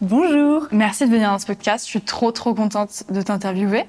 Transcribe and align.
Bonjour. 0.00 0.68
Merci 0.72 1.06
de 1.06 1.10
venir 1.10 1.30
dans 1.30 1.38
ce 1.38 1.46
podcast. 1.46 1.84
Je 1.86 1.90
suis 1.90 2.00
trop 2.00 2.30
trop 2.32 2.54
contente 2.54 3.04
de 3.10 3.22
t'interviewer. 3.22 3.84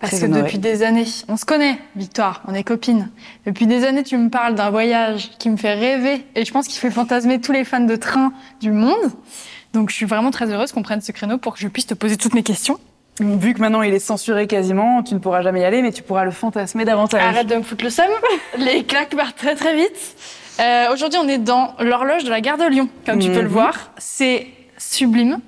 Parce 0.00 0.16
Très 0.16 0.28
que 0.28 0.32
depuis 0.32 0.58
des 0.58 0.82
années, 0.82 1.04
on 1.28 1.36
se 1.36 1.44
connaît, 1.44 1.78
Victoire, 1.94 2.42
on 2.48 2.54
est 2.54 2.64
copines. 2.64 3.10
Depuis 3.44 3.66
des 3.66 3.84
années, 3.84 4.02
tu 4.02 4.16
me 4.16 4.30
parles 4.30 4.54
d'un 4.54 4.70
voyage 4.70 5.30
qui 5.38 5.50
me 5.50 5.58
fait 5.58 5.74
rêver 5.74 6.24
et 6.34 6.46
je 6.46 6.52
pense 6.52 6.68
qu'il 6.68 6.78
fait 6.78 6.90
fantasmer 6.90 7.38
tous 7.38 7.52
les 7.52 7.64
fans 7.64 7.80
de 7.80 7.96
train 7.96 8.32
du 8.62 8.72
monde. 8.72 9.12
Donc 9.74 9.90
je 9.90 9.94
suis 9.96 10.06
vraiment 10.06 10.30
très 10.30 10.50
heureuse 10.50 10.72
qu'on 10.72 10.80
prenne 10.82 11.02
ce 11.02 11.12
créneau 11.12 11.36
pour 11.36 11.52
que 11.52 11.60
je 11.60 11.68
puisse 11.68 11.86
te 11.86 11.92
poser 11.92 12.16
toutes 12.16 12.32
mes 12.32 12.42
questions. 12.42 12.78
Vu 13.20 13.52
que 13.52 13.60
maintenant 13.60 13.82
il 13.82 13.92
est 13.92 13.98
censuré 13.98 14.46
quasiment, 14.46 15.02
tu 15.02 15.12
ne 15.12 15.18
pourras 15.18 15.42
jamais 15.42 15.60
y 15.60 15.64
aller, 15.64 15.82
mais 15.82 15.92
tu 15.92 16.02
pourras 16.02 16.24
le 16.24 16.30
fantasmer 16.30 16.86
davantage. 16.86 17.22
Arrête 17.22 17.46
de 17.48 17.56
me 17.56 17.62
foutre 17.62 17.84
le 17.84 17.90
seum. 17.90 18.06
Les 18.56 18.84
claques 18.84 19.14
partent 19.14 19.36
très 19.36 19.54
très 19.54 19.76
vite. 19.76 20.16
Euh, 20.60 20.86
Aujourd'hui, 20.94 21.18
on 21.22 21.28
est 21.28 21.36
dans 21.38 21.74
l'horloge 21.78 22.24
de 22.24 22.30
la 22.30 22.40
gare 22.40 22.56
de 22.56 22.64
Lyon, 22.64 22.88
comme 23.04 23.18
tu 23.18 23.28
peux 23.28 23.36
le 23.42 23.48
Mhm. 23.48 23.52
voir. 23.52 23.90
C'est 23.98 24.46
sublime. 24.80 25.40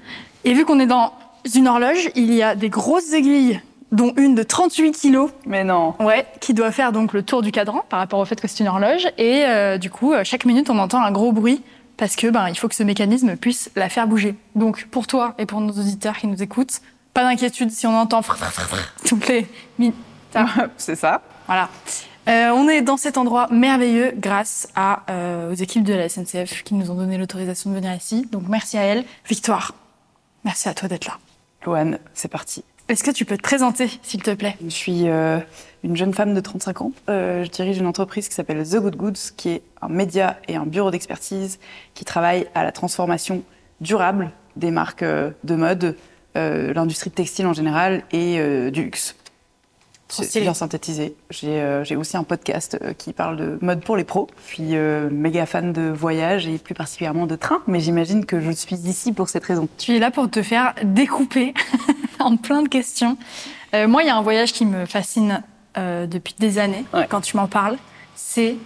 Et 0.44 0.54
vu 0.54 0.64
qu'on 0.64 0.78
est 0.80 0.86
dans 0.86 1.12
une 1.54 1.66
horloge, 1.68 2.10
il 2.14 2.32
y 2.32 2.42
a 2.42 2.54
des 2.54 2.68
grosses 2.68 3.12
aiguilles, 3.12 3.60
dont 3.90 4.12
une 4.16 4.34
de 4.34 4.42
38 4.42 4.92
kilos, 4.92 5.30
Mais 5.44 5.64
non. 5.64 5.94
ouais, 6.00 6.26
qui 6.40 6.54
doit 6.54 6.70
faire 6.72 6.92
donc 6.92 7.12
le 7.12 7.22
tour 7.22 7.42
du 7.42 7.52
cadran 7.52 7.84
par 7.88 7.98
rapport 7.98 8.18
au 8.20 8.24
fait 8.24 8.40
que 8.40 8.48
c'est 8.48 8.60
une 8.60 8.68
horloge. 8.68 9.06
Et 9.18 9.44
euh, 9.44 9.76
du 9.78 9.90
coup, 9.90 10.12
euh, 10.12 10.22
chaque 10.24 10.44
minute, 10.44 10.70
on 10.70 10.78
entend 10.78 11.02
un 11.02 11.10
gros 11.12 11.32
bruit 11.32 11.62
parce 11.96 12.16
que 12.16 12.28
ben, 12.28 12.48
il 12.48 12.56
faut 12.56 12.68
que 12.68 12.74
ce 12.74 12.82
mécanisme 12.82 13.36
puisse 13.36 13.70
la 13.76 13.88
faire 13.88 14.06
bouger. 14.06 14.34
Donc, 14.54 14.86
pour 14.90 15.06
toi 15.06 15.34
et 15.38 15.46
pour 15.46 15.60
nos 15.60 15.72
auditeurs 15.72 16.16
qui 16.16 16.26
nous 16.26 16.42
écoutent, 16.42 16.80
pas 17.12 17.22
d'inquiétude 17.24 17.70
si 17.70 17.86
on 17.86 17.94
entend 17.94 18.22
frr, 18.22 18.36
frr, 18.36 18.50
frr, 18.50 18.76
frr 18.76 18.94
toutes 19.06 19.28
les 19.28 19.46
minutes. 19.78 19.94
C'est 20.78 20.96
ça. 20.96 21.20
Voilà. 21.46 21.68
Euh, 22.28 22.50
on 22.50 22.68
est 22.68 22.82
dans 22.82 22.96
cet 22.96 23.18
endroit 23.18 23.48
merveilleux 23.50 24.12
grâce 24.16 24.68
à, 24.76 25.02
euh, 25.10 25.50
aux 25.50 25.54
équipes 25.54 25.82
de 25.82 25.94
la 25.94 26.08
SNCF 26.08 26.62
qui 26.62 26.74
nous 26.74 26.90
ont 26.90 26.94
donné 26.94 27.18
l'autorisation 27.18 27.70
de 27.70 27.74
venir 27.74 27.92
ici. 27.94 28.28
Donc 28.30 28.44
merci 28.48 28.78
à 28.78 28.82
elles. 28.82 29.04
Victoire, 29.28 29.74
merci 30.44 30.68
à 30.68 30.74
toi 30.74 30.88
d'être 30.88 31.06
là. 31.06 31.18
Loane, 31.66 31.98
c'est 32.14 32.28
parti. 32.28 32.64
Est-ce 32.88 33.02
que 33.02 33.10
tu 33.10 33.24
peux 33.24 33.36
te 33.36 33.42
présenter, 33.42 33.88
s'il 34.02 34.22
te 34.22 34.32
plaît? 34.32 34.56
Je 34.62 34.68
suis 34.68 35.08
euh, 35.08 35.38
une 35.82 35.96
jeune 35.96 36.14
femme 36.14 36.34
de 36.34 36.40
35 36.40 36.82
ans. 36.82 36.92
Je 37.08 37.48
dirige 37.48 37.78
une 37.78 37.86
entreprise 37.86 38.28
qui 38.28 38.34
s'appelle 38.34 38.68
The 38.68 38.76
Good 38.76 38.96
Goods, 38.96 39.32
qui 39.36 39.50
est 39.50 39.62
un 39.80 39.88
média 39.88 40.38
et 40.46 40.56
un 40.56 40.66
bureau 40.66 40.90
d'expertise 40.90 41.58
qui 41.94 42.04
travaille 42.04 42.46
à 42.54 42.62
la 42.62 42.72
transformation 42.72 43.42
durable 43.80 44.30
des 44.56 44.70
marques 44.70 45.04
de 45.04 45.54
mode, 45.54 45.96
l'industrie 46.34 47.10
textile 47.10 47.46
en 47.46 47.52
général 47.52 48.02
et 48.10 48.70
du 48.70 48.82
luxe. 48.82 49.14
C'est 50.12 50.40
bien 50.40 50.54
synthétisé. 50.54 51.14
J'ai 51.30 51.60
euh, 51.60 51.84
j'ai 51.84 51.96
aussi 51.96 52.16
un 52.16 52.24
podcast 52.24 52.76
euh, 52.82 52.92
qui 52.92 53.12
parle 53.12 53.36
de 53.36 53.58
mode 53.62 53.82
pour 53.82 53.96
les 53.96 54.04
pros. 54.04 54.28
Je 54.48 54.54
suis 54.54 54.76
euh, 54.76 55.08
méga 55.10 55.46
fan 55.46 55.72
de 55.72 55.88
voyage 55.90 56.46
et 56.46 56.58
plus 56.58 56.74
particulièrement 56.74 57.26
de 57.26 57.36
train, 57.36 57.60
mais 57.66 57.80
j'imagine 57.80 58.26
que 58.26 58.40
je 58.40 58.50
suis 58.50 58.76
ici 58.76 59.12
pour 59.12 59.28
cette 59.28 59.44
raison. 59.44 59.68
Tu 59.78 59.96
es 59.96 59.98
là 59.98 60.10
pour 60.10 60.30
te 60.30 60.42
faire 60.42 60.74
découper 60.84 61.54
en 62.18 62.36
plein 62.36 62.62
de 62.62 62.68
questions. 62.68 63.16
Euh, 63.74 63.88
moi, 63.88 64.02
il 64.02 64.06
y 64.06 64.10
a 64.10 64.16
un 64.16 64.22
voyage 64.22 64.52
qui 64.52 64.66
me 64.66 64.84
fascine 64.84 65.42
euh, 65.78 66.06
depuis 66.06 66.34
des 66.38 66.58
années, 66.58 66.84
Ouais. 66.92 67.06
quand 67.08 67.22
tu 67.22 67.36
m'en 67.38 67.46
parles. 67.46 67.78
C'est 68.14 68.56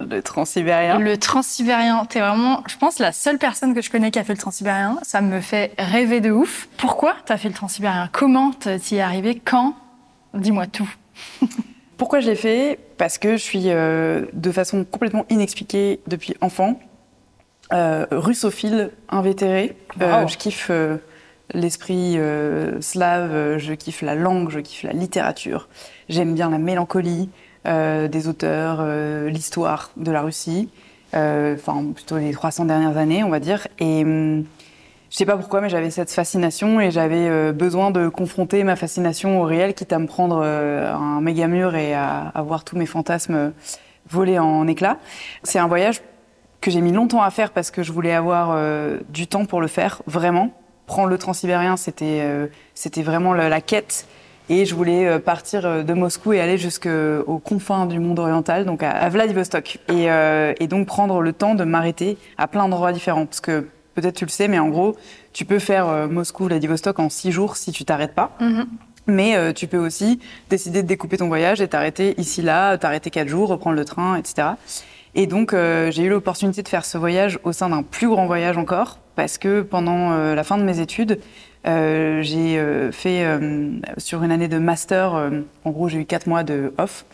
Le 0.00 0.20
transsibérien. 0.20 0.98
le 0.98 1.16
transsibérien. 1.16 2.04
T'es 2.04 2.20
vraiment, 2.20 2.62
je 2.68 2.76
pense, 2.76 2.98
la 2.98 3.12
seule 3.12 3.38
personne 3.38 3.74
que 3.74 3.80
je 3.80 3.90
connais 3.90 4.10
qui 4.10 4.18
a 4.18 4.24
fait 4.24 4.34
le 4.34 4.38
transsibérien. 4.38 4.98
Ça 5.02 5.22
me 5.22 5.40
fait 5.40 5.72
rêver 5.78 6.20
de 6.20 6.30
ouf. 6.30 6.68
Pourquoi 6.76 7.14
t'as 7.24 7.38
fait 7.38 7.48
le 7.48 7.54
transsibérien? 7.54 8.10
Comment 8.12 8.50
t'y 8.52 8.96
es 8.96 9.00
arrivé? 9.00 9.40
Quand? 9.42 9.74
Dis-moi 10.34 10.66
tout. 10.66 10.90
Pourquoi 11.96 12.20
je 12.20 12.30
l'ai 12.30 12.36
fait? 12.36 12.78
Parce 12.98 13.18
que 13.18 13.32
je 13.32 13.42
suis 13.42 13.64
euh, 13.66 14.26
de 14.32 14.50
façon 14.50 14.84
complètement 14.84 15.24
inexpliquée 15.30 16.00
depuis 16.06 16.34
enfant 16.40 16.80
euh, 17.72 18.06
russophile, 18.10 18.90
invétéré. 19.08 19.76
Euh, 20.00 20.26
je 20.26 20.36
kiffe 20.36 20.70
l'esprit 21.54 22.18
slave, 22.80 23.58
je 23.58 23.72
kiffe 23.74 24.02
la 24.02 24.14
langue, 24.14 24.50
je 24.50 24.60
kiffe 24.60 24.82
la 24.82 24.92
littérature. 24.92 25.68
J'aime 26.08 26.34
bien 26.34 26.50
la 26.50 26.58
mélancolie 26.58 27.30
des 27.64 28.28
auteurs, 28.28 28.84
l'histoire 29.26 29.92
de 29.96 30.10
la 30.10 30.22
Russie. 30.22 30.70
Enfin, 31.14 31.84
plutôt 31.94 32.18
les 32.18 32.32
300 32.32 32.64
dernières 32.64 32.96
années, 32.96 33.22
on 33.22 33.30
va 33.30 33.38
dire. 33.38 33.68
Et 33.78 34.02
hum, 34.02 34.44
je 35.12 35.18
sais 35.18 35.26
pas 35.26 35.36
pourquoi, 35.36 35.60
mais 35.60 35.68
j'avais 35.68 35.90
cette 35.90 36.10
fascination 36.10 36.80
et 36.80 36.90
j'avais 36.90 37.28
euh, 37.28 37.52
besoin 37.52 37.90
de 37.90 38.08
confronter 38.08 38.64
ma 38.64 38.76
fascination 38.76 39.42
au 39.42 39.44
réel, 39.44 39.74
quitte 39.74 39.92
à 39.92 39.98
me 39.98 40.06
prendre 40.06 40.40
euh, 40.42 40.90
un 40.90 41.20
méga 41.20 41.48
mur 41.48 41.74
et 41.74 41.92
à, 41.92 42.32
voir 42.46 42.64
tous 42.64 42.78
mes 42.78 42.86
fantasmes 42.86 43.34
euh, 43.34 43.50
voler 44.08 44.38
en 44.38 44.66
éclats. 44.66 44.96
C'est 45.42 45.58
un 45.58 45.66
voyage 45.66 46.00
que 46.62 46.70
j'ai 46.70 46.80
mis 46.80 46.92
longtemps 46.92 47.20
à 47.20 47.30
faire 47.30 47.50
parce 47.50 47.70
que 47.70 47.82
je 47.82 47.92
voulais 47.92 48.14
avoir 48.14 48.56
du 49.08 49.26
temps 49.26 49.46
pour 49.46 49.60
le 49.60 49.66
faire, 49.66 50.00
vraiment. 50.06 50.50
Prendre 50.86 51.08
le 51.08 51.18
transsibérien, 51.18 51.76
c'était 51.76 52.24
c'était 52.74 53.02
vraiment 53.02 53.34
la, 53.34 53.60
quête. 53.60 54.06
Et 54.48 54.64
je 54.64 54.74
voulais 54.74 55.18
partir 55.18 55.84
de 55.84 55.92
Moscou 55.92 56.34
et 56.34 56.40
aller 56.40 56.58
jusqu'aux 56.58 57.40
confins 57.42 57.86
du 57.86 57.98
monde 57.98 58.20
oriental, 58.20 58.64
donc 58.64 58.84
à, 58.84 59.08
Vladivostok. 59.08 59.78
Et, 59.88 60.06
et 60.06 60.66
donc 60.68 60.86
prendre 60.86 61.20
le 61.20 61.32
temps 61.32 61.56
de 61.56 61.64
m'arrêter 61.64 62.16
à 62.38 62.46
plein 62.46 62.68
d'endroits 62.68 62.92
différents. 62.92 63.26
Parce 63.26 63.40
que 63.40 63.66
peut-être 63.94 64.16
tu 64.16 64.24
le 64.24 64.30
sais, 64.30 64.48
mais 64.48 64.58
en 64.58 64.68
gros, 64.68 64.96
tu 65.32 65.44
peux 65.44 65.58
faire 65.58 65.88
euh, 65.88 66.08
Moscou-Vladivostok 66.08 66.98
en 66.98 67.08
six 67.08 67.32
jours 67.32 67.56
si 67.56 67.72
tu 67.72 67.84
t'arrêtes 67.84 68.14
pas. 68.14 68.36
Mais 69.06 69.36
euh, 69.36 69.52
tu 69.52 69.66
peux 69.66 69.78
aussi 69.78 70.20
décider 70.48 70.82
de 70.82 70.88
découper 70.88 71.16
ton 71.16 71.28
voyage 71.28 71.60
et 71.60 71.68
t'arrêter 71.68 72.14
ici, 72.18 72.42
là, 72.42 72.78
t'arrêter 72.78 73.10
quatre 73.10 73.28
jours, 73.28 73.48
reprendre 73.48 73.76
le 73.76 73.84
train, 73.84 74.16
etc. 74.16 74.48
Et 75.14 75.26
donc, 75.26 75.52
euh, 75.52 75.90
j'ai 75.90 76.04
eu 76.04 76.08
l'opportunité 76.08 76.62
de 76.62 76.68
faire 76.68 76.84
ce 76.84 76.98
voyage 76.98 77.38
au 77.42 77.52
sein 77.52 77.68
d'un 77.68 77.82
plus 77.82 78.08
grand 78.08 78.26
voyage 78.26 78.56
encore, 78.56 78.98
parce 79.16 79.38
que 79.38 79.62
pendant 79.62 80.12
euh, 80.12 80.34
la 80.34 80.44
fin 80.44 80.56
de 80.56 80.62
mes 80.62 80.80
études, 80.80 81.18
j'ai 81.64 82.60
fait 82.92 83.24
sur 83.96 84.24
une 84.24 84.32
année 84.32 84.48
de 84.48 84.58
master, 84.58 85.30
en 85.64 85.70
gros, 85.70 85.88
j'ai 85.88 85.98
eu 86.00 86.04
quatre 86.04 86.26
mois 86.26 86.42
de 86.42 86.74
off. 86.76 87.04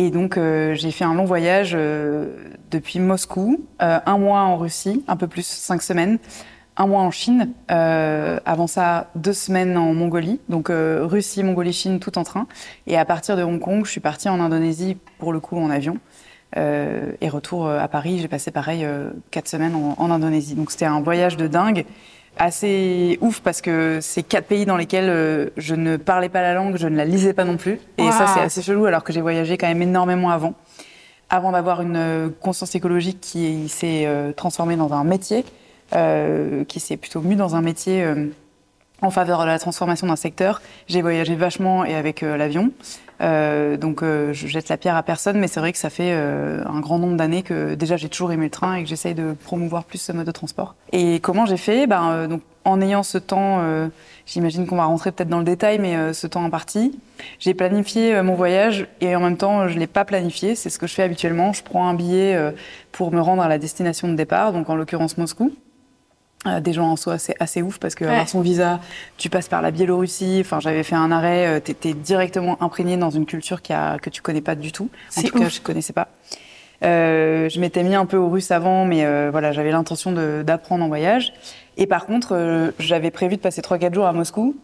Et 0.00 0.10
donc, 0.10 0.36
euh, 0.36 0.74
j'ai 0.74 0.92
fait 0.92 1.04
un 1.04 1.12
long 1.12 1.24
voyage 1.24 1.72
euh, 1.74 2.32
depuis 2.70 3.00
Moscou, 3.00 3.64
euh, 3.82 3.98
un 4.06 4.16
mois 4.16 4.42
en 4.42 4.56
Russie, 4.56 5.04
un 5.08 5.16
peu 5.16 5.26
plus, 5.26 5.44
cinq 5.44 5.82
semaines, 5.82 6.20
un 6.76 6.86
mois 6.86 7.00
en 7.02 7.10
Chine, 7.10 7.52
euh, 7.72 8.38
avant 8.46 8.68
ça, 8.68 9.10
deux 9.16 9.32
semaines 9.32 9.76
en 9.76 9.94
Mongolie, 9.94 10.40
donc 10.48 10.70
euh, 10.70 11.00
Russie, 11.02 11.42
Mongolie, 11.42 11.72
Chine, 11.72 11.98
tout 11.98 12.16
en 12.16 12.22
train. 12.22 12.46
Et 12.86 12.96
à 12.96 13.04
partir 13.04 13.36
de 13.36 13.42
Hong 13.42 13.58
Kong, 13.58 13.84
je 13.84 13.90
suis 13.90 14.00
partie 14.00 14.28
en 14.28 14.38
Indonésie, 14.38 14.96
pour 15.18 15.32
le 15.32 15.40
coup, 15.40 15.58
en 15.58 15.68
avion. 15.68 15.98
Euh, 16.56 17.12
et 17.20 17.28
retour 17.28 17.68
à 17.68 17.88
Paris, 17.88 18.20
j'ai 18.20 18.28
passé 18.28 18.52
pareil 18.52 18.86
quatre 19.32 19.48
semaines 19.48 19.74
en 19.74 20.10
Indonésie. 20.12 20.54
Donc 20.54 20.70
c'était 20.70 20.86
un 20.86 21.00
voyage 21.00 21.36
de 21.36 21.48
dingue, 21.48 21.84
assez 22.38 23.18
ouf 23.20 23.40
parce 23.40 23.60
que 23.60 23.98
c'est 24.00 24.22
quatre 24.22 24.46
pays 24.46 24.64
dans 24.66 24.76
lesquels 24.76 25.08
euh, 25.08 25.50
je 25.56 25.74
ne 25.74 25.96
parlais 25.96 26.28
pas 26.28 26.42
la 26.42 26.54
langue, 26.54 26.76
je 26.76 26.86
ne 26.88 26.96
la 26.96 27.04
lisais 27.04 27.32
pas 27.34 27.44
non 27.44 27.56
plus. 27.56 27.80
Et 27.98 28.02
Wow. 28.04 28.12
ça 28.12 28.26
c'est 28.34 28.40
assez 28.40 28.62
chelou 28.62 28.86
alors 28.86 29.04
que 29.04 29.12
j'ai 29.12 29.20
voyagé 29.20 29.58
quand 29.58 29.66
même 29.68 29.82
énormément 29.82 30.30
avant, 30.30 30.54
avant 31.30 31.52
d'avoir 31.52 31.82
une 31.82 31.96
euh, 31.96 32.28
conscience 32.40 32.74
écologique 32.74 33.20
qui 33.20 33.68
s'est 33.68 34.04
euh, 34.06 34.32
transformée 34.32 34.76
dans 34.76 34.92
un 34.92 35.04
métier, 35.04 35.44
euh, 35.94 36.64
qui 36.64 36.80
s'est 36.80 36.96
plutôt 36.96 37.20
mis 37.20 37.36
dans 37.36 37.56
un 37.56 37.60
métier 37.62 38.02
euh, 38.04 38.26
en 39.02 39.10
faveur 39.10 39.40
de 39.42 39.46
la 39.46 39.58
transformation 39.58 40.06
d'un 40.06 40.16
secteur. 40.16 40.60
J'ai 40.88 41.02
voyagé 41.02 41.34
vachement 41.36 41.84
et 41.84 41.94
avec 41.94 42.22
euh, 42.22 42.36
l'avion. 42.36 42.70
Euh, 43.20 43.76
donc 43.76 44.02
euh, 44.02 44.32
je 44.32 44.46
jette 44.46 44.68
la 44.68 44.76
pierre 44.76 44.96
à 44.96 45.02
personne, 45.02 45.38
mais 45.38 45.48
c'est 45.48 45.60
vrai 45.60 45.72
que 45.72 45.78
ça 45.78 45.90
fait 45.90 46.12
euh, 46.12 46.62
un 46.66 46.80
grand 46.80 46.98
nombre 46.98 47.16
d'années 47.16 47.42
que 47.42 47.74
déjà 47.74 47.96
j'ai 47.96 48.08
toujours 48.08 48.32
aimé 48.32 48.44
le 48.44 48.50
train 48.50 48.76
et 48.76 48.82
que 48.84 48.88
j'essaye 48.88 49.14
de 49.14 49.34
promouvoir 49.44 49.84
plus 49.84 49.98
ce 49.98 50.12
mode 50.12 50.26
de 50.26 50.30
transport. 50.30 50.74
Et 50.92 51.20
comment 51.20 51.46
j'ai 51.46 51.56
fait? 51.56 51.86
Ben, 51.86 52.10
euh, 52.10 52.26
donc, 52.28 52.42
En 52.64 52.80
ayant 52.82 53.02
ce 53.02 53.16
temps, 53.18 53.60
euh, 53.60 53.88
j'imagine 54.26 54.66
qu'on 54.66 54.76
va 54.76 54.84
rentrer 54.84 55.10
peut-être 55.10 55.30
dans 55.30 55.38
le 55.38 55.44
détail, 55.44 55.78
mais 55.78 55.96
euh, 55.96 56.12
ce 56.12 56.26
temps 56.26 56.44
imparti, 56.44 56.98
j'ai 57.38 57.54
planifié 57.54 58.20
mon 58.22 58.34
voyage 58.34 58.86
et 59.00 59.16
en 59.16 59.20
même 59.20 59.36
temps 59.36 59.68
je 59.68 59.74
ne 59.74 59.80
l'ai 59.80 59.86
pas 59.86 60.04
planifié. 60.04 60.54
C'est 60.54 60.70
ce 60.70 60.78
que 60.78 60.86
je 60.86 60.94
fais 60.94 61.02
habituellement. 61.02 61.52
Je 61.52 61.62
prends 61.62 61.88
un 61.88 61.94
billet 61.94 62.38
pour 62.92 63.10
me 63.10 63.20
rendre 63.20 63.42
à 63.42 63.48
la 63.48 63.58
destination 63.58 64.06
de 64.08 64.14
départ, 64.14 64.52
donc 64.52 64.68
en 64.70 64.76
l'occurrence 64.76 65.18
Moscou. 65.18 65.52
Euh, 66.46 66.60
des 66.60 66.72
gens 66.72 66.88
en 66.88 66.96
soi, 66.96 67.18
c'est 67.18 67.34
assez 67.40 67.62
ouf 67.62 67.78
parce 67.78 67.94
que 67.96 68.04
Ouais. 68.04 68.10
avoir 68.12 68.28
son 68.28 68.40
visa, 68.40 68.78
tu 69.16 69.28
passes 69.28 69.48
par 69.48 69.60
la 69.60 69.70
Biélorussie. 69.72 70.38
Enfin, 70.40 70.60
j'avais 70.60 70.84
fait 70.84 70.94
un 70.94 71.10
arrêt, 71.10 71.46
euh, 71.46 71.60
t'es 71.60 71.74
t'es 71.74 71.94
directement 71.94 72.62
imprégné 72.62 72.96
dans 72.96 73.10
une 73.10 73.26
culture 73.26 73.60
qui 73.60 73.72
a, 73.72 73.98
que 73.98 74.08
tu 74.08 74.22
connais 74.22 74.40
pas 74.40 74.54
du 74.54 74.70
tout. 74.70 74.88
En 75.16 75.22
tout 75.22 75.38
cas, 75.38 75.48
je 75.48 75.60
connaissais 75.60 75.92
pas. 75.92 76.08
Euh, 76.84 77.48
je 77.48 77.58
m'étais 77.60 77.82
mis 77.82 77.96
un 77.96 78.06
peu 78.06 78.16
au 78.16 78.28
russe 78.28 78.52
avant, 78.52 78.84
mais 78.84 79.04
euh, 79.04 79.30
voilà, 79.32 79.50
j'avais 79.50 79.72
l'intention 79.72 80.12
d'apprendre 80.44 80.84
en 80.84 80.88
voyage. 80.88 81.32
Et 81.76 81.86
par 81.86 82.06
contre, 82.06 82.36
euh, 82.36 82.70
j'avais 82.78 83.10
prévu 83.10 83.36
de 83.36 83.40
passer 83.40 83.60
3-4 83.60 83.92
jours 83.94 84.06
à 84.06 84.12
Moscou 84.12 84.56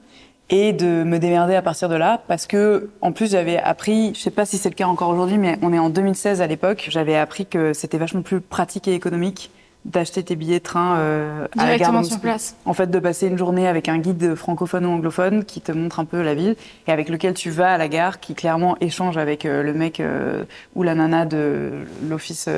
et 0.50 0.72
de 0.72 1.02
me 1.02 1.18
démerder 1.18 1.56
à 1.56 1.62
partir 1.62 1.88
de 1.88 1.96
là 1.96 2.22
parce 2.28 2.46
que 2.46 2.90
en 3.00 3.12
plus 3.12 3.30
j'avais 3.30 3.56
appris, 3.58 4.12
je 4.14 4.20
sais 4.20 4.30
pas 4.30 4.44
si 4.44 4.58
c'est 4.58 4.68
le 4.68 4.74
cas 4.74 4.86
encore 4.86 5.08
aujourd'hui, 5.08 5.38
mais 5.38 5.58
on 5.62 5.72
est 5.72 5.78
en 5.78 5.88
2016 5.90 6.42
à 6.42 6.46
l'époque, 6.46 6.86
j'avais 6.90 7.16
appris 7.16 7.46
que 7.46 7.72
c'était 7.72 7.96
vachement 7.98 8.20
plus 8.22 8.40
pratique 8.42 8.86
et 8.86 8.94
économique 8.94 9.50
d'acheter 9.84 10.22
tes 10.22 10.36
billets 10.36 10.58
de 10.58 10.64
train 10.64 10.96
euh, 10.96 11.46
à 11.58 11.66
la 11.66 11.76
gare 11.78 12.04
sur 12.04 12.18
place. 12.20 12.56
En 12.64 12.72
fait, 12.72 12.90
de 12.90 12.98
passer 12.98 13.26
une 13.26 13.36
journée 13.36 13.68
avec 13.68 13.88
un 13.88 13.98
guide 13.98 14.34
francophone 14.34 14.86
ou 14.86 14.90
anglophone 14.90 15.44
qui 15.44 15.60
te 15.60 15.72
montre 15.72 16.00
un 16.00 16.04
peu 16.04 16.22
la 16.22 16.34
ville 16.34 16.56
et 16.86 16.92
avec 16.92 17.08
lequel 17.08 17.34
tu 17.34 17.50
vas 17.50 17.74
à 17.74 17.78
la 17.78 17.88
gare, 17.88 18.20
qui 18.20 18.34
clairement 18.34 18.76
échange 18.80 19.18
avec 19.18 19.44
euh, 19.44 19.62
le 19.62 19.74
mec 19.74 20.00
euh, 20.00 20.44
ou 20.74 20.82
la 20.82 20.94
nana 20.94 21.26
de 21.26 21.72
l'office 22.08 22.48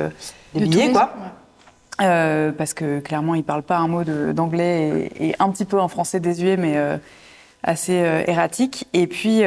des 0.54 0.60
De 0.60 0.66
billets, 0.66 0.92
quoi. 0.92 1.12
ouais. 2.00 2.52
Parce 2.56 2.74
que 2.74 3.00
clairement, 3.00 3.34
il 3.34 3.44
parle 3.44 3.62
pas 3.62 3.78
un 3.78 3.88
mot 3.88 4.04
d'anglais 4.04 5.10
et, 5.18 5.28
et 5.28 5.34
un 5.38 5.50
petit 5.50 5.64
peu 5.64 5.80
en 5.80 5.88
français 5.88 6.20
désuet, 6.20 6.56
mais 6.56 6.76
assez 7.62 7.94
erratique. 8.26 8.86
Et 8.92 9.06
puis, 9.06 9.42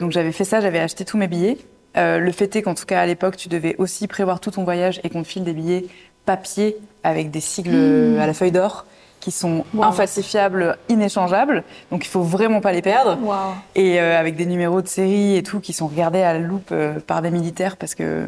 donc 0.00 0.10
j'avais 0.10 0.32
fait 0.32 0.44
ça, 0.44 0.60
j'avais 0.60 0.80
acheté 0.80 1.04
tous 1.04 1.18
mes 1.18 1.28
billets. 1.28 1.58
Euh, 1.96 2.18
le 2.18 2.30
fait 2.30 2.54
est 2.54 2.62
qu'en 2.62 2.74
tout 2.74 2.86
cas 2.86 3.00
à 3.00 3.06
l'époque, 3.06 3.36
tu 3.36 3.48
devais 3.48 3.74
aussi 3.78 4.06
prévoir 4.06 4.40
tout 4.40 4.52
ton 4.52 4.64
voyage 4.64 5.00
et 5.02 5.10
qu'on 5.10 5.22
te 5.22 5.28
file 5.28 5.44
des 5.44 5.52
billets 5.52 5.86
papier 6.24 6.76
avec 7.02 7.30
des 7.30 7.40
sigles 7.40 8.18
à 8.20 8.26
la 8.26 8.34
feuille 8.34 8.52
d'or 8.52 8.84
qui 9.20 9.30
sont 9.32 9.64
Wow. 9.74 9.84
infalsifiables, 9.84 10.78
inéchangeables. 10.88 11.62
Donc 11.90 12.04
il 12.06 12.08
faut 12.08 12.22
vraiment 12.22 12.60
pas 12.62 12.72
les 12.72 12.80
perdre. 12.82 13.18
Et 13.74 14.00
euh, 14.00 14.18
avec 14.18 14.34
des 14.36 14.46
numéros 14.46 14.80
de 14.80 14.88
série 14.88 15.36
et 15.36 15.42
tout 15.42 15.60
qui 15.60 15.72
sont 15.74 15.88
regardés 15.88 16.22
à 16.22 16.32
la 16.32 16.38
loupe 16.38 16.70
euh, 16.72 16.98
par 17.06 17.20
des 17.20 17.30
militaires 17.30 17.76
parce 17.76 17.94
que 17.94 18.26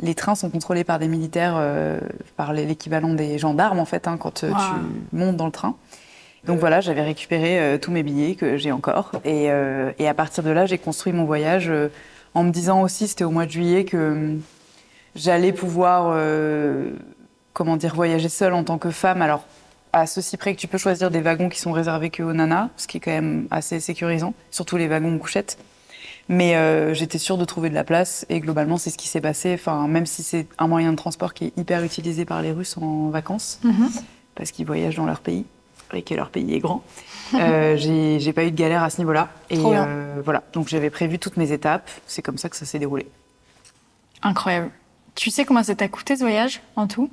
les 0.00 0.14
trains 0.14 0.34
sont 0.34 0.48
contrôlés 0.48 0.82
par 0.82 0.98
des 0.98 1.08
militaires, 1.08 1.54
euh, 1.58 2.00
par 2.36 2.52
l'équivalent 2.54 3.12
des 3.12 3.38
gendarmes 3.38 3.78
en 3.78 3.84
fait, 3.84 4.08
hein, 4.08 4.16
quand 4.18 4.42
Wow. 4.44 4.48
tu 4.54 5.16
montes 5.16 5.36
dans 5.36 5.46
le 5.46 5.52
train. 5.52 5.74
Donc 6.46 6.58
voilà, 6.58 6.80
j'avais 6.80 7.02
récupéré 7.02 7.78
tous 7.80 7.90
mes 7.90 8.02
billets 8.02 8.34
que 8.34 8.56
j'ai 8.58 8.70
encore. 8.72 9.12
Et, 9.24 9.44
et 9.98 10.08
à 10.08 10.12
partir 10.14 10.42
de 10.44 10.50
là, 10.50 10.66
j'ai 10.66 10.76
construit 10.76 11.14
mon 11.14 11.24
voyage 11.24 11.72
en 12.34 12.42
me 12.44 12.50
disant 12.50 12.82
aussi, 12.82 13.08
c'était 13.08 13.24
au 13.24 13.30
mois 13.30 13.46
de 13.46 13.50
juillet, 13.50 13.84
que 13.86 13.96
euh, 13.96 14.34
j'allais 15.16 15.52
pouvoir, 15.52 16.12
comment 17.54 17.76
dire, 17.78 17.94
voyager 17.94 18.28
seule 18.28 18.52
en 18.52 18.64
tant 18.64 18.76
que 18.76 18.90
femme. 18.90 19.22
Alors, 19.22 19.44
à 19.94 20.06
ceci 20.06 20.36
près 20.36 20.54
que 20.54 20.60
tu 20.60 20.66
peux 20.68 20.76
choisir 20.76 21.10
des 21.10 21.20
wagons 21.20 21.48
qui 21.48 21.60
sont 21.60 21.72
réservés 21.72 22.10
que 22.10 22.22
aux 22.22 22.32
nanas, 22.34 22.68
ce 22.76 22.86
qui 22.86 22.98
est 22.98 23.00
quand 23.00 23.12
même 23.12 23.46
assez 23.50 23.80
sécurisant, 23.80 24.34
surtout 24.50 24.76
les 24.76 24.88
wagons 24.88 25.16
couchettes. 25.18 25.56
Mais 26.28 26.56
euh, 26.56 26.94
j'étais 26.94 27.18
sûre 27.18 27.36
de 27.38 27.44
trouver 27.44 27.68
de 27.70 27.74
la 27.74 27.84
place 27.84 28.24
et 28.30 28.40
globalement, 28.40 28.76
c'est 28.78 28.90
ce 28.90 28.96
qui 28.98 29.08
s'est 29.08 29.20
passé. 29.20 29.52
Enfin, 29.54 29.86
même 29.86 30.06
si 30.06 30.22
c'est 30.22 30.46
un 30.58 30.66
moyen 30.66 30.90
de 30.90 30.96
transport 30.96 31.32
qui 31.34 31.46
est 31.46 31.52
hyper 31.58 31.84
utilisé 31.84 32.24
par 32.24 32.42
les 32.42 32.50
Russes 32.50 32.76
en 32.78 33.08
vacances, 33.10 33.60
Mhm. 33.62 33.88
parce 34.34 34.50
qu'ils 34.50 34.66
voyagent 34.66 34.96
dans 34.96 35.06
leur 35.06 35.20
pays 35.20 35.44
et 35.92 36.02
que 36.02 36.14
leur 36.14 36.30
pays 36.30 36.54
est 36.54 36.58
grand. 36.60 36.82
Euh, 37.34 37.76
j'ai 38.18 38.32
pas 38.32 38.44
eu 38.44 38.50
de 38.50 38.56
galère 38.56 38.82
à 38.82 38.90
ce 38.90 38.98
niveau-là. 38.98 39.28
Et 39.50 39.58
euh, 39.62 40.20
voilà, 40.24 40.42
donc 40.54 40.66
j'avais 40.66 40.90
prévu 40.90 41.18
toutes 41.20 41.36
mes 41.36 41.52
étapes. 41.52 41.88
C'est 42.06 42.22
comme 42.22 42.38
ça 42.38 42.48
que 42.48 42.56
ça 42.56 42.64
s'est 42.64 42.78
déroulé. 42.80 43.06
Incroyable. 44.22 44.70
Tu 45.14 45.30
sais 45.30 45.44
combien 45.44 45.62
ça 45.62 45.74
t'a 45.76 45.86
coûté 45.88 46.16
ce 46.16 46.22
voyage 46.22 46.62
en 46.74 46.88
tout? 46.88 47.10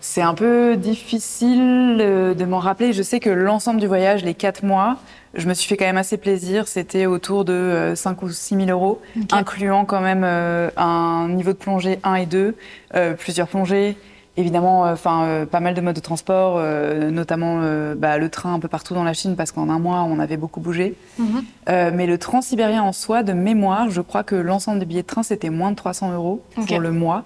C'est 0.00 0.22
un 0.22 0.34
peu 0.34 0.76
difficile 0.76 1.98
euh, 2.00 2.34
de 2.34 2.44
m'en 2.44 2.58
rappeler. 2.58 2.92
Je 2.92 3.02
sais 3.02 3.18
que 3.18 3.30
l'ensemble 3.30 3.80
du 3.80 3.86
voyage, 3.86 4.24
les 4.24 4.34
quatre 4.34 4.62
mois, 4.64 4.98
je 5.34 5.48
me 5.48 5.54
suis 5.54 5.68
fait 5.68 5.76
quand 5.76 5.84
même 5.84 5.96
assez 5.96 6.16
plaisir. 6.16 6.68
C'était 6.68 7.06
autour 7.06 7.44
de 7.44 7.52
euh, 7.52 7.94
5 7.96 8.22
ou 8.22 8.28
6 8.30 8.56
000 8.56 8.68
euros, 8.70 9.00
incluant 9.32 9.84
quand 9.84 10.00
même 10.00 10.22
euh, 10.24 10.70
un 10.76 11.28
niveau 11.28 11.52
de 11.52 11.58
plongée 11.58 11.98
1 12.04 12.14
et 12.16 12.26
2, 12.26 12.54
euh, 12.94 13.14
plusieurs 13.14 13.48
plongées, 13.48 13.96
évidemment, 14.36 14.86
euh, 14.86 14.92
enfin 14.92 15.24
euh, 15.24 15.46
pas 15.46 15.60
mal 15.60 15.74
de 15.74 15.80
modes 15.80 15.96
de 15.96 16.00
transport, 16.00 16.56
euh, 16.58 17.10
notamment 17.10 17.60
euh, 17.62 17.94
bah, 17.96 18.18
le 18.18 18.28
train 18.28 18.54
un 18.54 18.60
peu 18.60 18.68
partout 18.68 18.94
dans 18.94 19.04
la 19.04 19.14
Chine, 19.14 19.34
parce 19.34 19.50
qu'en 19.50 19.68
un 19.70 19.78
mois, 19.78 20.02
on 20.02 20.18
avait 20.18 20.36
beaucoup 20.36 20.60
bougé. 20.60 20.94
Mhm. 21.18 21.44
Euh, 21.68 21.90
mais 21.92 22.06
le 22.06 22.18
transsibérien 22.18 22.82
en 22.82 22.92
soi, 22.92 23.22
de 23.22 23.32
mémoire, 23.32 23.90
je 23.90 24.02
crois 24.02 24.22
que 24.22 24.36
l'ensemble 24.36 24.78
des 24.78 24.86
billets 24.86 25.02
de 25.02 25.06
train, 25.06 25.22
c'était 25.22 25.50
moins 25.50 25.70
de 25.72 25.76
300 25.76 26.12
euros 26.12 26.42
pour 26.54 26.80
le 26.80 26.92
mois. 26.92 27.24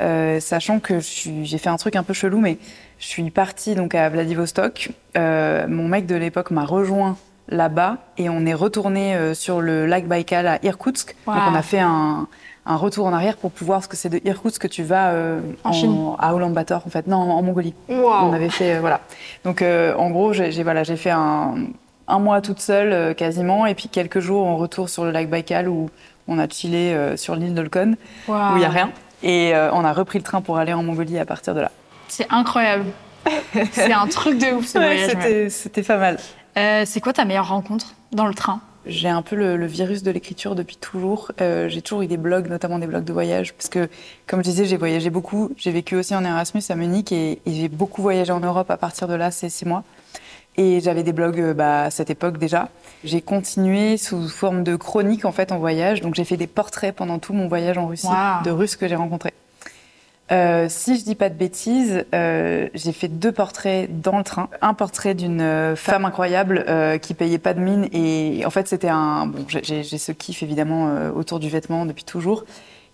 Euh, 0.00 0.40
sachant 0.40 0.80
que 0.80 0.98
j'ai 1.00 1.58
fait 1.58 1.68
un 1.68 1.76
truc 1.76 1.94
un 1.94 2.02
peu 2.02 2.12
chelou, 2.14 2.40
mais 2.40 2.58
je 2.98 3.06
suis 3.06 3.30
partie 3.30 3.74
donc 3.76 3.94
à 3.94 4.08
Vladivostok. 4.08 4.90
Euh, 5.16 5.66
mon 5.68 5.86
mec 5.86 6.06
de 6.06 6.16
l'époque 6.16 6.50
m'a 6.50 6.64
rejoint 6.64 7.16
là-bas 7.48 7.98
et 8.18 8.28
on 8.28 8.44
est 8.44 8.54
retourné 8.54 9.14
euh, 9.14 9.34
sur 9.34 9.60
le 9.60 9.86
lac 9.86 10.06
Baïkal 10.06 10.46
à 10.48 10.58
Irkoutsk. 10.64 11.14
Wow. 11.26 11.34
Donc 11.34 11.42
on 11.50 11.54
a 11.54 11.62
fait 11.62 11.78
un, 11.78 12.26
un 12.66 12.76
retour 12.76 13.06
en 13.06 13.12
arrière 13.12 13.36
pour 13.36 13.52
pouvoir, 13.52 13.78
parce 13.78 13.86
que 13.86 13.96
c'est 13.96 14.08
de 14.08 14.20
Irkoutsk 14.24 14.62
que 14.62 14.66
tu 14.66 14.82
vas 14.82 15.10
euh, 15.10 15.40
En 15.62 15.72
Chine. 15.72 15.94
à 16.18 16.34
Ulaanbaatar 16.34 16.82
en 16.84 16.90
fait, 16.90 17.06
non 17.06 17.18
en 17.18 17.42
Mongolie. 17.42 17.74
On 17.88 18.32
avait 18.32 18.48
fait, 18.48 18.78
voilà. 18.80 19.00
Donc, 19.44 19.62
en 19.62 20.10
gros, 20.10 20.32
j'ai 20.32 20.62
voilà, 20.64 20.82
j'ai 20.82 20.96
fait 20.96 21.10
un, 21.10 21.54
un 22.08 22.18
mois 22.18 22.40
toute 22.40 22.58
seule, 22.60 23.14
quasiment, 23.14 23.66
et 23.66 23.74
puis 23.76 23.88
quelques 23.88 24.20
jours 24.20 24.44
en 24.46 24.56
retour 24.56 24.88
sur 24.88 25.04
le 25.04 25.12
lac 25.12 25.28
Baïkal 25.30 25.68
où 25.68 25.88
on 26.26 26.38
a 26.38 26.48
chillé 26.48 26.96
sur 27.16 27.36
l'île 27.36 27.54
d'Olkhon, 27.54 27.96
où 28.28 28.32
il 28.54 28.58
n'y 28.58 28.64
a 28.64 28.70
rien. 28.70 28.90
Et 29.24 29.54
euh, 29.54 29.72
on 29.72 29.84
a 29.84 29.92
repris 29.92 30.18
le 30.18 30.22
train 30.22 30.42
pour 30.42 30.58
aller 30.58 30.74
en 30.74 30.82
Mongolie 30.82 31.18
à 31.18 31.24
partir 31.24 31.54
de 31.54 31.60
là. 31.60 31.70
C'est 32.08 32.26
incroyable. 32.30 32.84
c'est 33.72 33.92
un 33.92 34.06
truc 34.06 34.38
de 34.38 34.52
ouf 34.52 34.66
ce 34.66 34.78
Ouais. 34.78 35.08
C'était 35.08 35.48
c'était 35.48 35.82
pas 35.82 35.96
mal. 35.96 36.18
Euh, 36.58 36.82
c'est 36.86 37.00
quoi 37.00 37.14
ta 37.14 37.24
meilleure 37.24 37.48
rencontre 37.48 37.94
dans 38.12 38.26
le 38.26 38.34
train? 38.34 38.60
J'ai 38.84 39.08
un 39.08 39.22
peu 39.22 39.34
le, 39.34 39.56
le 39.56 39.64
virus 39.64 40.02
de 40.02 40.10
l'écriture 40.10 40.54
depuis 40.54 40.76
toujours. 40.76 41.32
Euh, 41.40 41.70
j'ai 41.70 41.80
toujours 41.80 42.02
eu 42.02 42.06
des 42.06 42.18
blogs, 42.18 42.50
notamment 42.50 42.78
des 42.78 42.86
blogs 42.86 43.04
de 43.04 43.14
voyage, 43.14 43.54
parce 43.54 43.70
que, 43.70 43.88
comme 44.26 44.40
je 44.40 44.50
disais, 44.50 44.66
j'ai 44.66 44.76
voyagé 44.76 45.08
beaucoup. 45.08 45.52
J'ai 45.56 45.70
vécu 45.70 45.96
aussi 45.96 46.14
en 46.14 46.22
Erasmus 46.22 46.62
à 46.68 46.74
Munich 46.74 47.10
et, 47.10 47.40
et 47.46 47.54
j'ai 47.54 47.68
beaucoup 47.68 48.02
voyagé 48.02 48.30
en 48.30 48.40
Europe 48.40 48.70
à 48.70 48.76
partir 48.76 49.08
de 49.08 49.14
là, 49.14 49.30
ces 49.30 49.48
six 49.48 49.64
mois. 49.64 49.84
Et 50.56 50.80
j'avais 50.80 51.02
des 51.02 51.12
blogs 51.12 51.40
euh, 51.40 51.54
bah, 51.54 51.84
à 51.84 51.90
cette 51.90 52.10
époque 52.10 52.38
déjà. 52.38 52.68
J'ai 53.02 53.20
continué 53.20 53.96
sous 53.96 54.28
forme 54.28 54.62
de 54.62 54.76
chronique 54.76 55.24
en 55.24 55.32
fait 55.32 55.50
en 55.52 55.58
voyage. 55.58 56.00
Donc 56.00 56.14
j'ai 56.14 56.24
fait 56.24 56.36
des 56.36 56.46
portraits 56.46 56.94
pendant 56.94 57.18
tout 57.18 57.32
mon 57.32 57.48
voyage 57.48 57.76
en 57.78 57.86
Russie 57.88 58.06
Wow. 58.06 58.44
de 58.44 58.50
Russes 58.50 58.76
que 58.76 58.86
j'ai 58.86 58.94
rencontrés. 58.96 59.34
Euh, 60.32 60.68
si 60.70 60.98
je 60.98 61.04
dis 61.04 61.16
pas 61.16 61.28
de 61.28 61.34
bêtises, 61.34 62.06
euh, 62.14 62.68
j'ai 62.72 62.92
fait 62.92 63.08
deux 63.08 63.30
portraits 63.32 64.00
dans 64.00 64.16
le 64.16 64.24
train. 64.24 64.48
Un 64.62 64.72
portrait 64.72 65.12
d'une 65.14 65.74
femme 65.76 66.06
incroyable 66.06 66.64
euh, 66.66 66.96
qui 66.96 67.12
payait 67.12 67.36
pas 67.38 67.52
de 67.52 67.60
mine 67.60 67.88
et 67.92 68.42
en 68.46 68.50
fait 68.50 68.66
c'était 68.66 68.88
un. 68.88 69.26
Bon, 69.26 69.44
j'ai- 69.48 69.82
ce 69.82 70.12
kiff 70.12 70.42
évidemment 70.42 71.10
autour 71.14 71.40
du 71.40 71.50
vêtement 71.50 71.84
depuis 71.84 72.04
toujours. 72.04 72.44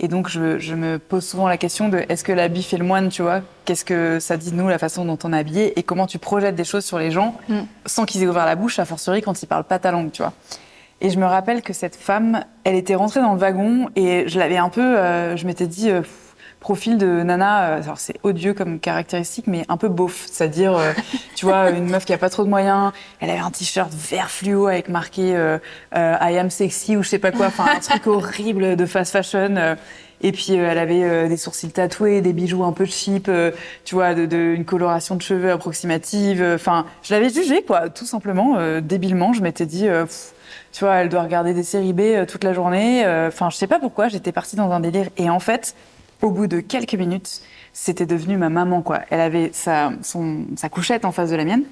Et 0.02 0.08
donc 0.08 0.28
je, 0.28 0.58
je 0.58 0.74
me 0.74 0.98
pose 0.98 1.26
souvent 1.26 1.46
la 1.46 1.58
question 1.58 1.88
de 1.90 2.02
est-ce 2.08 2.24
que 2.24 2.32
l'habit 2.32 2.62
fait 2.62 2.78
le 2.78 2.84
moine, 2.84 3.10
tu 3.10 3.20
vois? 3.22 3.42
Qu'est-ce 3.66 3.84
que 3.84 4.18
ça 4.18 4.36
dit 4.38 4.50
de 4.50 4.56
nous 4.56 4.66
la 4.66 4.78
façon 4.78 5.04
dont 5.04 5.18
on 5.24 5.32
est 5.34 5.38
habillé? 5.38 5.78
Et 5.78 5.82
comment 5.82 6.06
tu 6.06 6.18
projettes 6.18 6.54
des 6.56 6.64
choses 6.64 6.84
sur 6.86 6.98
les 6.98 7.10
gens 7.10 7.34
Mm. 7.48 7.60
sans 7.86 8.06
qu'ils 8.06 8.22
aient 8.22 8.26
ouvert 8.26 8.46
la 8.46 8.56
bouche, 8.56 8.78
a 8.78 8.84
fortiori 8.86 9.20
quand 9.20 9.42
ils 9.42 9.46
parlent 9.46 9.64
pas 9.64 9.78
ta 9.78 9.90
langue, 9.92 10.10
tu 10.10 10.22
vois? 10.22 10.32
Et 11.02 11.10
je 11.10 11.18
me 11.18 11.26
rappelle 11.26 11.62
que 11.62 11.72
cette 11.72 11.96
femme, 11.96 12.44
elle 12.64 12.74
était 12.74 12.94
rentrée 12.94 13.20
dans 13.20 13.32
le 13.34 13.38
wagon 13.38 13.88
et 13.96 14.24
je 14.26 14.38
l'avais 14.38 14.56
un 14.58 14.68
peu, 14.70 14.80
euh, 14.98 15.36
je 15.36 15.46
m'étais 15.46 15.66
dit, 15.66 15.90
euh, 15.90 16.02
profil 16.60 16.98
de 16.98 17.22
nana, 17.22 17.70
euh, 17.70 17.82
alors 17.82 17.98
c'est 17.98 18.16
odieux 18.22 18.52
comme 18.54 18.78
caractéristique, 18.78 19.46
mais 19.46 19.64
un 19.68 19.76
peu 19.78 19.88
beauf, 19.88 20.26
c'est-à-dire, 20.30 20.76
euh, 20.76 20.92
tu 21.34 21.46
vois, 21.46 21.70
une 21.70 21.88
meuf 21.90 22.04
qui 22.04 22.12
a 22.12 22.18
pas 22.18 22.28
trop 22.30 22.44
de 22.44 22.50
moyens, 22.50 22.92
elle 23.20 23.30
avait 23.30 23.38
un 23.40 23.50
t-shirt 23.50 23.90
vert 23.92 24.30
fluo 24.30 24.66
avec 24.66 24.88
marqué 24.90 25.34
euh, 25.34 25.58
euh, 25.96 26.16
I 26.20 26.36
am 26.38 26.50
sexy 26.50 26.96
ou 26.96 27.02
je 27.02 27.08
sais 27.08 27.18
pas 27.18 27.32
quoi, 27.32 27.46
enfin 27.46 27.64
un 27.74 27.80
truc 27.80 28.06
horrible 28.06 28.76
de 28.76 28.86
fast 28.86 29.10
fashion. 29.12 29.76
et 30.22 30.32
puis 30.32 30.52
elle 30.54 30.76
avait 30.76 31.28
des 31.30 31.36
sourcils 31.38 31.70
tatoués, 31.70 32.20
des 32.20 32.34
bijoux 32.34 32.62
un 32.62 32.72
peu 32.72 32.84
cheap, 32.84 33.30
tu 33.86 33.94
vois, 33.94 34.14
de, 34.14 34.26
de- 34.26 34.36
une 34.54 34.66
coloration 34.66 35.16
de 35.16 35.22
cheveux 35.22 35.50
approximative. 35.50 36.44
Enfin, 36.54 36.84
je 37.02 37.14
l'avais 37.14 37.30
jugée, 37.30 37.62
quoi, 37.62 37.88
tout 37.88 38.04
simplement, 38.04 38.58
débilement. 38.82 39.32
Je 39.32 39.40
m'étais 39.40 39.64
dit, 39.64 39.86
pff, 39.88 40.32
tu 40.72 40.84
vois, 40.84 40.96
elle 40.96 41.08
doit 41.08 41.22
regarder 41.22 41.54
des 41.54 41.62
séries 41.62 41.94
B 41.94 42.26
toute 42.28 42.44
la 42.44 42.52
journée. 42.52 43.02
Enfin, 43.28 43.48
je 43.48 43.56
sais 43.56 43.66
pas 43.66 43.78
pourquoi, 43.78 44.08
j'étais 44.08 44.30
partie 44.32 44.56
dans 44.56 44.70
un 44.72 44.80
délire. 44.80 45.08
Et 45.16 45.30
en 45.30 45.40
fait, 45.40 45.74
au 46.22 46.30
bout 46.30 46.46
de 46.46 46.60
quelques 46.60 46.94
minutes, 46.94 47.40
c'était 47.72 48.06
devenu 48.06 48.36
ma 48.36 48.48
maman, 48.48 48.82
quoi. 48.82 49.00
Elle 49.10 49.20
avait 49.20 49.50
sa, 49.52 49.92
son, 50.02 50.44
sa 50.56 50.68
couchette 50.68 51.04
en 51.04 51.12
face 51.12 51.30
de 51.30 51.36
la 51.36 51.44
mienne. 51.44 51.64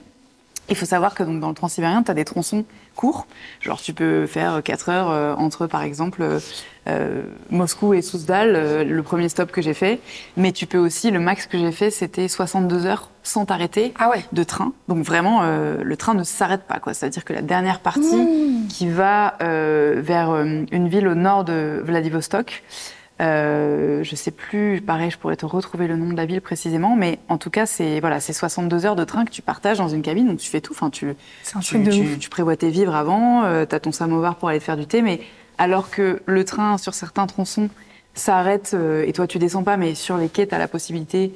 Il 0.71 0.77
faut 0.77 0.85
savoir 0.85 1.15
que 1.15 1.23
donc, 1.23 1.41
dans 1.41 1.49
le 1.49 1.55
transsibérien, 1.55 2.03
tu 2.03 2.11
as 2.11 2.15
des 2.15 2.27
tronçons 2.27 2.67
courts. 2.95 3.27
Genre, 3.61 3.81
tu 3.81 3.95
peux 3.95 4.27
faire 4.27 4.61
4 4.63 4.89
heures 4.91 5.11
euh, 5.11 5.35
entre, 5.35 5.67
par 5.67 5.83
exemple, 5.83 6.21
euh, 6.21 6.41
euh, 6.89 7.23
Moscou 7.49 7.95
et 7.95 8.03
Souzdal, 8.03 8.55
euh, 8.55 8.85
le 8.85 9.03
premier 9.03 9.31
stop 9.31 9.51
que 9.51 9.63
j'ai 9.63 9.73
fait. 9.73 9.99
Mais 10.37 10.53
tu 10.53 10.67
peux 10.67 10.77
aussi, 10.77 11.11
le 11.11 11.21
max 11.21 11.47
que 11.47 11.57
j'ai 11.57 11.73
fait, 11.73 11.91
c'était 11.91 12.29
62 12.29 12.85
heures 12.85 13.09
sans 13.23 13.47
t'arrêter 13.47 13.95
Ah 13.99 14.11
ouais. 14.11 14.23
de 14.33 14.43
train. 14.45 14.75
Donc 14.89 15.03
vraiment, 15.05 15.41
euh, 15.43 15.79
le 15.83 15.97
train 15.97 16.13
ne 16.13 16.23
s'arrête 16.23 16.65
pas. 16.65 16.81
quoi. 16.81 16.93
C'est-à-dire 16.93 17.25
que 17.25 17.33
la 17.33 17.43
dernière 17.43 17.81
partie 17.81 18.67
qui 18.69 18.91
va 18.91 19.39
euh, 19.41 19.95
vers 20.05 20.35
une 20.37 20.89
ville 20.89 21.09
au 21.09 21.15
nord 21.15 21.45
de 21.45 21.81
Vladivostok, 21.83 22.63
euh, 23.21 24.03
je 24.05 24.15
sais 24.15 24.31
plus, 24.31 24.81
pareil, 24.81 25.11
je 25.11 25.19
pourrais 25.19 25.37
te 25.37 25.45
retrouver 25.47 25.87
le 25.89 25.97
nom 25.97 26.11
de 26.11 26.17
la 26.17 26.25
ville 26.27 26.41
précisément, 26.41 26.95
mais 26.97 27.19
en 27.29 27.37
tout 27.39 27.51
cas, 27.51 27.67
c'est 27.67 28.01
voilà, 28.01 28.21
c'est 28.21 28.33
62 28.33 28.87
heures 28.87 28.97
de 28.97 29.05
train 29.05 29.25
que 29.25 29.31
tu 29.31 29.43
partages 29.43 29.79
dans 29.79 29.89
une 29.89 30.03
cabine, 30.03 30.29
donc 30.29 30.39
tu 30.39 30.49
fais 30.51 30.61
tout. 30.61 30.73
Enfin, 30.73 30.91
tu, 30.91 31.07
un 31.55 31.61
tu, 31.61 31.79
de 31.83 32.17
tu- 32.17 32.29
prévois 32.29 32.57
tes 32.57 32.71
vivres 32.71 32.95
avant, 32.95 33.45
euh, 33.45 33.67
tu 33.67 33.75
as 33.75 33.81
ton 33.81 33.93
samovar 33.93 34.37
pour 34.37 34.49
aller 34.51 34.59
te 34.61 34.65
faire 34.65 34.77
du 34.77 34.87
thé, 34.87 35.03
mais 35.03 35.21
alors 35.59 35.91
que 35.91 36.23
le 36.27 36.45
train, 36.45 36.79
sur 36.79 36.95
certains 36.95 37.27
tronçons, 37.27 37.69
s'arrête 38.15 38.73
euh, 38.75 39.05
et 39.07 39.13
toi, 39.13 39.27
tu 39.27 39.39
descends 39.39 39.63
pas, 39.65 39.77
mais 39.77 39.95
sur 39.95 40.17
les 40.17 40.29
quais, 40.29 40.47
tu 40.47 40.55
as 40.55 40.59
la 40.59 40.69
possibilité 40.69 41.33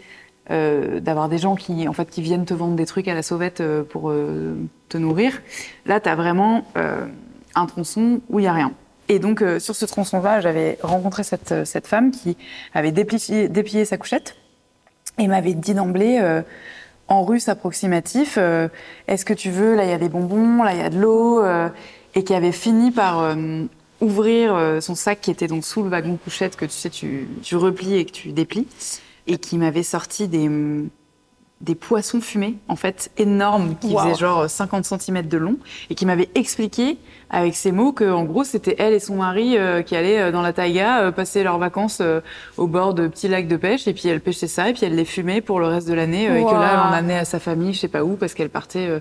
euh, 0.50 1.00
d'avoir 1.00 1.28
des 1.28 1.38
gens 1.38 1.54
qui, 1.56 1.86
en 1.88 1.92
fait, 1.92 2.10
qui 2.10 2.22
viennent 2.22 2.44
te 2.44 2.54
vendre 2.54 2.74
des 2.74 2.86
trucs 2.86 3.08
à 3.08 3.14
la 3.14 3.22
sauvette 3.22 3.60
euh, 3.60 3.82
pour 3.84 4.10
euh, 4.10 4.54
te 4.88 4.98
nourrir. 4.98 5.40
Là, 5.86 6.00
tu 6.00 6.08
as 6.08 6.14
vraiment 6.16 6.64
euh, 6.76 7.06
un 7.54 7.66
tronçon 7.66 8.20
où 8.28 8.38
il 8.40 8.44
y 8.44 8.48
a 8.48 8.52
rien. 8.52 8.72
Et 9.12 9.18
donc, 9.18 9.42
euh, 9.42 9.58
sur 9.58 9.76
ce 9.76 9.84
tronçon-là, 9.84 10.40
j'avais 10.40 10.78
rencontré 10.82 11.22
cette, 11.22 11.52
euh, 11.52 11.64
cette 11.66 11.86
femme 11.86 12.12
qui 12.12 12.38
avait 12.72 12.92
déplié, 12.92 13.50
déplié 13.50 13.84
sa 13.84 13.98
couchette 13.98 14.36
et 15.18 15.28
m'avait 15.28 15.52
dit 15.52 15.74
d'emblée, 15.74 16.18
euh, 16.22 16.40
en 17.08 17.22
russe 17.22 17.50
approximatif, 17.50 18.38
est-ce 19.06 19.26
que 19.26 19.34
tu 19.34 19.50
veux, 19.50 19.74
là, 19.74 19.84
il 19.84 19.90
y 19.90 19.92
a 19.92 19.98
des 19.98 20.08
bonbons, 20.08 20.62
là, 20.62 20.72
il 20.72 20.78
y 20.78 20.82
a 20.82 20.88
de 20.88 20.98
l'eau, 20.98 21.44
et 22.14 22.24
qui 22.24 22.32
avait 22.32 22.52
fini 22.52 22.90
par 22.90 23.36
ouvrir 24.00 24.78
son 24.80 24.94
sac 24.94 25.20
qui 25.20 25.30
était 25.30 25.48
donc 25.48 25.62
sous 25.62 25.82
le 25.82 25.90
wagon 25.90 26.16
couchette 26.16 26.56
que 26.56 26.64
tu 26.64 26.70
sais, 26.70 26.88
tu, 26.88 27.28
tu 27.42 27.56
replies 27.56 27.96
et 27.96 28.06
que 28.06 28.12
tu 28.12 28.32
déplies, 28.32 28.66
et 29.26 29.36
qui 29.36 29.58
m'avait 29.58 29.82
sorti 29.82 30.26
des, 30.26 30.48
des 31.62 31.74
poissons 31.76 32.20
fumés, 32.20 32.56
en 32.68 32.76
fait, 32.76 33.10
énormes, 33.16 33.76
qui 33.80 33.94
Wow. 33.94 34.00
faisaient 34.00 34.14
genre 34.16 34.50
50 34.50 34.84
cm 34.84 35.22
de 35.28 35.38
long, 35.38 35.56
et 35.90 35.94
qui 35.94 36.04
m'avait 36.06 36.28
expliqué 36.34 36.98
avec 37.30 37.54
ces 37.54 37.72
mots 37.72 37.92
que, 37.92 38.04
en 38.10 38.24
gros, 38.24 38.44
c'était 38.44 38.74
elle 38.78 38.92
et 38.92 38.98
son 39.00 39.14
mari 39.16 39.56
euh, 39.56 39.80
qui 39.82 39.94
allaient 39.96 40.18
euh, 40.20 40.32
dans 40.32 40.42
la 40.42 40.52
taïga 40.52 41.02
euh, 41.04 41.12
passer 41.12 41.42
leurs 41.44 41.58
vacances 41.58 41.98
euh, 42.00 42.20
au 42.56 42.66
bord 42.66 42.94
de 42.94 43.06
petits 43.06 43.28
lacs 43.28 43.48
de 43.48 43.56
pêche, 43.56 43.86
et 43.88 43.94
puis 43.94 44.08
elle 44.08 44.20
pêchait 44.20 44.48
ça, 44.48 44.68
et 44.68 44.72
puis 44.72 44.84
elle 44.84 44.96
les 44.96 45.04
fumait 45.04 45.40
pour 45.40 45.60
le 45.60 45.66
reste 45.66 45.88
de 45.88 45.94
l'année, 45.94 46.28
euh, 46.28 46.36
et 46.38 46.44
que 46.44 46.50
là, 46.50 46.72
elle 46.74 46.80
en 46.80 46.88
Wow. 46.88 46.94
amenait 46.94 47.18
à 47.18 47.24
sa 47.24 47.38
famille, 47.38 47.72
je 47.72 47.78
sais 47.80 47.88
pas 47.88 48.02
où, 48.04 48.16
parce 48.16 48.34
qu'elle 48.34 48.50
partait 48.50 48.88
euh, 48.88 48.98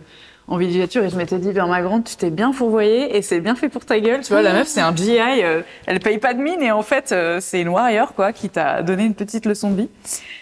en 0.51 0.57
villégiature. 0.57 1.03
Et 1.03 1.09
je 1.09 1.15
m'étais 1.15 1.37
dit, 1.37 1.51
vers 1.51 1.67
ma 1.67 1.81
grande, 1.81 2.03
tu 2.03 2.15
t'es 2.17 2.29
bien 2.29 2.51
fourvoyé, 2.51 3.15
et 3.15 3.21
c'est 3.21 3.39
bien 3.39 3.55
fait 3.55 3.69
pour 3.69 3.85
ta 3.85 3.99
gueule. 3.99 4.21
Tu 4.21 4.33
vois, 4.33 4.41
la 4.41 4.53
meuf, 4.53 4.67
c'est 4.67 4.81
un 4.81 4.93
GI, 4.93 5.17
euh, 5.19 5.61
elle 5.87 5.99
paye 5.99 6.17
pas 6.17 6.33
de 6.33 6.41
mine, 6.41 6.61
et 6.61 6.71
en 6.71 6.83
fait, 6.83 7.11
euh, 7.11 7.39
c'est 7.39 7.61
une 7.61 7.69
warrior, 7.69 8.13
quoi, 8.13 8.33
qui 8.33 8.49
t'a 8.49 8.83
donné 8.83 9.05
une 9.05 9.15
petite 9.15 9.45
leçon 9.45 9.71
de 9.71 9.83
vie. 9.83 9.89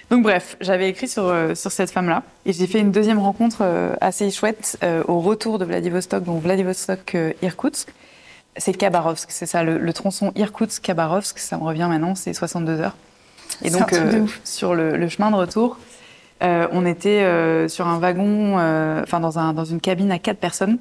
Donc 0.09 0.23
bref, 0.23 0.57
j'avais 0.59 0.89
écrit 0.89 1.07
sur, 1.07 1.27
euh, 1.27 1.53
sur 1.53 1.71
cette 1.71 1.91
femme-là 1.91 2.23
et 2.47 2.51
j'ai 2.51 2.65
fait 2.65 2.79
une 2.79 2.91
deuxième 2.91 3.19
rencontre 3.19 3.63
assez 4.01 4.31
chouette 4.31 4.79
au 5.07 5.19
retour 5.19 5.59
de 5.59 5.65
Vladivostok, 5.65 6.23
donc 6.23 6.41
Vladivostok-Irkoutsk. 6.41 7.89
C'est 8.57 8.73
Khabarovsk, 8.73 9.29
c'est 9.29 9.45
ça, 9.45 9.63
le, 9.63 9.77
le 9.77 9.93
tronçon 9.93 10.31
Irkoutsk-Khabarovsk, 10.35 11.37
ça 11.37 11.57
me 11.57 11.63
revient 11.63 11.85
maintenant, 11.87 12.15
c'est 12.15 12.33
62 12.33 12.81
heures. 12.81 12.97
Et 13.63 13.69
donc 13.69 13.93
ouf. 14.23 14.41
sur 14.43 14.73
le, 14.73 14.97
le 14.97 15.09
chemin 15.09 15.29
de 15.29 15.35
retour, 15.35 15.77
euh, 16.43 16.67
on 16.71 16.85
était 16.85 17.23
euh, 17.23 17.67
sur 17.67 17.87
un 17.87 17.99
wagon, 17.99 18.57
euh, 18.59 19.01
enfin 19.03 19.19
dans, 19.19 19.39
un, 19.39 19.53
dans 19.53 19.65
une 19.65 19.81
cabine 19.81 20.11
à 20.11 20.19
quatre 20.19 20.39
personnes. 20.39 20.77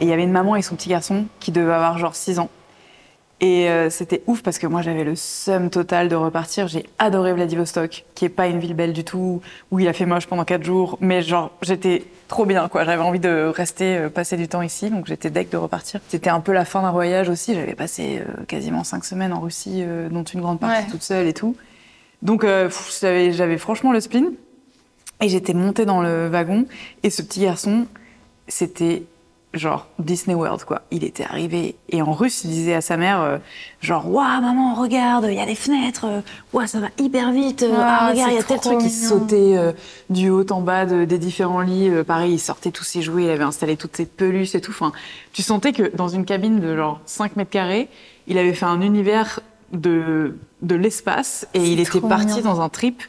Et 0.00 0.04
il 0.04 0.08
y 0.08 0.12
avait 0.12 0.22
une 0.24 0.32
maman 0.32 0.56
et 0.56 0.62
son 0.62 0.76
petit 0.76 0.88
garçon 0.88 1.26
qui 1.40 1.52
devait 1.52 1.72
avoir 1.72 1.98
genre 1.98 2.14
6 2.14 2.38
ans. 2.38 2.48
Et 3.42 3.70
euh, 3.70 3.88
c'était 3.88 4.22
ouf 4.26 4.42
parce 4.42 4.58
que 4.58 4.66
moi 4.66 4.82
j'avais 4.82 5.02
le 5.02 5.16
seum 5.16 5.70
total 5.70 6.08
de 6.10 6.14
repartir. 6.14 6.68
J'ai 6.68 6.84
adoré 6.98 7.32
Vladivostok, 7.32 8.04
qui 8.14 8.26
est 8.26 8.28
pas 8.30 8.48
une 8.48 8.58
ville 8.58 8.74
belle 8.74 8.92
du 8.92 9.02
tout, 9.02 9.40
où 9.70 9.78
il 9.80 9.88
a 9.88 9.94
fait 9.94 10.04
moche 10.04 10.26
pendant 10.26 10.44
4 10.44 10.62
jours. 10.62 10.98
Mais 11.00 11.22
genre 11.22 11.50
j'étais 11.62 12.04
trop 12.28 12.44
bien 12.44 12.68
quoi. 12.68 12.84
J'avais 12.84 13.02
envie 13.02 13.18
de 13.18 13.50
rester, 13.54 13.96
euh, 13.96 14.08
passer 14.10 14.36
du 14.36 14.46
temps 14.46 14.60
ici, 14.60 14.90
donc 14.90 15.06
j'étais 15.06 15.30
deck 15.30 15.48
de 15.50 15.56
repartir. 15.56 16.00
C'était 16.08 16.28
un 16.28 16.40
peu 16.40 16.52
la 16.52 16.66
fin 16.66 16.82
d'un 16.82 16.92
voyage 16.92 17.30
aussi. 17.30 17.54
J'avais 17.54 17.74
passé 17.74 18.20
euh, 18.20 18.44
quasiment 18.44 18.84
5 18.84 19.04
semaines 19.06 19.32
en 19.32 19.40
Russie, 19.40 19.84
dont 20.10 20.22
une 20.24 20.40
grande 20.42 20.60
partie 20.60 20.84
Ouais. 20.84 20.90
toute 20.90 21.02
seule 21.02 21.26
et 21.26 21.32
tout. 21.32 21.56
Donc 22.20 22.44
j'avais 23.00 23.56
franchement 23.58 23.92
le 23.92 24.00
spleen. 24.00 24.32
Et 25.20 25.28
j'étais 25.28 25.54
montée 25.54 25.84
dans 25.84 26.00
le 26.02 26.28
wagon 26.28 26.66
et 27.02 27.10
ce 27.10 27.22
petit 27.22 27.40
garçon, 27.40 27.86
c'était 28.48 29.02
genre 29.52 29.88
Disney 29.98 30.34
World 30.36 30.62
quoi. 30.64 30.82
Il 30.92 31.02
était 31.02 31.24
arrivé 31.24 31.74
et 31.88 32.02
en 32.02 32.12
russe 32.12 32.44
il 32.44 32.50
disait 32.50 32.74
à 32.74 32.80
sa 32.80 32.96
mère 32.96 33.20
euh, 33.20 33.38
genre 33.80 34.08
waouh 34.08 34.40
maman 34.40 34.74
regarde 34.74 35.26
il 35.28 35.34
y 35.34 35.40
a 35.40 35.44
des 35.46 35.56
fenêtres 35.56 36.06
waouh 36.52 36.68
ça 36.68 36.78
va 36.78 36.86
hyper 37.00 37.32
vite 37.32 37.64
euh, 37.64 37.72
Ah, 37.76 37.98
ah, 38.02 38.10
regarde 38.12 38.30
il 38.30 38.36
y 38.36 38.38
a 38.38 38.44
tel 38.44 38.60
truc 38.60 38.78
qui 38.78 38.88
sautait 38.90 39.56
euh, 39.56 39.72
du 40.08 40.30
haut 40.30 40.46
en 40.52 40.60
bas 40.60 40.86
de- 40.86 41.04
des 41.04 41.18
différents 41.18 41.62
lits 41.62 41.90
pareil 42.06 42.34
il 42.34 42.38
sortait 42.38 42.70
tous 42.70 42.84
ses 42.84 43.02
jouets 43.02 43.24
il 43.24 43.30
avait 43.30 43.42
installé 43.42 43.76
toutes 43.76 43.96
ses 43.96 44.06
peluches 44.06 44.54
et 44.54 44.60
tout 44.60 44.70
enfin 44.70 44.92
tu 45.32 45.42
sentais 45.42 45.72
que 45.72 45.96
dans 45.96 46.06
une 46.06 46.24
cabine 46.24 46.60
de 46.60 46.76
genre 46.76 47.00
5 47.06 47.34
mètres 47.34 47.50
carrés 47.50 47.88
il 48.28 48.38
avait 48.38 48.54
fait 48.54 48.66
un 48.66 48.80
univers 48.82 49.40
de 49.72 50.36
de 50.62 50.76
l'espace 50.76 51.48
et 51.54 51.64
il 51.72 51.80
était 51.80 52.00
parti 52.00 52.26
mignon. 52.36 52.42
dans 52.42 52.60
un 52.60 52.68
trip 52.68 53.02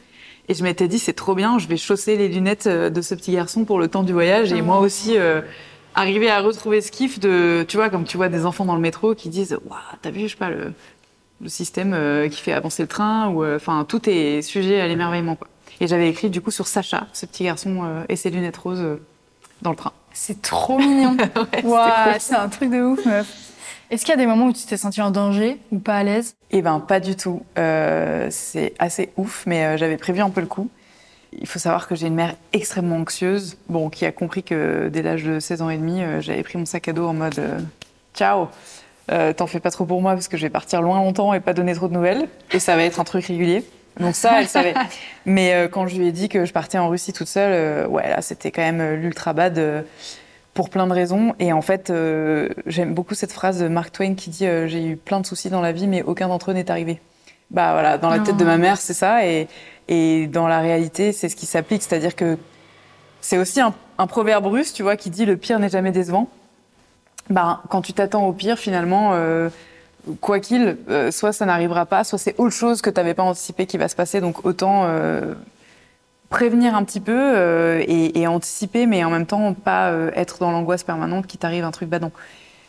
et 0.48 0.54
je 0.54 0.62
m'étais 0.62 0.88
dit, 0.88 0.98
c'est 0.98 1.12
trop 1.12 1.34
bien, 1.34 1.58
je 1.58 1.68
vais 1.68 1.76
chausser 1.76 2.16
les 2.16 2.28
lunettes 2.28 2.66
euh, 2.66 2.90
de 2.90 3.00
ce 3.00 3.14
petit 3.14 3.32
garçon 3.32 3.64
pour 3.64 3.78
le 3.78 3.88
temps 3.88 4.02
du 4.02 4.12
voyage. 4.12 4.52
Et 4.52 4.60
moi 4.60 4.80
aussi, 4.80 5.16
euh, 5.16 5.40
arriver 5.94 6.30
à 6.30 6.40
retrouver 6.40 6.80
ce 6.80 6.90
kiff 6.90 7.20
de, 7.20 7.64
tu 7.68 7.76
vois, 7.76 7.90
comme 7.90 8.04
tu 8.04 8.16
vois 8.16 8.28
des 8.28 8.44
enfants 8.44 8.64
dans 8.64 8.74
le 8.74 8.80
métro 8.80 9.14
qui 9.14 9.28
disent, 9.28 9.58
waouh, 9.66 9.78
t'as 10.00 10.10
vu, 10.10 10.22
je 10.22 10.28
sais 10.28 10.36
pas, 10.36 10.50
le, 10.50 10.72
le 11.40 11.48
système 11.48 11.94
euh, 11.94 12.28
qui 12.28 12.40
fait 12.40 12.52
avancer 12.52 12.82
le 12.82 12.88
train, 12.88 13.28
ou, 13.28 13.44
euh, 13.44 13.56
enfin, 13.56 13.84
tout 13.88 14.08
est 14.08 14.42
sujet 14.42 14.80
à 14.80 14.88
l'émerveillement, 14.88 15.36
quoi. 15.36 15.48
Et 15.80 15.86
j'avais 15.86 16.08
écrit, 16.08 16.28
du 16.28 16.40
coup, 16.40 16.50
sur 16.50 16.66
Sacha, 16.66 17.06
ce 17.12 17.26
petit 17.26 17.44
garçon 17.44 18.04
et 18.08 18.14
ses 18.14 18.30
lunettes 18.30 18.56
roses 18.56 18.84
dans 19.62 19.70
le 19.70 19.76
train. 19.76 19.92
C'est 20.12 20.40
trop 20.40 20.78
mignon. 20.78 21.16
cool. 21.62 21.78
c'est 22.20 22.36
un 22.36 22.48
truc 22.48 22.70
de 22.70 22.82
ouf, 22.82 23.04
meuf. 23.04 23.51
Est-ce 23.92 24.06
qu'il 24.06 24.12
y 24.12 24.14
a 24.14 24.16
des 24.16 24.26
moments 24.26 24.46
où 24.46 24.52
tu 24.54 24.64
t'es 24.64 24.78
senti 24.78 25.02
en 25.02 25.10
danger 25.10 25.58
ou 25.70 25.78
pas 25.78 25.96
à 25.96 26.02
l'aise? 26.02 26.34
Eh 26.50 26.62
ben, 26.62 26.80
pas 26.80 26.98
du 26.98 27.14
tout. 27.14 27.42
Euh, 27.58 28.26
c'est 28.30 28.72
assez 28.78 29.10
ouf, 29.18 29.44
mais 29.46 29.66
euh, 29.66 29.76
j'avais 29.76 29.98
prévu 29.98 30.22
un 30.22 30.30
peu 30.30 30.40
le 30.40 30.46
coup. 30.46 30.70
Il 31.38 31.46
faut 31.46 31.58
savoir 31.58 31.86
que 31.86 31.94
j'ai 31.94 32.06
une 32.06 32.14
mère 32.14 32.34
extrêmement 32.54 32.96
anxieuse, 32.96 33.58
bon, 33.68 33.90
qui 33.90 34.06
a 34.06 34.12
compris 34.12 34.42
que 34.44 34.88
dès 34.90 35.02
l'âge 35.02 35.24
de 35.24 35.38
16 35.38 35.60
ans 35.60 35.68
et 35.68 35.76
demi, 35.76 36.02
euh, 36.02 36.22
j'avais 36.22 36.42
pris 36.42 36.56
mon 36.56 36.64
sac 36.64 36.88
à 36.88 36.94
dos 36.94 37.06
en 37.06 37.12
mode 37.12 37.38
euh, 37.38 37.58
Ciao, 38.14 38.48
euh, 39.10 39.34
t'en 39.34 39.46
fais 39.46 39.60
pas 39.60 39.70
trop 39.70 39.84
pour 39.84 40.00
moi 40.00 40.14
parce 40.14 40.28
que 40.28 40.38
je 40.38 40.42
vais 40.42 40.50
partir 40.50 40.80
loin 40.80 40.96
longtemps 40.98 41.34
et 41.34 41.40
pas 41.40 41.52
donner 41.52 41.74
trop 41.74 41.88
de 41.88 41.92
nouvelles. 41.92 42.28
Et 42.52 42.60
ça 42.60 42.76
va 42.76 42.84
être 42.84 42.98
un 42.98 43.04
truc 43.04 43.26
régulier. 43.26 43.62
Donc 44.00 44.14
ça, 44.14 44.40
elle 44.40 44.48
savait. 44.48 44.74
Mais 45.26 45.52
euh, 45.52 45.68
quand 45.68 45.86
je 45.86 45.98
lui 45.98 46.06
ai 46.06 46.12
dit 46.12 46.28
que 46.28 46.44
je 46.46 46.52
partais 46.52 46.78
en 46.78 46.88
Russie 46.88 47.12
toute 47.12 47.28
seule, 47.28 47.52
euh, 47.52 47.86
ouais, 47.86 48.08
là, 48.08 48.22
c'était 48.22 48.50
quand 48.50 48.62
même 48.62 48.94
l'ultra 48.94 49.32
bad. 49.34 49.84
Pour 50.54 50.70
plein 50.70 50.86
de 50.86 50.92
raisons. 50.92 51.34
Et 51.38 51.52
en 51.52 51.62
fait, 51.62 51.90
euh, 51.90 52.48
j'aime 52.66 52.94
beaucoup 52.94 53.14
cette 53.14 53.32
phrase 53.32 53.60
de 53.60 53.68
Mark 53.68 53.92
Twain 53.92 54.14
qui 54.14 54.30
dit 54.30 54.46
euh, 54.46 54.66
J'ai 54.66 54.84
eu 54.84 54.96
plein 54.96 55.20
de 55.20 55.26
soucis 55.26 55.50
dans 55.50 55.60
la 55.60 55.72
vie, 55.72 55.86
mais 55.86 56.02
aucun 56.02 56.28
d'entre 56.28 56.50
eux 56.50 56.54
n'est 56.54 56.70
arrivé. 56.70 57.00
Bah 57.50 57.72
voilà, 57.72 57.98
dans 57.98 58.08
la 58.08 58.18
tête 58.18 58.38
de 58.38 58.44
ma 58.44 58.56
mère, 58.56 58.78
c'est 58.78 58.94
ça. 58.94 59.26
Et, 59.26 59.46
et 59.88 60.26
dans 60.26 60.48
la 60.48 60.60
réalité, 60.60 61.12
c'est 61.12 61.28
ce 61.28 61.36
qui 61.36 61.44
s'applique. 61.44 61.82
C'est-à-dire 61.82 62.16
que 62.16 62.38
c'est 63.20 63.36
aussi 63.36 63.60
un, 63.60 63.74
un 63.98 64.06
proverbe 64.06 64.46
russe, 64.46 64.72
tu 64.72 64.82
vois, 64.82 64.96
qui 64.96 65.10
dit 65.10 65.26
Le 65.26 65.36
pire 65.36 65.58
n'est 65.58 65.68
jamais 65.68 65.92
décevant. 65.92 66.28
Bah, 67.28 67.62
quand 67.68 67.82
tu 67.82 67.92
t'attends 67.92 68.26
au 68.26 68.32
pire, 68.32 68.58
finalement, 68.58 69.10
euh, 69.12 69.50
quoi 70.20 70.40
qu'il, 70.40 70.76
soit 71.10 71.32
ça 71.32 71.44
n'arrivera 71.44 71.86
pas, 71.86 72.04
soit 72.04 72.18
c'est 72.18 72.34
autre 72.38 72.54
chose 72.54 72.80
que 72.80 72.90
tu 72.90 72.96
n'avais 72.96 73.14
pas 73.14 73.22
anticipé 73.22 73.66
qui 73.66 73.76
va 73.76 73.88
se 73.88 73.96
passer. 73.96 74.20
Donc 74.20 74.46
autant 74.46 74.86
prévenir 76.32 76.74
un 76.74 76.82
petit 76.82 76.98
peu 77.00 77.12
euh, 77.16 77.82
et, 77.86 78.18
et 78.20 78.26
anticiper, 78.26 78.86
mais 78.86 79.04
en 79.04 79.10
même 79.10 79.26
temps 79.26 79.52
pas 79.54 79.90
euh, 79.90 80.10
être 80.14 80.38
dans 80.40 80.50
l'angoisse 80.50 80.82
permanente 80.82 81.26
qu'il 81.26 81.38
t'arrive 81.38 81.64
un 81.64 81.70
truc 81.70 81.88
badant. 81.88 82.10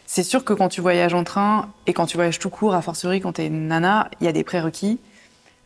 C'est 0.06 0.22
sûr 0.24 0.44
que 0.44 0.54
quand 0.54 0.70
tu 0.70 0.82
voyages 0.82 1.14
en 1.14 1.24
train 1.24 1.70
et 1.88 1.94
quand 1.94 2.06
tu 2.06 2.18
voyages 2.18 2.38
tout 2.38 2.50
court, 2.50 2.76
a 2.76 2.82
fortiori 2.82 3.22
quand 3.22 3.34
t'es 3.34 3.48
une 3.48 3.68
nana, 3.70 4.10
il 4.22 4.26
y 4.26 4.28
a 4.28 4.32
des 4.34 4.44
prérequis. 4.44 5.00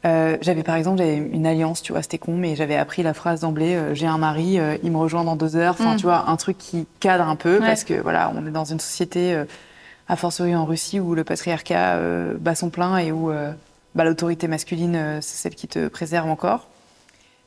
Euh, 0.05 0.37
j'avais 0.41 0.61
par 0.63 0.75
exemple 0.75 0.99
j'avais 0.99 1.17
une 1.17 1.45
alliance, 1.47 1.81
tu 1.81 1.91
vois, 1.91 2.01
c'était 2.03 2.19
con, 2.19 2.37
mais 2.37 2.55
j'avais 2.55 2.77
appris 2.77 3.01
la 3.03 3.13
phrase 3.15 3.41
d'emblée 3.41 3.77
j'ai 3.93 4.05
un 4.07 4.19
mari, 4.19 4.59
il 4.83 4.91
me 4.91 4.97
rejoint 4.97 5.23
dans 5.23 5.35
deux 5.35 5.55
heures. 5.55 5.75
Enfin, 5.77 5.95
Mm. 5.95 5.97
tu 5.97 6.03
vois, 6.03 6.29
un 6.29 6.35
truc 6.37 6.57
qui 6.57 6.85
cadre 6.99 7.27
un 7.27 7.35
peu 7.35 7.55
Ouais. 7.59 7.65
parce 7.67 7.83
que 7.83 7.95
voilà, 7.95 8.31
on 8.35 8.45
est 8.45 8.51
dans 8.51 8.63
une 8.65 8.79
société, 8.79 9.43
a 10.07 10.15
fortiori 10.15 10.55
en 10.55 10.65
Russie, 10.65 10.99
où 10.99 11.15
le 11.15 11.23
patriarcat 11.23 11.97
bat 12.39 12.53
son 12.55 12.69
plein 12.69 12.97
et 12.99 13.11
où 13.11 13.31
bah, 13.95 14.03
l'autorité 14.03 14.47
masculine, 14.47 15.17
c'est 15.21 15.35
celle 15.41 15.55
qui 15.55 15.67
te 15.67 15.87
préserve 15.87 16.29
encore. 16.29 16.67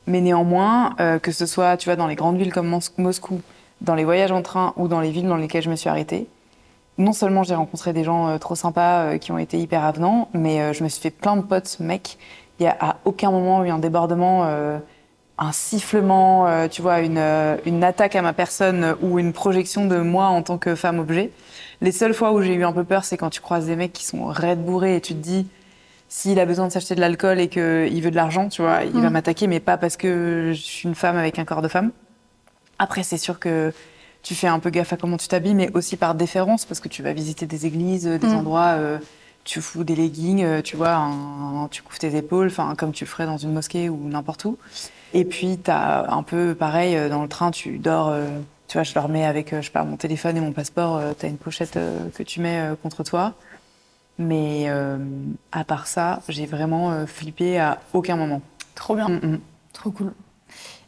Mais 0.07 0.21
néanmoins, 0.21 0.95
euh, 0.99 1.19
que 1.19 1.31
ce 1.31 1.45
soit, 1.45 1.77
tu 1.77 1.89
vois, 1.89 1.95
dans 1.95 2.07
les 2.07 2.15
grandes 2.15 2.37
villes 2.37 2.51
comme 2.53 2.67
Mos- 2.67 2.93
Moscou, 2.97 3.41
dans 3.81 3.95
les 3.95 4.03
voyages 4.03 4.31
en 4.31 4.41
train 4.41 4.73
ou 4.77 4.87
dans 4.87 4.99
les 4.99 5.11
villes 5.11 5.27
dans 5.27 5.37
lesquelles 5.37 5.63
je 5.63 5.69
me 5.69 5.75
suis 5.75 5.89
arrêtée, 5.89 6.27
non 6.97 7.13
seulement 7.13 7.43
j'ai 7.43 7.55
rencontré 7.55 7.93
des 7.93 8.03
gens 8.03 8.27
euh, 8.27 8.37
trop 8.37 8.55
sympas 8.55 9.03
euh, 9.03 9.17
qui 9.17 9.31
ont 9.31 9.37
été 9.37 9.57
hyper 9.57 9.83
avenants, 9.83 10.29
mais 10.33 10.73
je 10.73 10.83
me 10.83 10.89
suis 10.89 11.01
fait 11.01 11.11
plein 11.11 11.37
de 11.37 11.41
potes 11.41 11.79
mecs. 11.79 12.17
Il 12.59 12.63
y 12.63 12.67
a 12.67 12.75
à 12.79 12.97
aucun 13.05 13.31
moment 13.31 13.63
eu 13.63 13.69
un 13.69 13.79
débordement, 13.79 14.43
un 15.39 15.51
sifflement, 15.51 16.67
tu 16.67 16.83
vois, 16.83 16.99
une, 16.99 17.17
une 17.65 17.83
attaque 17.83 18.15
à 18.15 18.21
ma 18.21 18.33
personne 18.33 18.95
ou 19.01 19.17
une 19.17 19.33
projection 19.33 19.87
de 19.87 19.97
moi 19.97 20.27
en 20.27 20.43
tant 20.43 20.59
que 20.59 20.75
femme 20.75 20.99
objet. 20.99 21.31
Les 21.81 21.91
seules 21.91 22.13
fois 22.13 22.33
où 22.33 22.41
j'ai 22.43 22.53
eu 22.53 22.63
un 22.63 22.71
peu 22.71 22.83
peur, 22.83 23.03
c'est 23.03 23.17
quand 23.17 23.31
tu 23.31 23.41
croises 23.41 23.65
des 23.65 23.75
mecs 23.75 23.93
qui 23.93 24.05
sont 24.05 24.25
raides 24.25 24.63
bourrés 24.63 24.97
et 24.97 25.01
tu 25.01 25.13
te 25.15 25.19
dis, 25.19 25.47
s'il 26.13 26.37
a 26.41 26.45
besoin 26.45 26.67
de 26.67 26.73
s'acheter 26.73 26.93
de 26.93 26.99
l'alcool 26.99 27.39
et 27.39 27.47
qu'il 27.47 28.01
veut 28.03 28.11
de 28.11 28.15
l'argent, 28.17 28.49
tu 28.49 28.61
vois, 28.61 28.83
il 28.83 28.99
va 28.99 29.09
Mm. 29.09 29.13
m'attaquer, 29.13 29.47
mais 29.47 29.61
pas 29.61 29.77
parce 29.77 29.95
que 29.95 30.51
je 30.53 30.61
suis 30.61 30.89
une 30.89 30.93
femme 30.93 31.15
avec 31.15 31.39
un 31.39 31.45
corps 31.45 31.61
de 31.61 31.69
femme. 31.69 31.91
Après, 32.79 33.01
c'est 33.01 33.17
sûr 33.17 33.39
que 33.39 33.71
tu 34.21 34.35
fais 34.35 34.47
un 34.47 34.59
peu 34.59 34.69
gaffe 34.71 34.91
à 34.91 34.97
comment 34.97 35.15
tu 35.15 35.29
t'habilles, 35.29 35.55
mais 35.55 35.71
aussi 35.73 35.95
par 35.95 36.13
déférence, 36.13 36.65
parce 36.65 36.81
que 36.81 36.89
tu 36.89 37.01
vas 37.01 37.13
visiter 37.13 37.45
des 37.45 37.65
églises, 37.65 38.05
des 38.07 38.27
Mm. 38.27 38.35
endroits, 38.35 38.73
euh, 38.77 38.97
tu 39.45 39.61
fous 39.61 39.85
des 39.85 39.95
leggings, 39.95 40.43
euh, 40.43 40.61
tu 40.61 40.75
vois, 40.75 40.95
un- 40.95 41.69
tu 41.71 41.81
couvres 41.81 41.97
tes 41.99 42.13
épaules, 42.17 42.47
enfin, 42.47 42.75
comme 42.77 42.91
tu 42.91 43.05
le 43.05 43.09
ferais 43.09 43.25
dans 43.25 43.37
une 43.37 43.53
mosquée 43.53 43.87
ou 43.87 43.97
n'importe 44.09 44.43
où. 44.43 44.57
Et 45.13 45.23
puis, 45.23 45.59
tu 45.63 45.71
as 45.71 46.11
un 46.11 46.23
peu 46.23 46.55
pareil, 46.55 46.97
euh, 46.97 47.07
dans 47.07 47.21
le 47.23 47.29
train, 47.29 47.51
tu 47.51 47.77
dors, 47.77 48.09
euh, 48.09 48.27
tu 48.67 48.73
vois, 48.77 48.83
je 48.83 48.93
dormais 48.93 49.25
avec, 49.25 49.53
euh, 49.53 49.61
je 49.61 49.67
sais 49.67 49.71
pas, 49.71 49.83
mon 49.85 49.95
téléphone 49.95 50.35
et 50.35 50.41
mon 50.41 50.51
passeport, 50.51 51.01
tu 51.17 51.25
as 51.25 51.29
une 51.29 51.37
pochette 51.37 51.77
euh, 51.77 51.97
que 52.13 52.21
tu 52.23 52.41
mets 52.41 52.59
euh, 52.59 52.75
contre 52.75 53.03
toi. 53.03 53.33
Mais 54.21 54.65
euh, 54.67 54.97
à 55.51 55.63
part 55.63 55.87
ça, 55.87 56.19
j'ai 56.29 56.45
vraiment 56.45 56.91
euh, 56.91 57.05
flippé 57.07 57.59
à 57.59 57.79
aucun 57.93 58.15
moment. 58.15 58.41
Trop 58.75 58.95
bien. 58.95 59.09
Mm, 59.09 59.19
mm. 59.23 59.39
Trop 59.73 59.89
cool. 59.89 60.13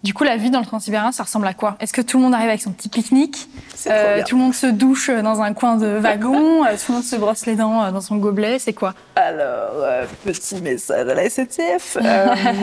Du 0.03 0.13
coup, 0.13 0.23
la 0.23 0.37
vie 0.37 0.51
dans 0.51 0.59
le 0.59 0.65
transsibérien, 0.65 1.11
ça 1.11 1.23
ressemble 1.23 1.47
à 1.47 1.53
quoi? 1.53 1.77
Est-ce 1.79 1.93
que 1.93 2.01
tout 2.01 2.17
le 2.17 2.23
monde 2.23 2.33
arrive 2.33 2.49
avec 2.49 2.61
son 2.61 2.71
petit 2.71 2.89
pique-nique? 2.89 3.47
Euh, 3.87 4.21
Tout 4.27 4.35
le 4.35 4.41
monde 4.41 4.53
se 4.53 4.67
douche 4.67 5.09
dans 5.09 5.41
un 5.41 5.53
coin 5.53 5.77
de 5.77 5.87
wagon? 5.87 6.63
Tout 6.85 6.91
le 6.91 6.93
monde 6.95 7.03
se 7.03 7.15
brosse 7.15 7.45
les 7.45 7.55
dents 7.55 7.89
dans 7.89 8.01
son 8.01 8.17
gobelet? 8.17 8.59
C'est 8.59 8.73
quoi? 8.73 8.93
Alors, 9.15 9.85
petit 10.25 10.61
message 10.61 11.07
à 11.07 11.13
la 11.15 11.29
SNCF. 11.29 11.97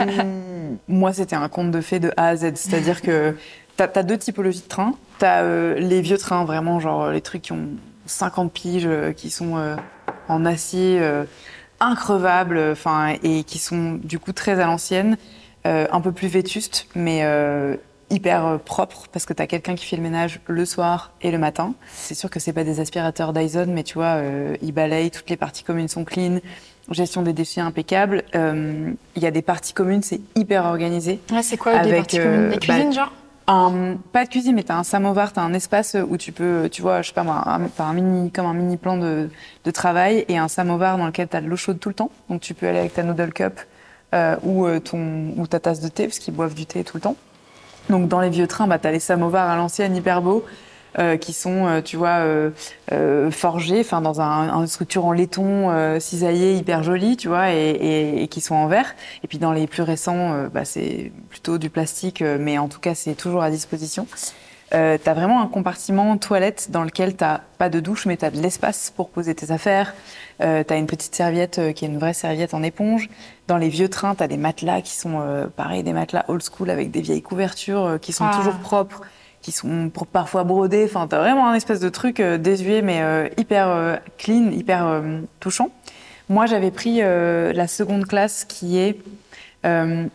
moi, 0.87 1.13
c'était 1.13 1.35
un 1.35 1.49
conte 1.49 1.71
de 1.71 1.81
fées 1.81 1.99
de 1.99 2.13
A 2.15 2.27
à 2.27 2.35
Z. 2.35 2.51
C'est-à-dire 2.55 3.01
que 3.01 3.35
tu 3.75 3.83
as, 3.83 4.03
deux 4.03 4.19
typologies 4.19 4.61
de 4.61 4.67
trains. 4.67 4.93
Tu 5.17 5.25
as 5.25 5.73
les 5.73 6.01
vieux 6.01 6.19
trains, 6.19 6.45
vraiment, 6.45 6.79
genre 6.79 7.09
les 7.09 7.21
trucs 7.21 7.41
qui 7.41 7.53
ont 7.53 7.69
50 8.05 8.53
piges, 8.53 8.89
qui 9.17 9.31
sont 9.31 9.57
en 10.31 10.45
acier 10.45 11.01
increvables, 11.79 12.59
enfin, 12.71 13.15
et 13.23 13.43
qui 13.43 13.59
sont 13.59 13.99
du 14.03 14.19
coup 14.19 14.33
très 14.33 14.59
à 14.59 14.65
l'ancienne. 14.65 15.17
Euh, 15.67 15.85
un 15.91 16.01
peu 16.01 16.11
plus 16.11 16.27
vétuste, 16.27 16.87
mais 16.95 17.19
euh, 17.21 17.75
hyper 18.09 18.47
euh, 18.47 18.57
propre 18.57 19.05
parce 19.11 19.27
que 19.27 19.33
tu 19.33 19.43
as 19.43 19.45
quelqu'un 19.45 19.75
qui 19.75 19.85
fait 19.85 19.95
le 19.95 20.01
ménage 20.01 20.39
le 20.47 20.65
soir 20.65 21.11
et 21.21 21.29
le 21.29 21.37
matin. 21.37 21.75
C'est 21.93 22.15
sûr 22.15 22.31
que 22.31 22.39
c'est 22.39 22.51
pas 22.51 22.63
des 22.63 22.79
aspirateurs 22.79 23.31
Dyson, 23.31 23.67
mais 23.69 23.83
tu 23.83 23.93
vois, 23.93 24.23
ils 24.63 24.71
balayent, 24.71 25.11
toutes 25.11 25.29
les 25.29 25.37
parties 25.37 25.63
communes 25.63 25.87
sont 25.87 26.03
clean, 26.03 26.39
gestion 26.89 27.21
des 27.21 27.33
déchets 27.33 27.61
impeccable. 27.61 28.23
Il 28.33 29.21
y 29.21 29.27
a 29.27 29.31
des 29.31 29.43
parties 29.43 29.73
communes, 29.73 30.01
c'est 30.01 30.21
hyper 30.35 30.65
organisé. 30.65 31.19
Ouais, 31.31 31.43
c'est 31.43 31.57
quoi 31.57 31.73
avec, 31.73 31.91
des 31.91 31.97
parties 31.97 32.17
communes? 32.17 32.49
Des 32.49 32.57
cuisines, 32.57 32.89
bah, 32.89 32.95
genre? 32.95 33.11
Un, 33.51 33.97
pas 34.11 34.25
de 34.25 34.29
cuisine, 34.29 34.55
mais 34.55 34.63
tu 34.63 34.71
as 34.71 34.77
un 34.77 34.83
samovar, 34.83 35.33
tu 35.33 35.39
as 35.39 35.43
un 35.43 35.53
espace 35.53 35.95
où 36.07 36.17
tu 36.17 36.31
peux, 36.31 36.69
tu 36.71 36.81
vois, 36.81 37.01
je 37.01 37.09
sais 37.09 37.13
pas 37.13 37.23
moi, 37.23 37.43
as 37.45 37.83
un 37.83 37.93
mini, 37.93 38.31
comme 38.31 38.45
un 38.45 38.53
mini 38.53 38.77
plan 38.77 38.97
de, 38.97 39.29
de 39.63 39.71
travail 39.71 40.25
et 40.27 40.37
un 40.37 40.47
samovar 40.47 40.97
dans 40.97 41.05
lequel 41.05 41.27
tu 41.27 41.37
as 41.37 41.41
de 41.41 41.47
l'eau 41.47 41.55
chaude 41.55 41.79
tout 41.79 41.89
le 41.89 41.95
temps. 41.95 42.11
Donc 42.29 42.41
tu 42.41 42.53
peux 42.53 42.67
aller 42.67 42.79
avec 42.79 42.93
ta 42.93 43.03
noodle 43.03 43.33
cup 43.33 43.59
euh, 44.13 44.35
ou, 44.43 44.65
euh, 44.65 44.79
ton, 44.79 45.33
ou 45.37 45.47
ta 45.47 45.59
tasse 45.59 45.79
de 45.79 45.87
thé, 45.87 46.05
parce 46.07 46.19
qu'ils 46.19 46.33
boivent 46.33 46.53
du 46.53 46.65
thé 46.65 46.83
tout 46.83 46.97
le 46.97 47.01
temps. 47.01 47.15
Donc 47.89 48.07
dans 48.07 48.19
les 48.21 48.29
vieux 48.29 48.47
trains, 48.47 48.67
bah, 48.67 48.79
tu 48.79 48.87
as 48.87 48.91
les 48.91 48.99
samovars 48.99 49.49
à 49.49 49.55
l'ancienne 49.55 49.95
hyper 49.95 50.21
beaux. 50.21 50.45
Euh, 50.99 51.15
qui 51.15 51.31
sont, 51.31 51.67
euh, 51.67 51.81
tu 51.81 51.95
vois, 51.95 52.19
euh, 52.91 53.31
forgés, 53.31 53.79
enfin 53.79 54.01
dans 54.01 54.19
un, 54.19 54.53
une 54.59 54.67
structure 54.67 55.05
en 55.05 55.13
laiton 55.13 55.71
cisaillé 56.01 56.55
hyper 56.55 56.83
jolie, 56.83 57.15
tu 57.15 57.29
vois, 57.29 57.53
et, 57.53 57.69
et, 57.69 58.23
et, 58.23 58.27
qui 58.27 58.41
sont 58.41 58.55
en 58.55 58.67
verre. 58.67 58.93
Et 59.23 59.27
puis 59.27 59.37
dans 59.37 59.53
les 59.53 59.67
plus 59.67 59.83
récents, 59.83 60.47
bah, 60.53 60.65
c'est 60.65 61.13
plutôt 61.29 61.57
du 61.57 61.69
plastique, 61.69 62.21
mais 62.21 62.57
en 62.57 62.67
tout 62.67 62.79
cas 62.81 62.93
c'est 62.93 63.15
toujours 63.15 63.41
à 63.41 63.49
disposition. 63.49 64.05
Euh, 64.73 64.97
tu 65.01 65.09
as 65.09 65.13
vraiment 65.13 65.41
un 65.41 65.47
compartiment 65.47 66.17
toilette 66.17 66.67
dans 66.71 66.83
lequel 66.83 67.17
tu 67.17 67.25
pas 67.57 67.69
de 67.69 67.79
douche, 67.79 68.05
mais 68.05 68.15
tu 68.15 68.25
as 68.25 68.31
de 68.31 68.41
l'espace 68.41 68.91
pour 68.95 69.09
poser 69.09 69.35
tes 69.35 69.51
affaires. 69.51 69.93
Euh, 70.41 70.63
tu 70.65 70.73
as 70.73 70.77
une 70.77 70.87
petite 70.87 71.13
serviette 71.13 71.59
euh, 71.59 71.73
qui 71.73 71.85
est 71.85 71.87
une 71.89 71.99
vraie 71.99 72.13
serviette 72.13 72.53
en 72.53 72.63
éponge. 72.63 73.09
Dans 73.47 73.57
les 73.57 73.67
vieux 73.67 73.89
trains, 73.89 74.15
tu 74.15 74.23
as 74.23 74.27
des 74.27 74.37
matelas 74.37 74.81
qui 74.81 74.95
sont, 74.95 75.19
euh, 75.19 75.47
pareil, 75.47 75.83
des 75.83 75.93
matelas 75.93 76.23
old 76.29 76.41
school 76.41 76.69
avec 76.69 76.89
des 76.89 77.01
vieilles 77.01 77.21
couvertures 77.21 77.85
euh, 77.85 77.97
qui 77.97 78.13
sont 78.13 78.25
ah. 78.25 78.37
toujours 78.37 78.57
propres, 78.59 79.01
qui 79.41 79.51
sont 79.51 79.91
parfois 80.11 80.43
brodées. 80.43 80.85
Enfin, 80.85 81.07
tu 81.07 81.15
as 81.15 81.19
vraiment 81.19 81.49
un 81.49 81.55
espèce 81.55 81.79
de 81.79 81.89
truc 81.89 82.21
désuet, 82.21 82.81
mais 82.81 83.31
hyper 83.37 83.99
clean, 84.17 84.51
hyper 84.51 85.01
touchant. 85.39 85.69
Moi, 86.29 86.45
j'avais 86.45 86.71
pris 86.71 86.99
la 86.99 87.67
seconde 87.67 88.05
classe 88.05 88.45
qui 88.45 88.77
est 88.77 88.99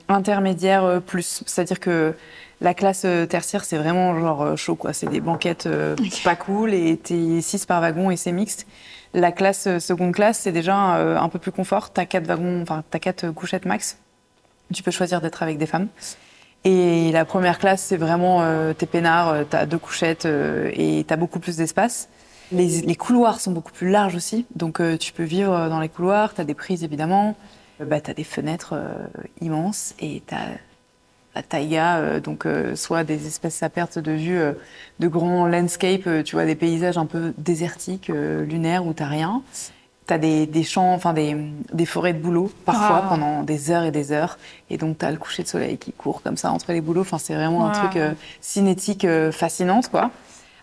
intermédiaire 0.09 1.03
plus. 1.05 1.43
C'est-à-dire 1.47 1.81
que 1.81 2.15
la 2.61 2.75
classe 2.75 3.05
euh, 3.05 3.27
tertiaire, 3.27 3.65
c'est 3.65 3.77
vraiment 3.77 4.19
genre 4.19 4.43
euh, 4.43 4.57
chaud, 4.57 4.77
quoi. 4.77 4.93
C'est 4.93 5.09
des 5.09 5.21
banquettes 5.21 5.67
euh, 5.67 5.95
pas 6.25 6.37
cool 6.37 6.73
et 6.73 6.97
t'es 6.97 7.41
6 7.41 7.67
par 7.67 7.81
wagon 7.81 8.11
et 8.11 8.17
c'est 8.17 8.33
mixte. 8.33 8.67
La 9.13 9.33
classe 9.33 9.79
seconde 9.79 10.13
classe, 10.13 10.41
c'est 10.41 10.53
déjà 10.53 10.77
un 10.77 11.29
peu 11.31 11.39
plus 11.39 11.53
confort. 11.53 11.91
T'as 11.91 12.05
quatre 12.05 12.27
wagons, 12.27 12.61
enfin, 12.61 12.85
t'as 12.91 12.99
quatre 12.99 13.31
couchettes 13.31 13.65
max. 13.65 13.99
Tu 14.75 14.83
peux 14.83 14.91
choisir 14.91 15.23
d'être 15.23 15.43
avec 15.43 15.57
des 15.57 15.65
femmes. 15.65 15.89
Et 16.69 17.13
la 17.13 17.25
première 17.25 17.59
classe, 17.59 17.81
c'est 17.81 17.97
vraiment, 17.97 18.43
t'es 18.75 18.87
peinard, 18.87 19.45
t'as 19.49 19.67
deux 19.67 19.79
couchettes 19.79 20.27
et 20.27 21.05
t'as 21.07 21.15
beaucoup 21.15 21.39
plus 21.39 21.57
d'espace. 21.57 22.09
Les, 22.51 22.81
les, 22.81 22.95
couloirs 22.97 23.41
sont 23.41 23.53
beaucoup 23.53 23.71
plus 23.71 23.89
larges 23.89 24.17
aussi, 24.17 24.47
donc 24.57 24.83
tu 24.99 25.13
peux 25.13 25.23
vivre 25.23 25.69
dans 25.69 25.79
les 25.79 25.89
couloirs, 25.89 26.35
t'as 26.35 26.43
des 26.43 26.55
prises 26.55 26.83
évidemment, 26.83 27.37
bah, 27.79 28.01
t'as 28.01 28.15
des 28.15 28.25
fenêtres 28.25 28.75
immenses 29.41 29.95
et 30.01 30.23
t'as 30.27 30.43
la 31.37 31.43
taïga, 31.43 31.99
euh, 31.99 32.21
donc 32.21 32.47
euh, 32.47 32.75
soit 32.75 33.05
des 33.05 33.27
espèces 33.27 33.63
à 33.63 33.69
perte 33.69 33.99
de 33.99 34.13
vue, 34.13 34.39
euh, 34.39 34.53
de 35.01 35.07
grands 35.07 35.47
landscapes, 35.47 36.09
tu 36.25 36.35
vois, 36.35 36.47
des 36.47 36.55
paysages 36.55 36.97
un 36.99 37.07
peu 37.07 37.35
désertiques, 37.37 38.09
lunaires 38.09 38.87
où 38.87 38.95
t'as 38.95 39.07
rien. 39.07 39.43
T'as 40.07 40.19
des, 40.19 40.47
des 40.47 40.63
champs, 40.63 40.93
enfin 40.95 41.13
des, 41.13 41.37
des, 41.73 41.85
forêts 41.85 42.13
de 42.13 42.21
bouleaux 42.21 42.51
parfois 42.65 43.03
ah. 43.05 43.07
pendant 43.09 43.43
des 43.43 43.73
heures 43.73 43.83
et 43.83 43.91
des 43.91 44.13
heures, 44.13 44.39
et 44.71 44.77
donc 44.77 44.99
t'as 44.99 45.11
le 45.11 45.17
coucher 45.17 45.43
de 45.43 45.49
soleil 45.49 45.79
qui 45.79 45.93
court 45.93 46.23
comme 46.23 46.37
ça 46.37 46.53
entre 46.53 46.71
les 46.73 46.81
bouleaux. 46.81 47.01
Enfin, 47.01 47.19
c'est 47.19 47.35
vraiment 47.35 47.67
un 47.67 47.73
truc 47.73 48.01
cinétique 48.41 49.07
fascinant, 49.33 49.81
quoi. 49.91 50.11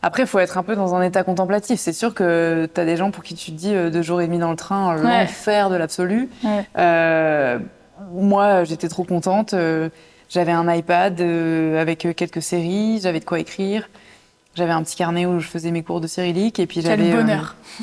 Après, 0.01 0.23
il 0.23 0.27
faut 0.27 0.39
être 0.39 0.57
un 0.57 0.63
peu 0.63 0.75
dans 0.75 0.95
un 0.95 1.01
état 1.01 1.23
contemplatif. 1.23 1.79
C'est 1.79 1.93
sûr 1.93 2.13
que 2.13 2.69
tu 2.73 2.79
as 2.79 2.85
des 2.85 2.95
gens 2.95 3.11
pour 3.11 3.23
qui 3.23 3.35
tu 3.35 3.51
te 3.51 3.57
dis 3.57 3.73
deux 3.73 4.01
jours 4.01 4.21
et 4.21 4.27
demi 4.27 4.39
dans 4.39 4.51
le 4.51 4.55
train, 4.55 4.95
l'enfer 4.95 5.69
de 5.69 5.75
l'absolu. 5.75 6.29
Ouais. 6.43 7.59
moi, 8.13 8.63
j'étais 8.63 8.87
trop 8.87 9.03
contente. 9.03 9.53
J'avais 10.33 10.51
un 10.51 10.73
iPad 10.73 11.21
euh, 11.21 11.79
avec 11.79 12.05
euh, 12.05 12.13
quelques 12.13 12.41
séries, 12.41 12.99
j'avais 13.03 13.19
de 13.19 13.25
quoi 13.25 13.39
écrire. 13.39 13.87
J'avais 14.55 14.71
un 14.71 14.83
petit 14.83 14.95
carnet 14.95 15.25
où 15.25 15.39
je 15.39 15.47
faisais 15.47 15.71
mes 15.71 15.81
cours 15.81 15.99
de 15.99 16.07
cyrillique 16.07 16.59
et 16.59 16.67
puis 16.67 16.81
j'avais 16.81 17.11
euh, 17.11 17.23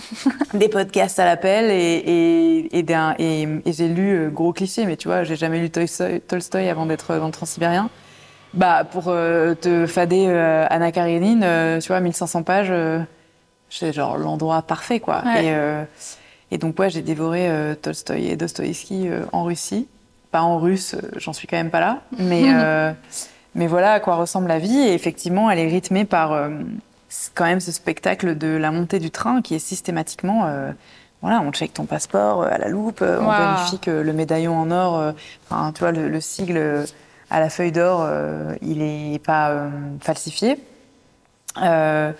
des 0.55 0.69
podcasts 0.69 1.19
à 1.19 1.25
l'appel 1.25 1.71
et, 1.71 2.69
et, 2.73 2.79
et, 2.79 3.73
j'ai 3.73 3.89
lu 3.89 4.31
gros 4.31 4.53
cliché, 4.53 4.87
mais 4.87 4.97
tu 4.97 5.09
vois, 5.09 5.25
j'ai 5.25 5.35
jamais 5.35 5.59
lu 5.59 5.71
Tolstoy, 5.71 6.69
avant 6.69 6.87
d'être 6.87 7.17
dans 7.17 7.27
le 7.27 7.33
Transsibérien. 7.33 7.91
Bah, 8.55 8.85
pour 8.85 9.05
te 9.05 9.87
fader 9.87 10.29
Anna 10.71 10.93
Karenine, 10.93 11.45
tu 11.81 11.89
vois, 11.89 12.01
1500 12.01 12.43
pages, 12.45 12.73
c'est 13.69 13.93
genre 13.93 14.17
l'endroit 14.17 14.63
parfait, 14.63 15.01
quoi. 15.01 15.23
Et, 15.41 15.53
et, 16.53 16.59
donc, 16.59 16.79
ouais, 16.79 16.91
j'ai 16.91 17.03
dévoré 17.03 17.49
Tolstoy 17.83 18.29
et 18.29 18.37
Dostoïevski 18.37 19.09
en 19.33 19.45
Russie 19.45 19.89
pas 20.31 20.43
en 20.43 20.59
russe, 20.59 20.95
euh, 20.95 21.11
j'en 21.17 21.33
suis 21.33 21.47
quand 21.47 21.57
même 21.57 21.71
pas 21.71 21.81
là, 21.81 22.03
mais, 22.19 22.45
euh, 22.55 22.93
mais 23.55 23.67
voilà 23.67 23.93
à 23.93 24.01
quoi 24.01 24.17
ressemble 24.17 24.49
la 24.49 24.59
vie. 24.59 24.79
Et 24.79 24.95
effectivement, 24.95 25.51
elle 25.51 25.59
est 25.59 25.69
rythmée 25.69 26.05
par 26.05 26.33
euh, 26.33 26.51
quand 27.35 27.45
même 27.45 27.61
ce 27.61 27.73
spectacle 27.73 28.37
de 28.37 28.49
la 28.49 28.71
montée 28.71 28.99
du 28.99 29.11
train 29.11 29.43
qui 29.43 29.55
est 29.55 29.59
systématiquement. 29.59 30.49
voilà, 31.23 31.41
on 31.41 31.51
check 31.53 31.75
ton 31.75 31.85
passeport 31.85 32.45
à 32.45 32.59
la 32.59 32.69
loupe, 32.69 33.03
on 33.03 33.31
vérifie 33.31 33.79
que 33.79 33.91
le 33.91 34.13
médaillon 34.13 34.57
en 34.57 34.71
or, 34.71 35.15
enfin, 35.51 35.73
tu 35.73 35.81
vois, 35.81 35.93
le, 35.93 36.09
le, 36.09 36.21
sigle 36.21 36.87
à 37.29 37.41
la 37.41 37.51
feuille 37.51 37.73
d'or, 37.73 38.09
il 38.63 38.79
n'est 38.79 39.19
pas 39.19 39.67
falsifié. 40.01 40.57
Euh, 41.57 42.13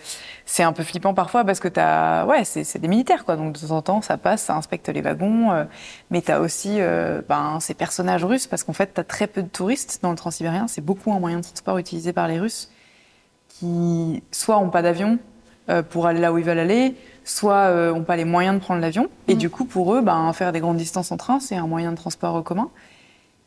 c'est 0.45 0.65
un 0.65 0.73
peu 0.73 0.83
flippant 0.83 1.15
parfois 1.15 1.45
parce 1.45 1.61
que 1.61 1.69
t'as, 1.69 2.25
ouais, 2.27 2.45
c'est 2.45 2.79
des 2.79 2.89
militaires 2.89 3.25
quoi. 3.25 3.37
Donc 3.37 3.55
de 3.55 3.61
temps 3.61 3.77
en 3.77 3.83
temps, 3.83 4.03
ça 4.03 4.19
passe, 4.19 4.43
ça 4.43 4.57
inspecte 4.57 4.89
les 4.89 5.01
wagons, 5.01 5.53
euh, 5.53 5.65
mais 6.11 6.23
t'as 6.23 6.41
aussi 6.41 6.81
euh, 6.81 7.23
ben, 7.29 7.59
ces 7.61 7.75
personnages 7.75 8.25
russes 8.25 8.49
parce 8.49 8.65
qu'en 8.65 8.73
fait, 8.73 8.91
t'as 8.95 9.05
très 9.05 9.29
peu 9.29 9.43
de 9.43 9.49
touristes 9.49 10.01
dans 10.03 10.11
le 10.11 10.17
transsibérien. 10.17 10.67
C'est 10.67 10.85
beaucoup 10.85 11.13
un 11.13 11.21
moyen 11.21 11.39
de 11.39 11.45
transport 11.45 11.79
utilisé 11.79 12.13
par 12.13 12.27
les 12.27 12.41
Russes 12.41 12.71
qui 13.49 14.23
soit 14.33 14.59
ont 14.59 14.71
pas 14.71 14.83
d'avion 14.83 15.19
euh, 15.69 15.83
pour 15.83 16.07
aller 16.07 16.21
là 16.21 16.33
où 16.33 16.39
ils 16.39 16.45
veulent 16.45 16.59
aller, 16.59 16.97
soit 17.25 17.69
euh, 17.69 17.93
ont 17.93 18.03
pas 18.03 18.17
les 18.17 18.25
moyens 18.25 18.57
de 18.57 18.61
prendre 18.61 18.81
l'avion. 18.81 19.09
Et 19.29 19.35
mmh. 19.35 19.39
du 19.39 19.51
coup, 19.51 19.65
pour 19.65 19.95
eux, 19.95 20.01
ben, 20.01 20.33
faire 20.33 20.51
des 20.51 20.61
grandes 20.61 20.79
distances 20.79 21.13
en 21.13 21.17
train, 21.17 21.39
c'est 21.39 21.57
un 21.57 21.69
moyen 21.69 21.93
de 21.93 21.97
transport 21.97 22.43
commun. 22.43 22.71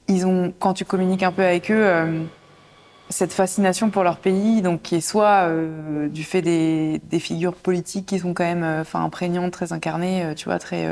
Ils 0.08 0.26
ont, 0.26 0.54
quand 0.60 0.74
tu 0.74 0.86
communiques 0.86 1.24
un 1.24 1.32
peu 1.34 1.44
avec 1.44 1.70
eux 1.70 2.28
cette 3.10 3.34
fascination 3.34 3.90
pour 3.90 4.04
leur 4.04 4.18
pays, 4.18 4.62
donc 4.62 4.82
qui 4.82 4.96
est 4.96 5.02
soit 5.02 5.48
euh, 5.48 6.08
du 6.10 6.24
fait 6.24 6.42
des, 6.42 7.02
des, 7.10 7.20
figures 7.20 7.54
politiques 7.54 8.08
qui 8.08 8.20
sont 8.20 8.34
quand 8.34 8.44
même, 8.44 8.64
euh, 8.64 8.82
enfin, 8.82 9.04
imprégnantes, 9.04 9.52
très 9.52 9.74
incarnées, 9.74 10.24
euh, 10.24 10.34
tu 10.34 10.46
vois, 10.46 10.60
très 10.60 10.88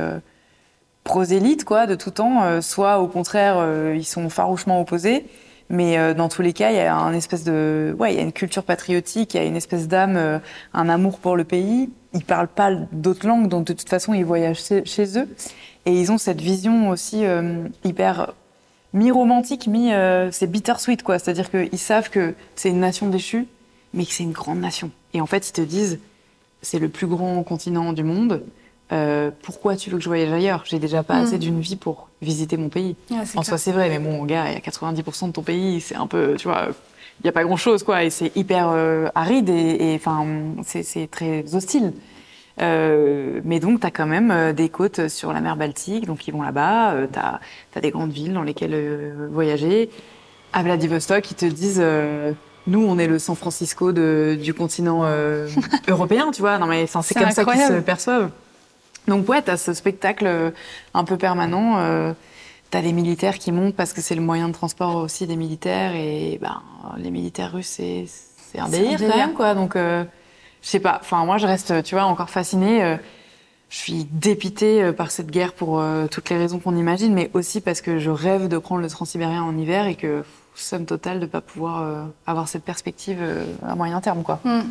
prosélytes, 1.03 1.65
quoi, 1.65 1.87
de 1.87 1.95
tout 1.95 2.11
temps, 2.11 2.61
soit 2.61 2.99
au 2.99 3.07
contraire, 3.07 3.65
ils 3.95 4.05
sont 4.05 4.29
farouchement 4.29 4.79
opposés. 4.79 5.25
Mais 5.69 6.13
dans 6.13 6.29
tous 6.29 6.43
les 6.43 6.53
cas, 6.53 6.69
il 6.69 6.75
y 6.75 6.79
a 6.79 6.95
un 6.95 7.13
espèce 7.13 7.43
de, 7.43 7.95
ouais, 7.97 8.13
il 8.13 8.17
y 8.17 8.19
a 8.19 8.23
une 8.23 8.31
culture 8.31 8.63
patriotique, 8.63 9.33
il 9.33 9.37
y 9.37 9.39
a 9.39 9.43
une 9.43 9.55
espèce 9.55 9.87
d'âme, 9.87 10.41
un 10.73 10.89
amour 10.89 11.17
pour 11.17 11.35
le 11.35 11.43
pays. 11.43 11.89
Ils 12.13 12.23
parlent 12.23 12.47
pas 12.47 12.71
d'autres 12.91 13.25
langues, 13.25 13.47
donc 13.47 13.65
de 13.65 13.73
toute 13.73 13.89
façon, 13.89 14.13
ils 14.13 14.25
voyagent 14.25 14.63
chez, 14.63 15.17
eux. 15.17 15.27
Et 15.87 15.99
ils 15.99 16.11
ont 16.11 16.19
cette 16.19 16.41
vision 16.41 16.89
aussi 16.89 17.23
hyper 17.83 18.33
mi-romantique, 18.93 19.67
mi, 19.67 19.93
euh, 19.93 20.31
c'est 20.31 20.47
bittersweet 20.47 21.03
quoi. 21.03 21.19
C'est-à-dire 21.19 21.49
qu'ils 21.49 21.79
savent 21.79 22.09
que 22.09 22.33
c'est 22.55 22.69
une 22.69 22.79
nation 22.79 23.07
déchue, 23.07 23.47
mais 23.93 24.05
que 24.05 24.11
c'est 24.11 24.23
une 24.23 24.31
grande 24.31 24.59
nation. 24.59 24.91
Et 25.13 25.21
en 25.21 25.25
fait, 25.25 25.49
ils 25.49 25.53
te 25.53 25.61
disent, 25.61 25.99
c'est 26.61 26.79
le 26.79 26.89
plus 26.89 27.07
grand 27.07 27.41
continent 27.43 27.93
du 27.93 28.03
monde. 28.03 28.43
Euh, 28.91 29.31
pourquoi 29.41 29.77
tu 29.77 29.89
veux 29.89 29.97
que 29.97 30.03
je 30.03 30.09
voyage 30.09 30.31
ailleurs? 30.31 30.63
J'ai 30.65 30.79
déjà 30.79 31.01
pas 31.01 31.15
assez 31.15 31.37
mm. 31.37 31.39
d'une 31.39 31.61
vie 31.61 31.75
pour 31.77 32.09
visiter 32.21 32.57
mon 32.57 32.69
pays. 32.69 32.95
en 33.35 33.43
soi, 33.43 33.57
c'est 33.57 33.71
vrai, 33.71 33.89
mais 33.89 33.99
bon, 33.99 34.23
gars, 34.25 34.49
il 34.49 34.53
y 34.53 34.57
a 34.57 34.59
90% 34.59 35.27
de 35.27 35.31
ton 35.31 35.41
pays, 35.41 35.79
c'est 35.79 35.95
un 35.95 36.07
peu, 36.07 36.35
tu 36.37 36.47
vois, 36.47 36.67
il 37.21 37.25
y 37.25 37.29
a 37.29 37.31
pas 37.31 37.43
grand-chose, 37.43 37.83
quoi, 37.83 38.03
et 38.03 38.09
c'est 38.09 38.35
hyper 38.35 38.69
euh, 38.69 39.07
aride 39.15 39.49
et, 39.49 39.93
enfin, 39.95 40.25
c'est 40.63 41.09
très 41.09 41.45
hostile. 41.55 41.93
Euh, 42.59 43.39
mais 43.43 43.59
donc, 43.59 43.79
tu 43.79 43.87
as 43.87 43.91
quand 43.91 44.07
même 44.07 44.31
euh, 44.31 44.53
des 44.53 44.69
côtes 44.69 45.07
sur 45.07 45.31
la 45.33 45.41
mer 45.41 45.55
Baltique, 45.55 46.05
donc 46.05 46.27
ils 46.27 46.31
vont 46.31 46.41
là-bas. 46.41 46.93
Euh, 46.93 47.07
tu 47.11 47.19
as, 47.19 47.81
des 47.81 47.91
grandes 47.91 48.11
villes 48.11 48.33
dans 48.33 48.43
lesquelles 48.43 49.13
voyager. 49.31 49.89
à 50.53 50.63
Vladivostok, 50.63 51.31
ils 51.31 51.35
te 51.35 51.45
disent 51.45 51.81
euh, 51.81 52.33
nous, 52.67 52.83
on 52.83 52.99
est 52.99 53.07
le 53.07 53.19
San 53.19 53.35
Francisco 53.35 53.91
de, 53.91 54.37
du 54.41 54.53
continent 54.53 55.01
euh, 55.03 55.47
européen, 55.87 56.31
tu 56.31 56.41
vois. 56.41 56.57
Non, 56.57 56.67
mais 56.67 56.85
c'est 56.87 57.15
comme 57.15 57.31
ça 57.31 57.43
qu'ils 57.45 57.61
se 57.61 57.79
perçoivent. 57.79 58.29
Donc, 59.07 59.27
ouais, 59.29 59.41
t'as 59.41 59.57
ce 59.57 59.73
spectacle 59.73 60.27
euh, 60.27 60.51
un 60.93 61.03
peu 61.03 61.17
permanent. 61.17 61.79
Euh, 61.79 62.13
t'as 62.69 62.81
des 62.81 62.93
militaires 62.93 63.39
qui 63.39 63.51
montent 63.51 63.75
parce 63.75 63.93
que 63.93 64.01
c'est 64.01 64.15
le 64.15 64.21
moyen 64.21 64.47
de 64.47 64.53
transport 64.53 64.95
aussi 64.95 65.25
des 65.25 65.35
militaires. 65.35 65.93
Et 65.95 66.37
ben, 66.41 66.61
les 66.97 67.09
militaires 67.09 67.51
russes, 67.51 67.67
c'est 67.67 68.03
un 68.03 68.05
C'est 68.07 68.59
un 68.59 68.69
délire 68.69 68.99
quand 68.99 69.07
délire. 69.07 69.17
même, 69.17 69.33
quoi. 69.33 69.55
Donc, 69.55 69.75
euh, 69.75 70.03
je 70.61 70.67
sais 70.67 70.79
pas. 70.79 70.99
Enfin, 71.01 71.25
moi, 71.25 71.37
je 71.37 71.47
reste, 71.47 71.83
tu 71.83 71.95
vois, 71.95 72.05
encore 72.05 72.29
fascinée. 72.29 72.83
euh, 72.83 72.97
je 73.69 73.77
suis 73.77 74.03
dépitée 74.11 74.83
euh, 74.83 74.91
par 74.91 75.11
cette 75.11 75.31
guerre 75.31 75.53
pour 75.53 75.79
euh, 75.79 76.07
toutes 76.07 76.29
les 76.29 76.37
raisons 76.37 76.59
qu'on 76.59 76.75
imagine, 76.75 77.13
mais 77.13 77.29
aussi 77.33 77.61
parce 77.61 77.79
que 77.81 77.99
je 77.99 78.09
rêve 78.09 78.49
de 78.49 78.57
prendre 78.57 78.81
le 78.81 78.89
transsibérien 78.89 79.43
en 79.43 79.57
hiver 79.57 79.87
et 79.87 79.95
que 79.95 80.25
somme 80.55 80.85
totale 80.85 81.21
de 81.21 81.25
pas 81.25 81.39
pouvoir 81.39 81.81
euh, 81.81 82.03
avoir 82.27 82.49
cette 82.49 82.63
perspective 82.65 83.19
euh, 83.21 83.45
à 83.65 83.75
moyen 83.75 84.01
terme, 84.01 84.23
quoi. 84.23 84.39
Hmm. 84.43 84.63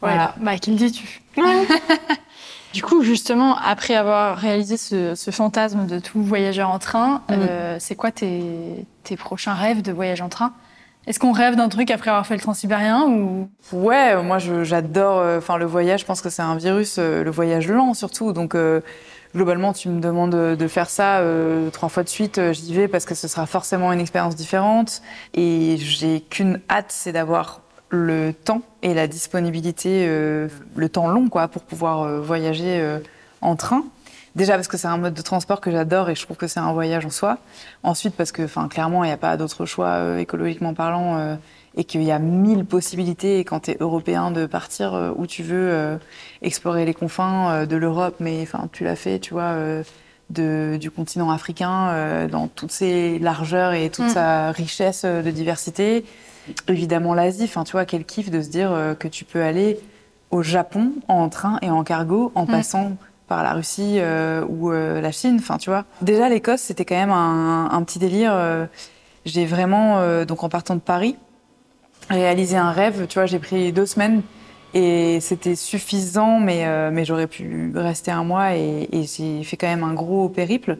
Voilà. 0.00 0.34
Ouais, 0.38 0.44
bah, 0.44 0.58
qui 0.58 0.70
le 0.70 0.76
dis-tu? 0.76 1.22
Du 2.72 2.82
coup, 2.82 3.02
justement, 3.02 3.56
après 3.56 3.94
avoir 3.94 4.36
réalisé 4.36 4.76
ce, 4.76 5.14
ce 5.16 5.30
fantasme 5.32 5.86
de 5.86 5.98
tout 5.98 6.22
voyageur 6.22 6.68
en 6.70 6.78
train, 6.78 7.22
Mm. 7.28 7.32
euh, 7.32 7.76
c'est 7.80 7.96
quoi 7.96 8.12
tes, 8.12 8.42
tes 9.04 9.16
prochains 9.16 9.54
rêves 9.54 9.82
de 9.82 9.90
voyage 9.90 10.20
en 10.20 10.28
train? 10.28 10.52
Est-ce 11.08 11.18
qu'on 11.18 11.32
rêve 11.32 11.56
d'un 11.56 11.70
truc 11.70 11.90
après 11.90 12.10
avoir 12.10 12.26
fait 12.26 12.34
le 12.34 12.40
transsibérien 12.42 13.06
ou? 13.08 13.48
Ouais, 13.72 14.22
moi 14.22 14.36
j'adore. 14.38 15.20
euh, 15.20 15.38
Enfin, 15.38 15.56
le 15.56 15.64
voyage, 15.64 16.00
je 16.00 16.04
pense 16.04 16.20
que 16.20 16.28
c'est 16.28 16.42
un 16.42 16.56
virus, 16.56 16.96
euh, 16.98 17.24
le 17.24 17.30
voyage 17.30 17.66
lent 17.66 17.94
surtout. 17.94 18.34
Donc, 18.34 18.54
euh, 18.54 18.82
globalement, 19.34 19.72
tu 19.72 19.88
me 19.88 20.02
demandes 20.02 20.32
de, 20.32 20.68
faire 20.68 20.90
ça 20.90 21.22
trois 21.72 21.88
fois 21.88 22.02
de 22.02 22.10
suite, 22.10 22.52
j'y 22.52 22.74
vais 22.74 22.88
parce 22.88 23.06
que 23.06 23.14
ce 23.14 23.26
sera 23.26 23.46
forcément 23.46 23.90
une 23.90 24.00
expérience 24.00 24.36
différente. 24.36 25.00
Et 25.32 25.76
j'ai 25.78 26.20
qu'une 26.20 26.60
hâte, 26.68 26.88
c'est 26.90 27.12
d'avoir 27.12 27.62
le 27.88 28.34
temps 28.34 28.60
et 28.82 28.92
la 28.92 29.06
disponibilité, 29.06 30.06
le 30.06 30.88
temps 30.90 31.08
long, 31.08 31.28
quoi, 31.28 31.48
pour 31.48 31.62
pouvoir 31.62 32.20
voyager 32.20 32.98
en 33.40 33.56
train. 33.56 33.84
Déjà 34.36 34.54
parce 34.54 34.68
que 34.68 34.76
c'est 34.76 34.86
un 34.88 34.98
mode 34.98 35.14
de 35.14 35.22
transport 35.22 35.60
que 35.60 35.70
j'adore 35.70 36.10
et 36.10 36.14
je 36.14 36.22
trouve 36.24 36.36
que 36.36 36.46
c'est 36.46 36.60
un 36.60 36.72
voyage 36.72 37.04
en 37.06 37.10
soi. 37.10 37.38
Ensuite 37.82 38.14
parce 38.14 38.30
que, 38.32 38.42
enfin, 38.42 38.68
clairement, 38.68 39.02
il 39.04 39.08
n'y 39.08 39.12
a 39.12 39.16
pas 39.16 39.36
d'autre 39.36 39.66
choix 39.66 39.86
euh, 39.88 40.18
écologiquement 40.18 40.74
parlant 40.74 41.18
euh, 41.18 41.34
et 41.76 41.84
qu'il 41.84 42.02
y 42.02 42.10
a 42.12 42.18
mille 42.18 42.64
possibilités 42.64 43.40
quand 43.44 43.60
tu 43.60 43.70
es 43.72 43.76
européen 43.80 44.30
de 44.30 44.46
partir 44.46 44.94
euh, 44.94 45.10
où 45.16 45.26
tu 45.26 45.42
veux, 45.42 45.98
explorer 46.42 46.84
les 46.84 46.94
confins 46.94 47.66
de 47.66 47.76
l'Europe, 47.76 48.16
mais 48.20 48.40
enfin, 48.42 48.68
tu 48.72 48.84
l'as 48.84 48.96
fait, 48.96 49.18
tu 49.18 49.32
vois, 49.34 49.54
de, 50.30 50.76
du 50.80 50.90
continent 50.90 51.30
africain 51.30 52.26
dans 52.30 52.48
toutes 52.48 52.72
ses 52.72 53.18
largeurs 53.18 53.72
et 53.72 53.90
toute 53.90 54.06
Mm. 54.06 54.14
sa 54.14 54.52
richesse 54.52 55.04
de 55.04 55.30
diversité. 55.30 56.04
Évidemment, 56.68 57.14
l'Asie, 57.14 57.44
enfin, 57.44 57.64
tu 57.64 57.72
vois, 57.72 57.84
quel 57.84 58.04
kiff 58.04 58.30
de 58.30 58.40
se 58.42 58.48
dire 58.48 58.70
que 58.98 59.08
tu 59.08 59.24
peux 59.24 59.42
aller 59.42 59.78
au 60.30 60.42
Japon 60.42 60.92
en 61.08 61.28
train 61.28 61.58
et 61.62 61.70
en 61.70 61.84
cargo 61.84 62.32
en 62.34 62.44
Mm. 62.44 62.48
passant 62.48 62.92
par 63.28 63.42
la 63.42 63.52
Russie 63.52 63.96
euh, 63.98 64.44
ou 64.48 64.72
euh, 64.72 65.00
la 65.00 65.12
Chine, 65.12 65.36
enfin, 65.38 65.58
tu 65.58 65.70
vois. 65.70 65.84
Déjà, 66.00 66.28
l'Écosse, 66.28 66.62
c'était 66.62 66.84
quand 66.84 66.96
même 66.96 67.12
un, 67.12 67.82
petit 67.84 67.98
délire. 67.98 68.32
euh, 68.34 68.66
j'ai 69.24 69.44
vraiment, 69.44 70.24
donc 70.24 70.42
en 70.42 70.48
partant 70.48 70.74
de 70.74 70.80
Paris, 70.80 71.16
réalisé 72.08 72.56
un 72.56 72.70
rêve. 72.70 73.06
Tu 73.08 73.18
vois, 73.18 73.26
j'ai 73.26 73.38
pris 73.38 73.72
deux 73.72 73.84
semaines 73.84 74.22
et 74.72 75.20
c'était 75.20 75.54
suffisant, 75.54 76.40
mais, 76.40 76.90
mais 76.90 77.04
j'aurais 77.04 77.26
pu 77.26 77.70
rester 77.74 78.10
un 78.10 78.24
mois 78.24 78.56
et, 78.56 78.88
et 78.90 79.02
j'ai 79.02 79.44
fait 79.44 79.58
quand 79.58 79.66
même 79.66 79.84
un 79.84 79.92
gros 79.92 80.30
périple. 80.30 80.78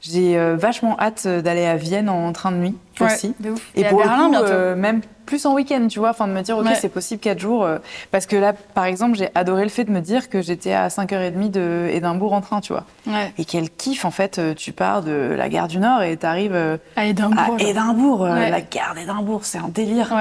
J'ai 0.00 0.36
euh, 0.38 0.56
vachement 0.56 0.96
hâte 1.00 1.26
d'aller 1.26 1.64
à 1.64 1.76
Vienne 1.76 2.08
en 2.08 2.32
train 2.32 2.52
de 2.52 2.56
nuit 2.58 2.74
aussi. 3.00 3.34
de 3.40 3.50
ouf. 3.50 3.70
Et, 3.74 3.80
Et, 3.80 3.86
à 3.86 3.88
pour 3.90 4.00
le 4.00 4.06
Berlin 4.06 4.28
coup, 4.30 4.34
euh, 4.44 4.76
même 4.76 5.00
plus 5.24 5.44
en 5.46 5.54
week-end, 5.54 5.86
tu 5.88 5.98
vois, 5.98 6.10
enfin 6.10 6.28
de 6.28 6.32
me 6.32 6.40
dire, 6.42 6.56
ok, 6.58 6.66
Ouais. 6.66 6.74
c'est 6.76 6.88
possible 6.88 7.20
quatre 7.20 7.40
jours. 7.40 7.64
euh, 7.64 7.78
parce 8.12 8.26
que 8.26 8.36
là, 8.36 8.52
par 8.52 8.84
exemple, 8.84 9.16
j'ai 9.16 9.28
adoré 9.34 9.64
le 9.64 9.70
fait 9.70 9.84
de 9.84 9.90
me 9.90 10.00
dire 10.00 10.28
que 10.28 10.40
j'étais 10.42 10.72
à 10.72 10.88
5h30 10.88 11.50
de 11.50 11.88
Édimbourg 11.92 12.32
en 12.32 12.40
train, 12.40 12.60
tu 12.60 12.72
vois. 12.72 12.84
Ouais. 13.08 13.32
Et 13.38 13.44
quel 13.44 13.68
kiff, 13.70 14.04
en 14.04 14.10
fait, 14.12 14.38
euh, 14.38 14.54
tu 14.54 14.70
pars 14.72 15.02
de 15.02 15.34
la 15.36 15.48
gare 15.48 15.66
du 15.66 15.78
Nord 15.78 16.02
et 16.02 16.16
t'arrives 16.16 16.54
euh, 16.54 16.76
À 16.94 17.00
à 17.00 17.04
Édimbourg. 17.06 18.24
euh, 18.24 18.34
Ouais. 18.34 18.50
la 18.50 18.60
gare 18.60 18.94
d'Édimbourg, 18.94 19.44
c'est 19.44 19.58
un 19.58 19.68
délire. 19.68 20.14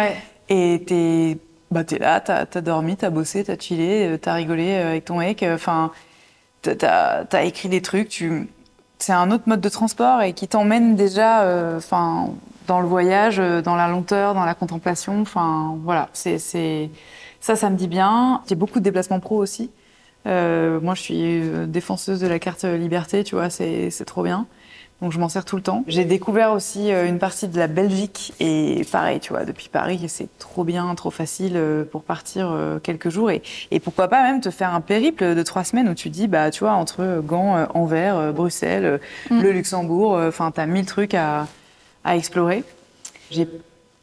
Et 0.49 0.83
t'es 0.87 1.37
bah, 1.71 1.83
t'es 1.83 1.97
là, 1.99 2.19
t'as 2.21 2.45
as 2.53 2.61
dormi, 2.61 2.95
t'as 2.95 3.09
bossé, 3.09 3.43
t'as 3.43 3.57
chillé, 3.59 4.07
euh, 4.07 4.17
t'as 4.17 4.33
rigolé 4.33 4.69
euh, 4.75 4.89
avec 4.91 5.05
ton 5.05 5.17
mec. 5.17 5.43
Enfin, 5.53 5.91
t'as 6.61 7.25
as 7.31 7.43
écrit 7.43 7.69
des 7.69 7.81
trucs. 7.81 8.09
Tu... 8.09 8.47
C'est 8.99 9.13
un 9.13 9.31
autre 9.31 9.43
mode 9.47 9.61
de 9.61 9.69
transport 9.69 10.21
et 10.21 10.33
qui 10.33 10.47
t'emmène 10.47 10.95
déjà 10.95 11.43
euh, 11.43 11.77
enfin, 11.77 12.29
dans 12.67 12.79
le 12.81 12.87
voyage, 12.87 13.39
euh, 13.39 13.61
dans 13.61 13.75
la 13.75 13.87
lenteur, 13.87 14.33
dans 14.33 14.45
la 14.45 14.55
contemplation. 14.55 15.21
Enfin, 15.21 15.77
voilà, 15.83 16.09
c'est 16.13 16.39
ça, 17.41 17.55
ça 17.55 17.69
me 17.69 17.75
dit 17.75 17.87
bien. 17.87 18.41
J'ai 18.47 18.55
beaucoup 18.55 18.79
de 18.79 18.83
déplacements 18.83 19.19
pro 19.19 19.37
aussi. 19.37 19.69
Euh, 20.27 20.79
moi, 20.81 20.95
je 20.95 21.01
suis 21.01 21.41
défenseuse 21.67 22.19
de 22.19 22.27
la 22.27 22.39
carte 22.39 22.63
liberté, 22.63 23.23
tu 23.23 23.35
vois, 23.35 23.49
c'est 23.49 24.05
trop 24.05 24.23
bien. 24.23 24.47
Donc, 25.01 25.11
je 25.11 25.19
m'en 25.19 25.27
sers 25.27 25.43
tout 25.43 25.57
le 25.57 25.61
temps. 25.61 25.83
J'ai 25.87 26.05
découvert 26.05 26.53
aussi 26.53 26.91
euh, 26.91 27.05
une 27.05 27.19
partie 27.19 27.49
de 27.49 27.57
la 27.59 27.67
Belgique 27.67 28.33
et 28.39 28.81
pareil, 28.91 29.19
tu 29.19 29.33
vois, 29.33 29.43
depuis 29.43 29.67
Paris, 29.67 29.99
c'est 30.07 30.29
trop 30.39 30.63
bien, 30.63 30.95
trop 30.95 31.11
facile 31.11 31.53
euh, 31.57 31.83
pour 31.83 32.01
partir 32.03 32.49
euh, 32.49 32.79
quelques 32.79 33.09
jours 33.09 33.29
et, 33.29 33.41
et 33.71 33.81
pourquoi 33.81 34.07
pas 34.07 34.23
même 34.23 34.39
te 34.39 34.49
faire 34.49 34.73
un 34.73 34.79
périple 34.81 35.35
de 35.35 35.43
trois 35.43 35.65
semaines 35.65 35.89
où 35.89 35.93
tu 35.93 36.09
dis, 36.09 36.27
bah, 36.27 36.49
tu 36.49 36.61
vois, 36.63 36.73
entre 36.73 37.21
Gand, 37.25 37.67
Anvers, 37.73 38.31
Bruxelles, 38.33 38.99
Mm. 39.29 39.41
le 39.41 39.51
Luxembourg, 39.51 40.13
enfin, 40.13 40.51
t'as 40.51 40.65
mille 40.65 40.85
trucs 40.85 41.13
à, 41.13 41.47
à 42.05 42.15
explorer. 42.15 42.63
J'ai 43.31 43.47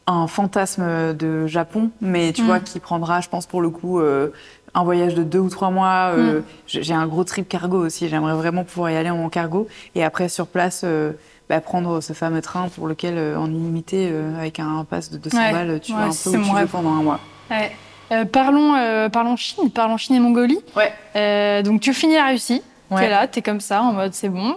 un 0.06 0.26
fantasme 0.26 1.14
de 1.14 1.46
Japon, 1.46 1.90
mais 2.00 2.32
tu 2.32 2.42
Mm. 2.42 2.46
vois, 2.46 2.60
qui 2.60 2.80
prendra, 2.80 3.20
je 3.20 3.28
pense, 3.28 3.46
pour 3.46 3.62
le 3.62 3.70
coup, 3.70 3.98
euh, 4.00 4.28
un 4.74 4.84
voyage 4.84 5.14
de 5.14 5.22
deux 5.22 5.38
ou 5.38 5.48
trois 5.50 5.70
mois. 5.70 6.12
euh, 6.16 6.40
Mm. 6.40 6.44
J'ai 6.66 6.94
un 6.94 7.06
gros 7.06 7.24
trip 7.24 7.48
cargo 7.48 7.78
aussi. 7.84 8.08
J'aimerais 8.08 8.34
vraiment 8.34 8.64
pouvoir 8.64 8.90
y 8.90 8.96
aller 8.96 9.10
en 9.10 9.28
cargo. 9.28 9.68
Et 9.94 10.02
après, 10.04 10.28
sur 10.28 10.46
place, 10.46 10.82
euh, 10.84 11.12
bah, 11.48 11.60
prendre 11.60 12.00
ce 12.00 12.12
fameux 12.14 12.40
train 12.40 12.68
pour 12.68 12.86
lequel, 12.88 13.14
euh, 13.18 13.36
en 13.38 13.46
illimité, 13.46 14.08
euh, 14.10 14.36
avec 14.38 14.58
un 14.60 14.84
pass 14.88 15.10
de 15.10 15.18
200 15.18 15.36
Ouais. 15.38 15.52
balles, 15.52 15.80
tu 15.82 15.92
Ouais, 15.92 15.98
vas 15.98 16.04
un 16.04 16.08
peu 16.08 16.30
où 16.30 16.42
tu 16.44 16.54
veux 16.60 16.66
pendant 16.66 16.90
un 16.90 17.02
mois. 17.02 17.20
Ouais. 17.50 17.72
Euh, 18.12 18.24
parlons, 18.24 18.74
euh, 18.74 19.08
parlons 19.08 19.36
Chine, 19.36 19.70
parlons 19.70 19.96
Chine 19.96 20.16
et 20.16 20.20
Mongolie. 20.20 20.58
Ouais. 20.76 20.92
Euh, 21.16 21.62
donc 21.62 21.80
tu 21.80 21.92
finis 21.94 22.14
la 22.16 22.26
Russie, 22.28 22.62
Ouais. 22.90 23.00
t'es 23.02 23.08
là, 23.10 23.26
t'es 23.26 23.40
comme 23.42 23.60
ça, 23.60 23.82
en 23.82 23.92
mode 23.92 24.12
c'est 24.14 24.28
bon. 24.28 24.56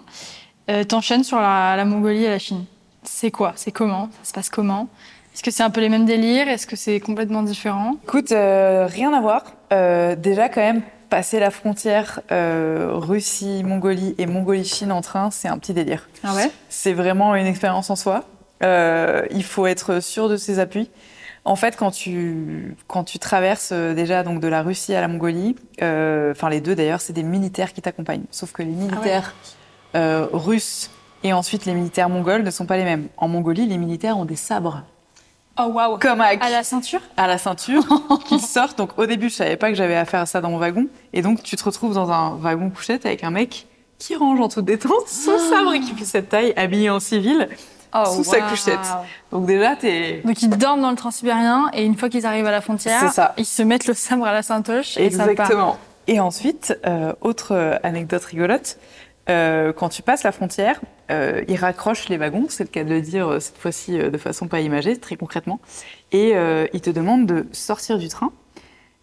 Euh, 0.70 0.84
T'enchaînes 0.84 1.24
sur 1.24 1.40
la, 1.40 1.76
la 1.78 1.86
Mongolie 1.86 2.24
et 2.26 2.30
la 2.30 2.40
Chine. 2.40 2.66
C'est 3.04 3.32
quoi? 3.32 3.54
C'est 3.56 3.72
comment? 3.72 4.10
Ça 4.24 4.30
se 4.30 4.34
passe 4.34 4.50
comment? 4.50 4.88
Est-ce 5.34 5.44
que 5.44 5.52
c'est 5.52 5.64
un 5.64 5.70
peu 5.70 5.80
les 5.82 5.90
mêmes 5.90 6.06
délires? 6.06 6.48
Est-ce 6.48 6.66
que 6.68 6.76
c'est 6.76 7.00
complètement 7.00 7.44
différent? 7.44 7.96
Écoute, 8.04 8.32
euh, 8.32 8.88
rien 8.90 9.14
à 9.14 9.22
voir. 9.22 9.44
Euh, 9.72 10.16
déjà, 10.16 10.50
quand 10.50 10.62
même, 10.62 10.82
passer 11.10 11.40
la 11.40 11.52
frontière 11.52 12.22
euh, 12.32 12.90
Russie-Mongolie 12.94 14.16
et 14.18 14.26
Mongolie-Chine 14.26 14.92
en 14.92 15.02
train, 15.02 15.32
c'est 15.32 15.48
un 15.48 15.58
petit 15.58 15.74
délire. 15.74 16.08
Ah 16.24 16.36
ouais? 16.36 16.52
C'est 16.70 16.94
vraiment 16.94 17.36
une 17.36 17.48
expérience 17.48 17.90
en 17.90 17.96
soi. 17.96 18.26
Euh, 18.64 19.26
il 19.32 19.44
faut 19.44 19.68
être 19.68 20.02
sûr 20.02 20.30
de 20.30 20.38
ses 20.38 20.60
appuis. 20.60 20.90
En 21.44 21.56
fait, 21.56 21.76
quand 21.78 21.92
tu, 21.92 22.76
quand 22.88 23.04
tu 23.04 23.20
traverses 23.20 23.72
déjà 23.72 24.24
donc 24.24 24.40
de 24.40 24.48
la 24.48 24.64
Russie 24.64 24.96
à 24.96 25.02
la 25.02 25.08
Mongolie, 25.08 25.56
enfin 25.80 26.50
les 26.50 26.60
deux 26.60 26.74
d'ailleurs, 26.74 27.02
c'est 27.02 27.14
des 27.14 27.22
militaires 27.22 27.72
qui 27.72 27.84
t'accompagnent. 27.84 28.26
Sauf 28.32 28.52
que 28.52 28.64
les 28.64 28.70
militaires 28.70 29.36
euh, 29.96 30.28
russes 30.34 30.92
et 31.24 31.32
ensuite 31.32 31.66
les 31.66 31.74
militaires 31.74 32.10
mongols 32.10 32.44
ne 32.44 32.52
sont 32.52 32.66
pas 32.66 32.76
les 32.76 32.84
mêmes. 32.84 33.08
En 33.16 33.30
Mongolie, 33.30 33.66
les 33.66 33.78
militaires 33.78 34.18
ont 34.18 34.26
des 34.26 34.36
sabres. 34.36 34.84
Oh 35.58 35.68
waouh 35.68 35.98
Comme 36.00 36.22
à, 36.22 36.28
À 36.40 36.50
la 36.50 36.64
ceinture 36.64 37.02
à 37.18 37.28
la 37.28 37.38
ceinture 37.38 37.84
qu'ils 38.26 38.42
sortent. 38.42 38.78
Donc 38.78 38.98
au 38.98 39.06
début, 39.06 39.30
je 39.30 39.36
savais 39.36 39.58
pas 39.58 39.70
que 39.70 39.76
j'avais 39.76 39.96
affaire 39.96 40.22
à 40.22 40.26
ça 40.26 40.42
dans 40.42 40.50
mon 40.50 40.58
wagon. 40.58 40.88
Et 41.14 41.22
donc 41.22 41.44
tu 41.44 41.56
te 41.56 41.64
retrouves 41.64 41.94
dans 41.94 42.12
un 42.12 42.36
wagon 42.36 42.70
couchette 42.70 43.06
avec 43.06 43.24
un 43.24 43.32
mec 43.32 43.68
qui 43.98 44.16
range 44.16 44.40
en 44.42 44.50
toute 44.50 44.66
détente 44.66 45.08
son 45.08 45.38
sabre 45.40 45.74
qui 45.76 45.94
fait 45.94 46.06
cette 46.06 46.30
taille, 46.30 46.54
habillé 46.58 46.90
en 46.90 47.00
civil, 47.00 47.48
Oh, 47.98 48.04
sous 48.14 48.26
sa 48.26 48.42
couchette. 48.42 48.78
Donc 49.32 49.46
déjà, 49.46 49.78
t'es... 49.78 50.22
Donc 50.26 50.42
ils 50.42 50.50
dorment 50.50 50.82
dans 50.82 50.90
le 50.90 50.98
transsibérien 50.98 51.70
et 51.72 51.86
une 51.86 51.96
fois 51.96 52.10
qu'ils 52.10 52.26
arrivent 52.26 52.46
à 52.46 52.52
la 52.52 52.60
frontière, 52.60 53.00
C'est 53.00 53.10
ça. 53.16 53.34
ils 53.38 53.46
se 53.46 53.62
mettent 53.64 53.88
le 53.88 53.94
sabre 53.94 54.26
à 54.26 54.34
la 54.34 54.44
saintoche 54.44 54.98
et 54.98 55.10
ça 55.10 55.20
part. 55.20 55.30
Exactement. 55.30 55.78
Et 56.08 56.20
ensuite, 56.20 56.78
euh, 56.86 57.14
autre 57.22 57.54
euh, 57.54 57.78
anecdote 57.84 58.26
rigolote, 58.26 58.78
euh, 59.30 59.74
quand 59.74 59.90
tu 59.90 60.02
passes 60.02 60.24
la 60.24 60.32
frontière, 60.32 60.80
euh, 61.12 61.44
ils 61.48 61.56
raccrochent 61.56 62.10
les 62.10 62.18
wagons, 62.18 62.46
c'est 62.50 62.64
le 62.64 62.70
cas 62.70 62.84
de 62.84 62.90
le 62.90 63.02
dire 63.02 63.28
euh, 63.28 63.40
cette 63.40 63.58
fois-ci 63.58 64.00
euh, 64.00 64.10
de 64.10 64.18
façon 64.18 64.48
pas 64.48 64.60
imagée, 64.62 64.98
très 64.98 65.16
concrètement, 65.16 65.60
et 66.12 66.34
ils 66.74 66.82
te 66.82 66.90
demandent 66.90 67.26
de 67.26 67.46
sortir 67.52 67.98
du 67.98 68.08
train 68.08 68.32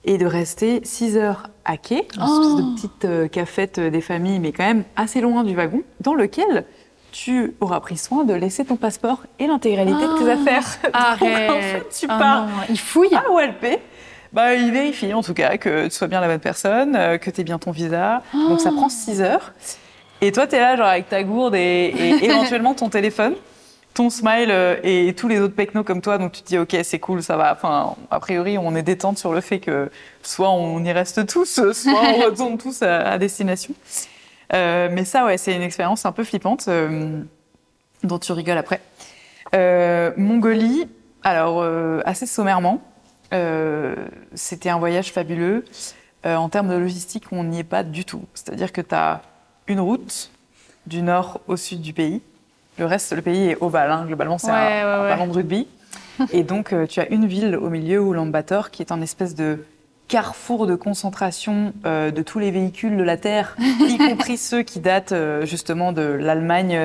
et 0.04 0.18
de 0.18 0.26
rester 0.26 0.80
6 0.84 1.16
heures 1.16 1.48
à 1.64 1.76
quai, 1.76 2.06
une 2.16 2.22
Oh. 2.22 2.42
espèce 2.42 2.56
de 2.56 2.74
petite 2.74 3.30
cafette 3.30 3.78
des 3.80 4.00
familles, 4.00 4.40
mais 4.40 4.52
quand 4.52 4.64
même 4.64 4.84
assez 4.96 5.20
loin 5.20 5.44
du 5.44 5.54
wagon, 5.54 5.82
dans 6.00 6.14
lequel 6.14 6.64
tu 7.12 7.54
auras 7.60 7.78
pris 7.80 7.96
soin 7.98 8.24
de 8.24 8.32
laisser 8.32 8.64
ton 8.64 8.76
passeport 8.76 9.24
et 9.38 9.46
l'intégralité 9.46 10.00
de 10.00 10.18
tes 10.18 10.30
Ah. 10.30 10.34
affaires. 10.34 10.64
Donc, 10.84 10.92
Arrête 10.94 11.50
en 11.50 11.60
fait, 11.60 11.86
tu 12.00 12.06
Ah 12.08 12.18
pars 12.18 12.46
non, 12.46 12.52
Ils 12.70 12.78
fouillent 12.78 13.14
à 13.14 13.30
OLP. 13.30 13.78
Bah, 14.32 14.54
il 14.54 14.72
vérifie 14.72 15.12
en 15.12 15.22
tout 15.22 15.34
cas 15.34 15.58
que 15.58 15.84
tu 15.84 15.90
sois 15.90 16.08
bien 16.08 16.20
la 16.22 16.26
bonne 16.26 16.40
personne, 16.40 16.92
que 17.18 17.30
tu 17.30 17.42
aies 17.42 17.44
bien 17.44 17.58
ton 17.58 17.70
visa. 17.70 18.22
Donc 18.32 18.60
ça 18.60 18.70
prend 18.72 18.88
6 18.88 19.20
heures. 19.20 19.52
Et 20.22 20.30
toi, 20.30 20.46
tu 20.46 20.54
es 20.54 20.60
là, 20.60 20.76
genre 20.76 20.86
avec 20.86 21.08
ta 21.08 21.22
gourde 21.24 21.56
et, 21.56 21.58
et 21.58 22.24
éventuellement 22.24 22.74
ton 22.74 22.88
téléphone. 22.88 23.34
ton 23.92 24.08
smile 24.08 24.50
euh, 24.50 24.76
et 24.82 25.12
tous 25.14 25.28
les 25.28 25.40
autres 25.40 25.54
pecnos 25.54 25.84
comme 25.84 26.00
toi, 26.00 26.16
donc 26.16 26.32
tu 26.32 26.42
te 26.42 26.46
dis 26.46 26.58
ok 26.58 26.76
c'est 26.82 26.98
cool, 26.98 27.22
ça 27.22 27.36
va. 27.36 27.52
Enfin, 27.52 27.96
a 28.10 28.20
priori 28.20 28.56
on 28.56 28.74
est 28.74 28.82
détente 28.82 29.18
sur 29.18 29.32
le 29.32 29.40
fait 29.40 29.58
que 29.58 29.90
soit 30.22 30.50
on 30.50 30.82
y 30.84 30.92
reste 30.92 31.26
tous, 31.26 31.72
soit 31.72 32.00
on 32.14 32.20
retourne 32.24 32.56
tous 32.56 32.82
à, 32.82 33.18
destination. 33.18 33.74
Euh, 34.54 34.88
mais 34.92 35.04
ça 35.04 35.24
ouais, 35.24 35.38
c'est 35.38 35.54
une 35.54 35.62
expérience 35.62 36.06
un 36.06 36.12
peu 36.12 36.24
flippante 36.24 36.66
euh, 36.68 37.22
dont 38.04 38.18
tu 38.18 38.32
rigoles 38.32 38.58
après. 38.58 38.80
Mongolie, 40.16 40.88
alors 41.22 41.62
assez 42.06 42.26
sommairement, 42.26 42.80
c'était 44.34 44.70
un 44.70 44.78
voyage 44.78 45.12
fabuleux. 45.12 45.64
en 46.24 46.48
termes 46.48 46.68
de 46.68 46.76
logistique, 46.76 47.24
on 47.32 47.44
n'y 47.44 47.58
est 47.58 47.64
pas 47.64 47.82
du 47.82 48.06
tout. 48.06 48.22
C'est-à-dire 48.32 48.72
que 48.72 48.80
tu 48.80 48.94
as 48.94 49.20
une 49.66 49.80
route 49.80 50.30
du 50.86 51.02
nord 51.02 51.40
au 51.46 51.56
sud 51.56 51.80
du 51.80 51.92
pays 51.92 52.22
le 52.78 52.86
reste, 52.86 53.12
le 53.12 53.22
pays 53.22 53.50
est 53.50 53.58
ovale, 53.60 53.90
hein. 53.90 54.04
globalement, 54.06 54.38
c'est 54.38 54.50
un, 54.50 55.08
ballon 55.08 55.26
de 55.26 55.32
rugby. 55.32 55.68
Et 56.32 56.42
donc, 56.42 56.72
euh, 56.72 56.86
tu 56.86 57.00
as 57.00 57.08
une 57.10 57.26
ville 57.26 57.56
au 57.56 57.68
milieu, 57.68 58.00
Ulaanbaatar, 58.00 58.70
qui 58.70 58.82
est 58.82 58.92
un 58.92 59.00
espèce 59.02 59.34
de 59.34 59.64
carrefour 60.08 60.66
de 60.66 60.74
concentration 60.74 61.72
euh, 61.86 62.10
de 62.10 62.22
tous 62.22 62.38
les 62.38 62.50
véhicules 62.50 62.96
de 62.96 63.02
la 63.02 63.16
Terre, 63.16 63.56
y 63.80 63.96
compris 63.98 64.36
ceux 64.36 64.62
qui 64.62 64.80
datent 64.80 65.12
euh, 65.12 65.46
justement 65.46 65.92
de 65.92 66.02
l'Allemagne 66.02 66.78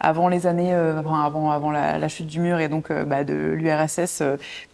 avant 0.00 0.28
les 0.28 0.46
années, 0.46 0.74
avant, 0.74 1.50
avant 1.50 1.70
la, 1.70 2.08
chute 2.08 2.26
du 2.26 2.40
mur 2.40 2.58
et 2.58 2.68
donc 2.68 2.90
bah, 2.90 3.24
de 3.24 3.34
l'URSS. 3.34 4.22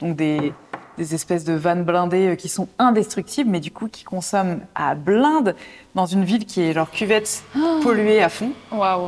donc 0.00 0.16
des, 0.16 0.52
des 0.96 1.14
espèces 1.14 1.44
de 1.44 1.52
vannes 1.52 1.84
blindées 1.84 2.36
qui 2.36 2.48
sont 2.48 2.68
indestructibles, 2.78 3.50
mais 3.50 3.60
du 3.60 3.70
coup 3.70 3.88
qui 3.88 4.04
consomment 4.04 4.60
à 4.74 4.94
blinde 4.94 5.56
dans 5.94 6.06
une 6.06 6.24
ville 6.24 6.46
qui 6.46 6.62
est 6.62 6.72
genre 6.72 6.90
cuvette 6.90 7.42
oh. 7.56 7.80
polluée 7.82 8.22
à 8.22 8.28
fond, 8.28 8.52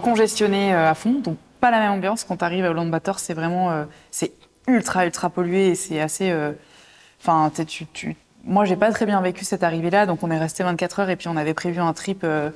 congestionnée 0.03 0.73
à 0.73 0.95
fond. 0.95 1.21
Donc 1.23 1.37
pas 1.61 1.71
la 1.71 1.81
même 1.81 1.93
ambiance 1.93 2.25
quand 2.25 2.37
tu 2.37 2.45
arrives 2.45 2.65
à 2.65 2.71
Ulaanbaatar, 2.71 3.19
c'est 3.19 3.35
vraiment 3.35 3.71
euh, 3.71 3.85
c'est 4.11 4.33
ultra 4.67 5.05
ultra 5.07 5.31
pollué 5.31 5.69
et 5.69 5.75
c'est 5.75 6.01
assez 6.01 6.31
euh, 6.31 6.53
enfin 7.21 7.51
tu, 7.67 7.87
tu 7.87 8.17
moi 8.45 8.65
j'ai 8.65 8.77
pas 8.77 8.91
très 8.93 9.07
bien 9.07 9.21
vécu 9.21 9.45
cette 9.45 9.63
arrivée 9.63 9.91
là 9.91 10.07
donc 10.07 10.23
on 10.23 10.31
est 10.31 10.39
resté 10.39 10.63
24 10.65 11.01
heures 11.01 11.11
et 11.11 11.17
puis 11.17 11.29
on 11.29 11.37
avait 11.37 11.55
prévu 11.55 11.81
un 11.81 11.93
trip 11.93 12.23
euh, 12.25 12.51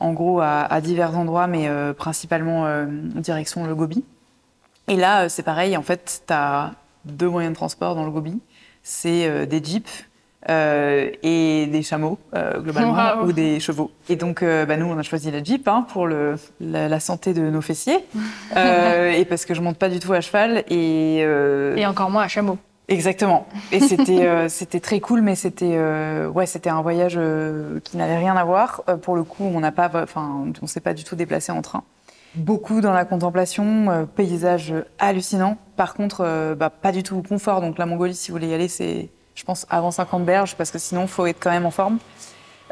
en 0.00 0.12
gros 0.12 0.40
à, 0.40 0.80
divers 0.80 1.16
endroits 1.16 1.46
mais 1.46 1.68
principalement 1.94 2.66
direction 2.86 3.64
le 3.64 3.74
Gobi. 3.74 4.04
Et 4.88 4.96
là 4.96 5.28
c'est 5.28 5.44
pareil 5.44 5.76
en 5.76 5.82
fait 5.82 6.22
tu 6.26 6.32
as 6.32 6.72
deux 7.04 7.28
moyens 7.28 7.52
de 7.52 7.56
transport 7.56 7.94
dans 7.94 8.04
le 8.04 8.10
Gobi, 8.10 8.40
c'est 8.82 9.46
des 9.46 9.62
jeeps 9.62 10.06
euh, 10.50 11.10
et 11.22 11.66
des 11.66 11.82
chameaux 11.82 12.18
euh, 12.34 12.58
globalement 12.58 13.22
ou 13.22 13.30
des 13.32 13.60
chevaux. 13.60 13.92
Et 14.08 14.16
donc 14.16 14.42
euh, 14.42 14.66
bah, 14.66 14.76
nous 14.76 14.86
on 14.86 14.98
a 14.98 15.02
choisi 15.02 15.30
la 15.30 15.40
Jeep 15.40 15.68
hein, 15.68 15.86
pour 15.88 16.08
le, 16.08 16.34
la, 16.60 16.98
santé 16.98 17.32
de 17.32 17.42
nos 17.42 17.60
fessiers 17.60 18.04
et 18.56 19.24
parce 19.24 19.44
que 19.44 19.54
je 19.54 19.60
monte 19.60 19.76
pas 19.76 19.88
du 19.88 20.00
tout 20.00 20.12
à 20.12 20.20
cheval 20.20 20.64
et 20.68 21.18
et 21.18 21.86
encore 21.86 22.10
moins 22.10 22.24
à 22.24 22.28
chameau. 22.28 22.58
Exactement. 22.88 23.46
Et 23.70 23.78
c'était 23.80 24.48
c'était 24.48 24.80
très 24.80 24.98
cool, 24.98 25.22
mais 25.22 25.36
c'était 25.36 25.78
ouais 26.26 26.46
c'était 26.46 26.70
un 26.70 26.82
voyage 26.82 27.20
qui 27.84 27.96
n'avait 27.96 28.18
rien 28.18 28.34
à 28.34 28.42
voir. 28.42 28.82
pour 29.02 29.14
le 29.14 29.22
coup, 29.22 29.44
on 29.44 29.60
n'a 29.60 29.70
pas, 29.70 29.92
enfin, 29.94 30.46
on 30.60 30.66
s'est 30.66 30.80
pas 30.80 30.92
du 30.92 31.04
tout 31.04 31.14
déplacé 31.14 31.52
en 31.52 31.62
train. 31.62 31.84
Beaucoup 32.34 32.80
dans 32.80 32.92
la 32.92 33.04
contemplation, 33.04 34.08
paysage 34.16 34.74
hallucinant. 34.98 35.56
Par 35.82 35.94
contre, 35.94 36.54
bah, 36.54 36.70
pas 36.70 36.92
du 36.92 37.02
tout 37.02 37.22
confort. 37.28 37.60
Donc 37.60 37.76
la 37.76 37.86
Mongolie, 37.86 38.14
si 38.14 38.30
vous 38.30 38.36
voulez 38.36 38.50
y 38.50 38.54
aller, 38.54 38.68
c'est 38.68 39.08
je 39.34 39.44
pense, 39.44 39.66
avant 39.70 39.90
50 39.90 40.24
berges, 40.24 40.54
parce 40.56 40.70
que 40.70 40.78
sinon, 40.78 41.02
il 41.02 41.08
faut 41.08 41.26
être 41.26 41.38
quand 41.40 41.50
même 41.50 41.66
en 41.66 41.70
forme. 41.70 41.98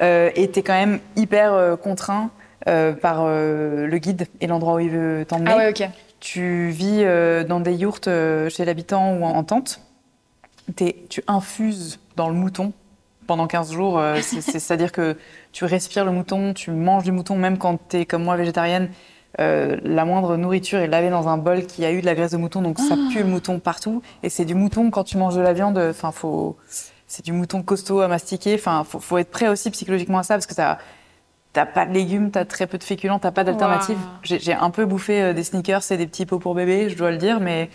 Euh, 0.02 0.30
et 0.34 0.50
tu 0.50 0.60
es 0.60 0.62
quand 0.62 0.74
même 0.74 1.00
hyper 1.16 1.52
euh, 1.52 1.76
contraint 1.76 2.30
euh, 2.68 2.92
par 2.92 3.26
le 3.26 3.98
guide 3.98 4.26
et 4.40 4.46
l'endroit 4.46 4.74
où 4.74 4.80
il 4.80 4.90
veut 4.90 5.24
t'emmener. 5.26 5.50
Ah 5.52 5.56
ouais, 5.56 5.70
ok. 5.70 5.88
Tu 6.20 6.68
vis 6.68 7.02
dans 7.48 7.60
des 7.60 7.74
yourtes 7.74 8.10
chez 8.50 8.64
l'habitant 8.64 9.14
ou 9.14 9.24
en, 9.24 9.42
tente. 9.42 9.80
tu 10.76 11.22
infuses 11.26 11.98
dans 12.16 12.28
le 12.28 12.34
mouton 12.34 12.74
pendant 13.26 13.46
15 13.46 13.72
jours. 13.72 14.02
C'est-à-dire 14.20 14.92
que 14.92 15.16
tu 15.52 15.64
respires 15.64 16.04
le 16.04 16.12
mouton, 16.12 16.52
tu 16.52 16.72
manges 16.72 17.04
du 17.04 17.12
mouton, 17.12 17.36
même 17.36 17.56
quand 17.56 17.78
tu 17.88 18.00
es 18.00 18.04
comme 18.04 18.24
moi 18.24 18.36
végétarienne. 18.36 18.90
Euh, 19.38 19.76
la 19.84 20.04
moindre 20.04 20.36
nourriture 20.36 20.80
est 20.80 20.88
lavée 20.88 21.10
dans 21.10 21.28
un 21.28 21.38
bol 21.38 21.64
qui 21.66 21.84
a 21.84 21.92
eu 21.92 22.00
de 22.00 22.06
la 22.06 22.14
graisse 22.14 22.32
de 22.32 22.36
mouton, 22.36 22.62
donc 22.62 22.78
ça 22.78 22.96
pue 23.12 23.20
le 23.20 23.28
mouton 23.28 23.60
partout. 23.60 24.02
Et 24.22 24.28
c'est 24.28 24.44
du 24.44 24.54
mouton 24.54 24.90
quand 24.90 25.04
tu 25.04 25.18
manges 25.18 25.36
de 25.36 25.40
la 25.40 25.52
viande. 25.52 25.78
Enfin, 25.78 26.10
faut, 26.10 26.56
c'est 27.06 27.24
du 27.24 27.32
mouton 27.32 27.62
costaud 27.62 28.00
à 28.00 28.08
mastiquer. 28.08 28.54
Enfin, 28.54 28.84
faut, 28.84 28.98
faut 28.98 29.18
être 29.18 29.30
prêt 29.30 29.48
aussi 29.48 29.70
psychologiquement 29.70 30.18
à 30.18 30.22
ça 30.22 30.34
parce 30.34 30.46
que 30.46 30.54
t'as, 30.54 30.78
t'as 31.52 31.66
pas 31.66 31.86
de 31.86 31.92
légumes, 31.92 32.30
t'as 32.30 32.44
très 32.44 32.66
peu 32.66 32.78
de 32.78 32.84
féculents, 32.84 33.18
t'as 33.18 33.30
pas 33.30 33.44
d'alternative. 33.44 33.98
J'ai, 34.22 34.52
un 34.52 34.70
peu 34.70 34.84
bouffé 34.84 35.22
euh, 35.22 35.32
des 35.32 35.44
sneakers 35.44 35.90
et 35.90 35.96
des 35.96 36.06
petits 36.06 36.26
pots 36.26 36.38
pour 36.38 36.54
bébé, 36.54 36.88
je 36.88 36.96
dois 36.96 37.10
le 37.10 37.18
dire, 37.18 37.40
mais, 37.40 37.70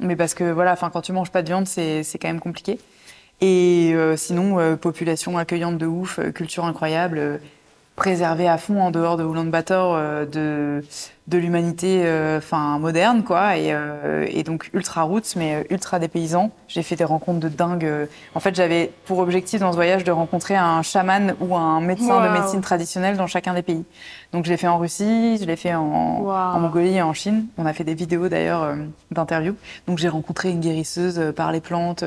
mais 0.00 0.16
parce 0.16 0.34
que 0.34 0.44
voilà, 0.44 0.72
enfin, 0.72 0.90
quand 0.90 1.02
tu 1.02 1.12
manges 1.12 1.30
pas 1.30 1.42
de 1.42 1.48
viande, 1.48 1.66
c'est, 1.66 2.02
c'est 2.02 2.18
quand 2.18 2.28
même 2.28 2.40
compliqué. 2.40 2.78
Et 3.40 3.92
euh, 3.94 4.16
sinon, 4.16 4.76
population 4.76 5.36
accueillante 5.36 5.76
de 5.76 5.86
ouf, 5.86 6.20
culture 6.32 6.64
incroyable 6.64 7.40
préservé 7.96 8.48
à 8.48 8.58
fond 8.58 8.80
en 8.80 8.90
dehors 8.90 9.16
de 9.16 9.22
Ulaanbaatar 9.22 9.92
euh, 9.92 10.26
de, 10.26 10.84
de 11.28 11.38
l'humanité 11.38 12.02
euh, 12.04 12.38
enfin 12.38 12.78
moderne 12.80 13.22
quoi. 13.22 13.56
Et, 13.56 13.72
euh, 13.72 14.26
et, 14.28 14.42
donc 14.42 14.70
ultra 14.74 15.02
roots 15.02 15.36
mais 15.36 15.64
ultra 15.70 16.00
dépaysant 16.00 16.50
j'ai 16.66 16.82
fait 16.82 16.96
des 16.96 17.04
rencontres 17.04 17.38
de 17.38 17.48
dingue 17.48 17.88
en 18.34 18.40
fait 18.40 18.54
j'avais 18.54 18.90
pour 19.04 19.18
objectif 19.18 19.60
dans 19.60 19.70
ce 19.70 19.76
voyage 19.76 20.02
de 20.02 20.10
rencontrer 20.10 20.56
un 20.56 20.82
chaman 20.82 21.36
ou 21.40 21.54
un 21.54 21.80
médecin 21.80 22.20
de 22.26 22.32
médecine 22.32 22.60
traditionnelle 22.60 23.16
dans 23.16 23.28
chacun 23.28 23.54
des 23.54 23.62
pays. 23.62 23.84
Donc 24.32 24.44
je 24.44 24.50
l'ai 24.50 24.56
fait 24.56 24.68
en 24.68 24.78
Russie 24.78 25.38
je 25.40 25.44
l'ai 25.44 25.56
fait 25.56 25.74
en, 25.74 25.82
en, 25.84 26.58
Mongolie 26.58 26.96
et 26.96 27.02
en 27.02 27.12
Chine. 27.12 27.46
On 27.58 27.66
a 27.66 27.72
fait 27.72 27.84
des 27.84 27.94
vidéos 27.94 28.28
d'ailleurs 28.28 28.74
d'interviews. 29.12 29.54
Donc 29.86 29.98
j'ai 29.98 30.08
rencontré 30.08 30.50
une 30.50 30.60
guérisseuse 30.60 31.32
par 31.36 31.52
les 31.52 31.60
plantes 31.60 32.04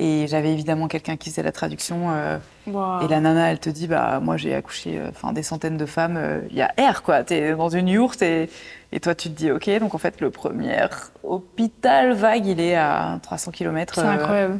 et 0.00 0.28
j'avais 0.28 0.52
évidemment 0.52 0.86
quelqu'un 0.86 1.16
qui 1.16 1.28
faisait 1.28 1.42
la 1.42 1.50
traduction. 1.50 2.10
Euh, 2.10 2.38
et 2.68 3.08
la 3.08 3.20
nana, 3.20 3.50
elle 3.50 3.58
te 3.58 3.68
dit, 3.68 3.88
bah 3.88 4.20
moi 4.20 4.36
j'ai 4.36 4.54
accouché, 4.54 4.98
euh, 4.98 5.32
des 5.32 5.42
centaines 5.42 5.76
de 5.76 5.86
femmes. 5.86 6.16
Euh, 6.16 6.40
il 6.50 6.56
y 6.56 6.62
a 6.62 6.72
air 6.76 7.02
quoi. 7.02 7.24
T'es 7.24 7.56
dans 7.56 7.68
une 7.68 7.88
yourte 7.88 8.22
et, 8.22 8.48
et 8.92 9.00
toi 9.00 9.16
tu 9.16 9.28
te 9.28 9.34
dis, 9.34 9.50
ok. 9.50 9.68
Donc 9.80 9.96
en 9.96 9.98
fait 9.98 10.20
le 10.20 10.30
premier 10.30 10.86
hôpital 11.24 12.12
vague, 12.12 12.46
il 12.46 12.60
est 12.60 12.76
à 12.76 13.18
300 13.22 13.50
km 13.50 14.00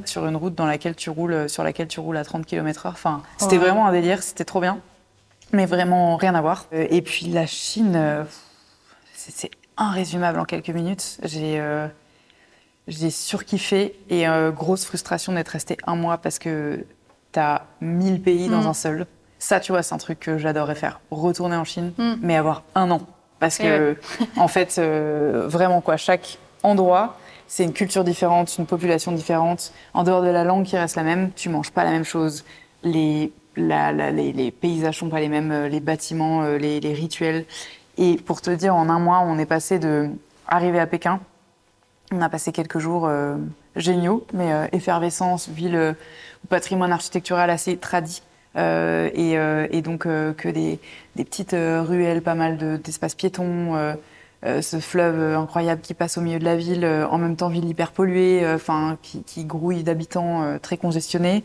sur 0.04 0.26
une 0.26 0.36
route 0.36 0.56
dans 0.56 0.66
laquelle 0.66 0.96
tu 0.96 1.08
roules, 1.08 1.48
sur 1.48 1.62
laquelle 1.62 1.88
tu 1.88 2.00
roules 2.00 2.16
à 2.16 2.24
30 2.24 2.44
km/h. 2.44 2.88
Enfin, 2.88 3.22
c'était 3.36 3.58
vraiment 3.58 3.86
un 3.86 3.92
délire. 3.92 4.24
C'était 4.24 4.44
trop 4.44 4.60
bien, 4.60 4.80
mais 5.52 5.66
vraiment 5.66 6.16
rien 6.16 6.34
à 6.34 6.40
voir. 6.40 6.66
et 6.72 7.00
puis 7.00 7.26
la 7.26 7.46
Chine, 7.46 8.26
c'est 9.14 9.50
irrésumable 9.78 10.40
en 10.40 10.44
quelques 10.44 10.70
minutes. 10.70 11.18
J'ai 11.22 11.62
j'ai 12.88 13.10
surkiffé 13.10 13.94
et 14.08 14.26
euh, 14.26 14.50
grosse 14.50 14.84
frustration 14.84 15.34
d'être 15.34 15.48
resté 15.48 15.76
un 15.86 15.94
mois 15.94 16.18
parce 16.18 16.38
que 16.38 16.84
t'as 17.32 17.62
1000 17.82 18.22
pays 18.22 18.48
dans 18.48 18.62
mm. 18.62 18.66
un 18.66 18.74
seul. 18.74 19.06
Ça, 19.38 19.60
tu 19.60 19.72
vois, 19.72 19.82
c'est 19.82 19.94
un 19.94 19.98
truc 19.98 20.18
que 20.18 20.38
j'adorerais 20.38 20.74
faire. 20.74 21.00
Retourner 21.10 21.56
en 21.56 21.64
Chine, 21.64 21.92
mm. 21.98 22.14
mais 22.22 22.36
avoir 22.36 22.64
un 22.74 22.90
an. 22.90 23.02
Parce 23.38 23.58
que, 23.58 23.96
en 24.36 24.48
fait, 24.48 24.76
euh, 24.78 25.46
vraiment, 25.46 25.80
quoi, 25.80 25.96
chaque 25.96 26.38
endroit, 26.62 27.18
c'est 27.46 27.62
une 27.62 27.72
culture 27.72 28.04
différente, 28.04 28.56
une 28.58 28.66
population 28.66 29.12
différente. 29.12 29.72
En 29.94 30.02
dehors 30.02 30.22
de 30.22 30.28
la 30.28 30.42
langue 30.42 30.64
qui 30.64 30.76
reste 30.76 30.96
la 30.96 31.04
même, 31.04 31.30
tu 31.36 31.50
manges 31.50 31.70
pas 31.70 31.84
la 31.84 31.90
même 31.90 32.04
chose. 32.04 32.44
Les, 32.82 33.32
les, 33.54 34.32
les, 34.32 34.50
paysages 34.50 34.98
sont 34.98 35.08
pas 35.08 35.20
les 35.20 35.28
mêmes, 35.28 35.52
euh, 35.52 35.68
les 35.68 35.80
bâtiments, 35.80 36.42
les, 36.42 36.80
les 36.80 36.92
rituels. 36.94 37.44
Et 37.98 38.16
pour 38.16 38.40
te 38.40 38.50
dire, 38.50 38.74
en 38.74 38.88
un 38.88 38.98
mois, 38.98 39.20
on 39.20 39.38
est 39.38 39.46
passé 39.46 39.78
de 39.78 40.08
arriver 40.46 40.80
à 40.80 40.86
Pékin, 40.86 41.20
on 42.12 42.20
a 42.22 42.28
passé 42.28 42.52
quelques 42.52 42.78
jours 42.78 43.06
euh, 43.06 43.36
géniaux, 43.76 44.26
mais 44.32 44.52
euh, 44.52 44.66
effervescence, 44.72 45.48
ville 45.48 45.76
euh, 45.76 45.92
patrimoine 46.48 46.92
architectural 46.92 47.50
assez 47.50 47.76
tradit. 47.76 48.22
Et, 48.54 49.82
donc 49.82 50.02
que 50.02 50.48
des, 50.48 50.80
petites 51.16 51.54
ruelles, 51.54 52.22
pas 52.22 52.34
mal 52.34 52.80
d'espaces 52.82 53.14
piétons, 53.14 53.94
ce 54.42 54.80
fleuve 54.80 55.36
incroyable 55.36 55.80
qui 55.80 55.94
passe 55.94 56.18
au 56.18 56.22
milieu 56.22 56.40
de 56.40 56.44
la 56.44 56.56
ville, 56.56 56.84
en 56.84 57.18
même 57.18 57.36
temps 57.36 57.50
ville 57.50 57.66
hyper 57.66 57.92
polluée, 57.92 58.44
enfin 58.52 58.98
qui, 59.02 59.44
grouille 59.44 59.84
d'habitants 59.84 60.58
très 60.60 60.76
congestionnés, 60.76 61.44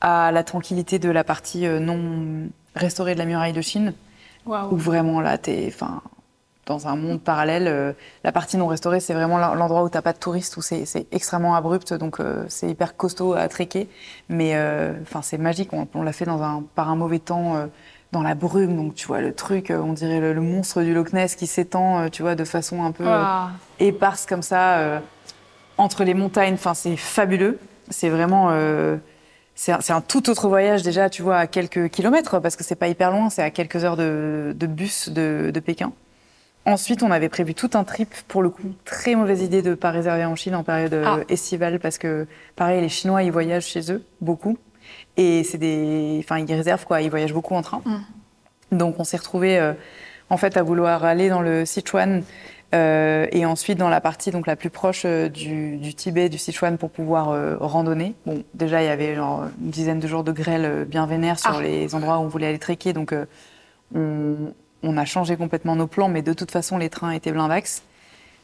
à 0.00 0.32
la 0.32 0.42
tranquillité 0.42 0.98
de 0.98 1.10
la 1.10 1.22
partie 1.22 1.66
non 1.66 2.48
restaurée 2.74 3.12
de 3.12 3.18
la 3.18 3.26
muraille 3.26 3.52
de 3.52 3.60
Chine, 3.60 3.92
où 4.46 4.76
vraiment 4.76 5.20
là, 5.20 5.36
t'es, 5.36 5.66
enfin, 5.68 6.00
dans 6.68 6.86
un 6.86 6.94
monde 6.94 7.20
parallèle. 7.20 7.66
Euh, 7.66 7.92
la 8.22 8.30
partie 8.30 8.56
non 8.56 8.66
restaurée, 8.68 9.00
c'est 9.00 9.14
vraiment 9.14 9.38
l'endroit 9.54 9.82
où 9.82 9.88
tu 9.88 9.96
n'as 9.96 10.02
pas 10.02 10.12
de 10.12 10.18
touristes, 10.18 10.56
où 10.56 10.60
c'est 10.60 11.06
extrêmement 11.10 11.54
abrupt, 11.56 11.92
donc 11.94 12.20
euh, 12.20 12.44
c'est 12.48 12.68
hyper 12.68 12.96
costaud 12.96 13.34
à 13.34 13.48
trekker. 13.48 13.88
Mais 14.28 14.52
euh, 14.54 14.92
enfin, 15.02 15.22
c'est 15.22 15.38
magique. 15.38 15.70
On, 15.72 16.02
l'a 16.02 16.12
fait 16.12 16.26
dans 16.26 16.42
un, 16.42 16.62
par 16.74 16.90
un 16.90 16.96
mauvais 16.96 17.18
temps, 17.18 17.68
dans 18.12 18.22
la 18.22 18.34
brume. 18.34 18.76
Donc 18.76 18.94
tu 18.94 19.06
vois 19.06 19.20
le 19.20 19.34
truc, 19.34 19.72
on 19.74 19.92
dirait 19.94 20.20
le, 20.20 20.40
monstre 20.40 20.82
du 20.82 20.94
Loch 20.94 21.12
Ness 21.12 21.34
qui 21.34 21.46
s'étend, 21.46 22.08
tu 22.10 22.22
vois, 22.22 22.34
de 22.34 22.44
façon 22.44 22.84
un 22.84 22.92
peu 22.92 23.06
éparse 23.80 24.26
comme 24.26 24.42
ça 24.42 25.00
entre 25.78 26.04
les 26.04 26.14
montagnes. 26.14 26.54
Enfin, 26.54 26.74
c'est 26.74 26.96
fabuleux. 26.96 27.58
C'est 27.90 28.10
vraiment 28.10 28.50
c'est 29.54 29.90
un, 29.90 30.00
tout 30.00 30.30
autre 30.30 30.48
voyage 30.48 30.82
déjà, 30.82 31.10
tu 31.10 31.22
vois, 31.22 31.38
à 31.38 31.46
quelques 31.48 31.88
kilomètres, 31.88 32.40
parce 32.40 32.54
que 32.54 32.62
c'est 32.62 32.76
pas 32.76 32.86
hyper 32.86 33.10
loin, 33.10 33.28
c'est 33.28 33.42
à 33.42 33.50
quelques 33.50 33.82
heures 33.84 33.96
de, 33.96 34.54
bus 34.60 35.08
de, 35.08 35.50
de 35.52 35.60
Pékin. 35.60 35.92
Ensuite, 36.66 37.02
on 37.02 37.10
avait 37.10 37.28
prévu 37.30 37.54
tout 37.54 37.70
un 37.74 37.84
trip. 37.84 38.14
Pour 38.28 38.42
le 38.42 38.50
coup, 38.50 38.62
très 38.84 39.14
mauvaise 39.14 39.42
idée 39.42 39.62
de 39.62 39.74
pas 39.74 39.90
réserver 39.90 40.24
en 40.26 40.36
Chine 40.36 40.54
en 40.54 40.62
période 40.64 40.92
euh, 40.92 41.04
Ah. 41.06 41.18
estivale 41.28 41.78
parce 41.80 41.96
que, 41.98 42.26
pareil, 42.56 42.80
les 42.82 42.88
Chinois, 42.90 43.22
ils 43.22 43.32
voyagent 43.32 43.66
chez 43.66 43.90
eux 43.90 44.02
beaucoup. 44.20 44.58
Et 45.16 45.44
c'est 45.44 45.58
des, 45.58 46.18
enfin, 46.22 46.38
ils 46.38 46.52
réservent 46.54 46.84
quoi. 46.84 47.00
Ils 47.00 47.10
voyagent 47.10 47.32
beaucoup 47.32 47.54
en 47.54 47.62
train. 47.62 47.82
Donc, 48.70 48.96
on 48.98 49.04
s'est 49.04 49.16
retrouvés 49.16 49.58
euh, 49.58 49.72
en 50.30 50.36
fait 50.36 50.56
à 50.58 50.62
vouloir 50.62 51.04
aller 51.04 51.28
dans 51.30 51.40
le 51.40 51.64
Sichuan 51.64 52.22
euh, 52.74 53.26
et 53.32 53.46
ensuite 53.46 53.78
dans 53.78 53.88
la 53.88 54.02
partie 54.02 54.30
donc 54.30 54.46
la 54.46 54.54
plus 54.56 54.68
proche 54.68 55.02
euh, 55.06 55.30
du, 55.30 55.78
du 55.78 55.94
Tibet, 55.94 56.28
du 56.28 56.36
Sichuan 56.36 56.76
pour 56.76 56.90
pouvoir 56.90 57.30
euh, 57.30 57.56
randonner. 57.58 58.14
Bon, 58.26 58.44
déjà, 58.52 58.82
il 58.82 58.86
y 58.86 58.90
avait 58.90 59.14
genre 59.14 59.44
une 59.62 59.70
dizaine 59.70 60.00
de 60.00 60.06
jours 60.06 60.22
de 60.22 60.32
grêle 60.32 60.84
bien 60.86 61.06
vénère 61.06 61.38
sur 61.38 61.56
Ah. 61.56 61.62
les 61.62 61.94
endroits 61.94 62.18
où 62.18 62.22
on 62.22 62.28
voulait 62.28 62.48
aller 62.48 62.58
trekker. 62.58 62.92
Donc, 62.92 63.14
on, 63.94 64.36
on 64.82 64.96
a 64.96 65.04
changé 65.04 65.36
complètement 65.36 65.76
nos 65.76 65.86
plans, 65.86 66.08
mais 66.08 66.22
de 66.22 66.32
toute 66.32 66.50
façon, 66.50 66.78
les 66.78 66.90
trains 66.90 67.10
étaient 67.10 67.32
blindax. 67.32 67.82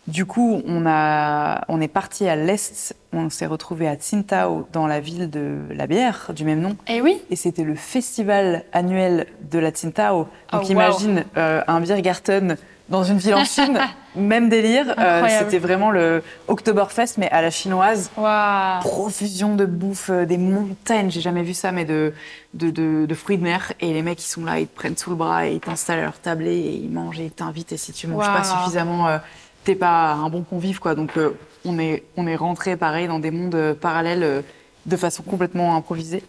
Du 0.07 0.27
coup, 0.27 0.61
on, 0.66 0.85
a, 0.87 1.64
on 1.68 1.81
est 1.81 1.88
parti 1.88 2.29
à 2.29 2.37
l'est, 2.37 2.94
on 3.14 3.31
s'est 3.31 3.47
retrouvé 3.47 3.88
à 3.88 3.94
Tsingtao, 3.97 4.68
dans 4.70 4.87
la 4.87 5.01
ville 5.01 5.31
de 5.31 5.61
la 5.70 5.87
bière, 5.87 6.33
du 6.37 6.44
même 6.44 6.61
nom. 6.61 6.77
Eh 6.88 7.01
oui. 7.01 7.23
Et 7.31 7.37
c'était 7.37 7.64
le 7.64 7.75
festival 7.75 8.64
annuel 8.75 9.27
de 9.51 9.59
la 9.59 9.70
Tsingtao. 9.70 10.29
Donc 10.53 10.62
Oh, 10.66 10.70
imagine 10.70 11.25
euh, 11.38 11.62
un 11.66 11.81
Biergarten 11.81 12.59
dans 12.88 13.03
une 13.03 13.18
ville 13.18 13.35
en 13.35 13.44
Chine, 13.44 13.79
même 14.16 14.49
délire. 14.49 14.94
Euh, 14.99 15.27
c'était 15.38 15.59
vraiment 15.59 15.90
le 15.90 16.23
Oktoberfest, 16.49 17.14
mais 17.18 17.31
à 17.31 17.40
la 17.40 17.51
chinoise. 17.51 18.11
Waouh. 18.16 18.81
Profusion 18.81 19.57
de 19.57 19.64
bouffe, 19.64 20.11
euh, 20.11 20.27
des 20.27 20.37
montagnes, 20.38 21.11
j'ai 21.11 21.20
jamais 21.23 21.42
vu 21.42 21.55
ça, 21.55 21.73
mais 21.73 21.85
de, 21.85 22.12
de, 22.53 22.70
de, 22.70 23.07
de 23.07 23.14
fruits 23.14 23.38
de 23.38 23.42
mer. 23.42 23.73
Et 23.81 23.92
les 23.92 24.03
mecs, 24.03 24.23
ils 24.23 24.29
sont 24.29 24.44
là, 24.44 24.61
ils 24.61 24.66
te 24.66 24.77
prennent 24.77 24.97
sous 24.97 25.11
le 25.11 25.16
bras 25.16 25.47
et 25.47 25.55
ils 25.55 25.61
t'installent 25.61 26.01
à 26.01 26.03
leur 26.03 26.18
tablé 26.18 26.57
et 26.57 26.75
ils 26.75 26.90
mangent 26.90 27.20
et 27.20 27.25
ils 27.25 27.31
t'invitent. 27.31 27.73
Et 27.73 27.77
si 27.77 27.92
tu 27.92 28.07
manges 28.07 28.27
pas 28.27 28.44
suffisamment, 28.44 29.09
euh, 29.09 29.18
t'es 29.64 29.75
pas 29.75 30.12
un 30.12 30.29
bon 30.29 30.42
convive, 30.42 30.79
quoi. 30.79 30.94
Donc, 30.94 31.16
euh, 31.16 31.31
on 31.64 31.79
est, 31.79 32.05
on 32.16 32.27
est 32.27 32.37
rentré 32.37 32.77
pareil 32.77 33.09
dans 33.09 33.18
des 33.18 33.31
mondes 33.31 33.55
euh, 33.55 33.75
parallèles 33.75 34.44
de 34.85 34.97
façon 34.97 35.23
complètement 35.23 35.75
improvisée. 35.75 36.23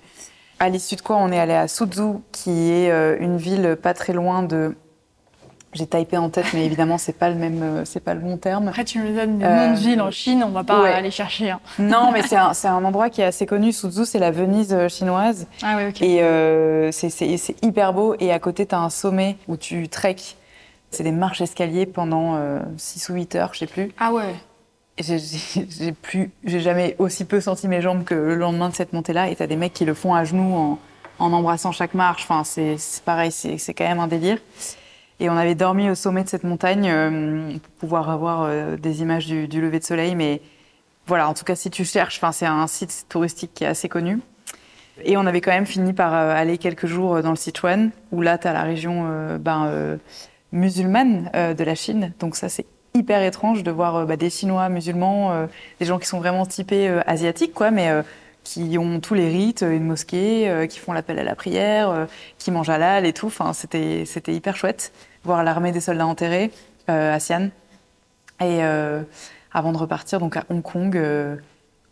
À 0.59 0.69
l'issue 0.69 0.95
de 0.95 1.01
quoi, 1.01 1.17
on 1.17 1.33
est 1.33 1.39
allé 1.39 1.53
à 1.53 1.67
Suzhou, 1.67 2.23
qui 2.31 2.71
est 2.71 2.89
une 3.19 3.35
ville 3.35 3.77
pas 3.81 3.93
très 3.93 4.13
loin 4.13 4.41
de. 4.41 4.73
J'ai 5.75 5.85
typé 5.87 6.17
en 6.17 6.29
tête, 6.29 6.45
mais 6.53 6.65
évidemment, 6.65 6.97
c'est 6.97 7.13
pas 7.17 7.29
le 7.29 7.35
même, 7.35 7.61
euh, 7.61 7.85
c'est 7.85 7.99
pas 7.99 8.13
le 8.13 8.21
bon 8.21 8.37
terme. 8.37 8.69
Après, 8.69 8.85
tu 8.85 8.97
nous 8.97 9.13
donnes 9.13 9.39
des 9.39 9.45
Euh, 9.45 9.67
noms 9.67 9.73
de 9.73 9.77
villes 9.77 10.01
en 10.01 10.09
Chine, 10.09 10.41
on 10.45 10.49
va 10.49 10.63
pas 10.63 10.81
ouais. 10.81 10.93
aller 10.93 11.11
chercher. 11.11 11.51
hein. 11.51 11.59
Non, 11.79 12.11
mais 12.13 12.21
c'est 12.23 12.37
un, 12.37 12.53
c'est 12.53 12.69
un 12.69 12.83
endroit 12.85 13.09
qui 13.09 13.19
est 13.21 13.25
assez 13.25 13.45
connu. 13.45 13.73
Suzhou, 13.73 14.05
c'est 14.05 14.17
la 14.19 14.31
Venise 14.31 14.73
euh, 14.73 14.87
chinoise. 14.87 15.47
Ah 15.61 15.75
oui, 15.77 15.87
ok. 15.89 16.01
Et 16.01 16.23
euh, 16.23 16.91
c'est- 16.93 17.09
c'est 17.09 17.35
c'est 17.37 17.61
hyper 17.63 17.91
beau. 17.91 18.15
Et 18.21 18.31
à 18.31 18.39
côté, 18.39 18.65
tu 18.65 18.73
as 18.73 18.79
un 18.79 18.89
sommet 18.89 19.35
où 19.49 19.57
tu 19.57 19.89
treks. 19.89 20.37
C'est 20.91 21.03
des 21.03 21.11
marches 21.11 21.41
escaliers 21.41 21.85
pendant 21.85 22.39
6 22.77 23.09
ou 23.09 23.15
8 23.15 23.35
heures, 23.35 23.49
je 23.53 23.59
sais 23.59 23.67
plus. 23.67 23.91
Ah 23.99 24.13
ouais. 24.13 24.33
J'ai 24.97 25.91
plus, 25.91 26.31
j'ai 26.45 26.61
jamais 26.61 26.95
aussi 26.99 27.25
peu 27.25 27.41
senti 27.41 27.67
mes 27.67 27.81
jambes 27.81 28.05
que 28.05 28.15
le 28.15 28.35
lendemain 28.35 28.69
de 28.69 28.75
cette 28.75 28.93
montée-là. 28.93 29.29
Et 29.29 29.35
t'as 29.35 29.47
des 29.47 29.57
mecs 29.57 29.73
qui 29.73 29.83
le 29.83 29.93
font 29.93 30.13
à 30.13 30.23
genoux 30.23 30.53
en, 30.55 30.79
en 31.19 31.33
embrassant 31.33 31.73
chaque 31.73 31.95
marche. 31.95 32.23
Enfin, 32.23 32.45
c'est 32.45 32.77
c'est 32.77 33.03
pareil, 33.03 33.31
c'est 33.31 33.57
c'est 33.57 33.73
quand 33.73 33.83
même 33.83 33.99
un 33.99 34.07
délire. 34.07 34.37
Et 35.19 35.29
on 35.29 35.37
avait 35.37 35.55
dormi 35.55 35.89
au 35.89 35.95
sommet 35.95 36.23
de 36.23 36.29
cette 36.29 36.43
montagne 36.43 36.89
euh, 36.89 37.51
pour 37.51 37.71
pouvoir 37.79 38.09
avoir 38.09 38.43
euh, 38.43 38.75
des 38.75 39.01
images 39.01 39.27
du, 39.27 39.61
lever 39.61 39.79
de 39.79 39.83
soleil. 39.83 40.13
Mais 40.15 40.41
voilà, 41.07 41.29
en 41.29 41.33
tout 41.33 41.45
cas, 41.45 41.55
si 41.55 41.69
tu 41.69 41.85
cherches, 41.85 42.19
c'est 42.33 42.45
un 42.45 42.67
site 42.67 43.05
touristique 43.07 43.51
qui 43.53 43.63
est 43.63 43.67
assez 43.67 43.87
connu. 43.87 44.19
Et 45.03 45.17
on 45.17 45.25
avait 45.25 45.41
quand 45.41 45.51
même 45.51 45.65
fini 45.65 45.93
par 45.93 46.13
euh, 46.13 46.33
aller 46.35 46.57
quelques 46.57 46.87
jours 46.87 47.21
dans 47.21 47.29
le 47.29 47.35
Sichuan, 47.37 47.91
où 48.11 48.21
là, 48.21 48.37
tu 48.37 48.47
as 48.47 48.53
la 48.53 48.63
région 48.63 49.37
ben, 49.39 49.97
musulmane 50.51 51.29
de 51.33 51.63
la 51.63 51.75
Chine. 51.75 52.13
Donc 52.19 52.35
ça, 52.35 52.49
c'est 52.49 52.65
hyper 52.93 53.21
étrange 53.23 53.63
de 53.63 53.71
voir 53.71 54.05
bah, 54.05 54.17
des 54.17 54.29
Chinois 54.29 54.67
musulmans, 54.69 55.47
des 55.79 55.85
gens 55.85 55.99
qui 55.99 56.07
sont 56.07 56.19
vraiment 56.19 56.45
typés 56.45 56.89
asiatiques, 57.05 57.53
quoi, 57.53 57.71
mais 57.71 57.91
qui 58.45 58.77
ont 58.77 59.01
tous 59.01 59.15
les 59.15 59.27
rites, 59.27 59.63
euh, 59.63 59.75
une 59.75 59.83
mosquée, 59.83 60.49
euh, 60.49 60.67
qui 60.67 60.79
font 60.79 60.93
l'appel 60.93 61.19
à 61.19 61.23
la 61.23 61.35
prière, 61.35 61.89
euh, 61.89 62.05
qui 62.37 62.51
mangent 62.51 62.69
halal 62.69 63.05
et 63.05 63.11
tout. 63.11 63.27
Enfin, 63.27 63.51
c'était 63.51 64.05
c'était 64.05 64.33
hyper 64.33 64.55
chouette. 64.55 64.93
Voir 65.25 65.43
l'armée 65.43 65.73
des 65.73 65.81
soldats 65.81 66.07
enterrés 66.07 66.51
à 66.87 67.17
Xi'an. 67.17 67.49
Et 68.41 68.61
avant 69.51 69.71
de 69.71 69.77
repartir 69.77 70.19
donc 70.19 70.37
à 70.37 70.43
Hong 70.49 70.61
Kong, 70.61 71.01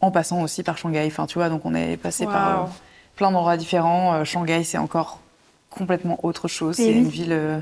en 0.01 0.11
passant 0.11 0.43
aussi 0.43 0.61
par 0.61 0.77
Shanghai. 0.77 1.07
Enfin, 1.07 1.25
tu 1.25 1.39
vois, 1.39 1.49
donc 1.49 1.65
on 1.65 1.73
est 1.73 1.97
passé 1.97 2.25
par 2.25 2.69
plein 3.15 3.31
d'endroits 3.31 3.57
différents. 3.57 4.23
Shanghai, 4.23 4.63
c'est 4.63 4.77
encore 4.77 5.19
complètement 5.73 6.19
autre 6.23 6.47
chose. 6.47 6.79
Et 6.79 6.83
C'est 6.83 6.89
oui. 6.91 6.97
une 6.99 7.07
ville 7.09 7.33
euh, 7.33 7.59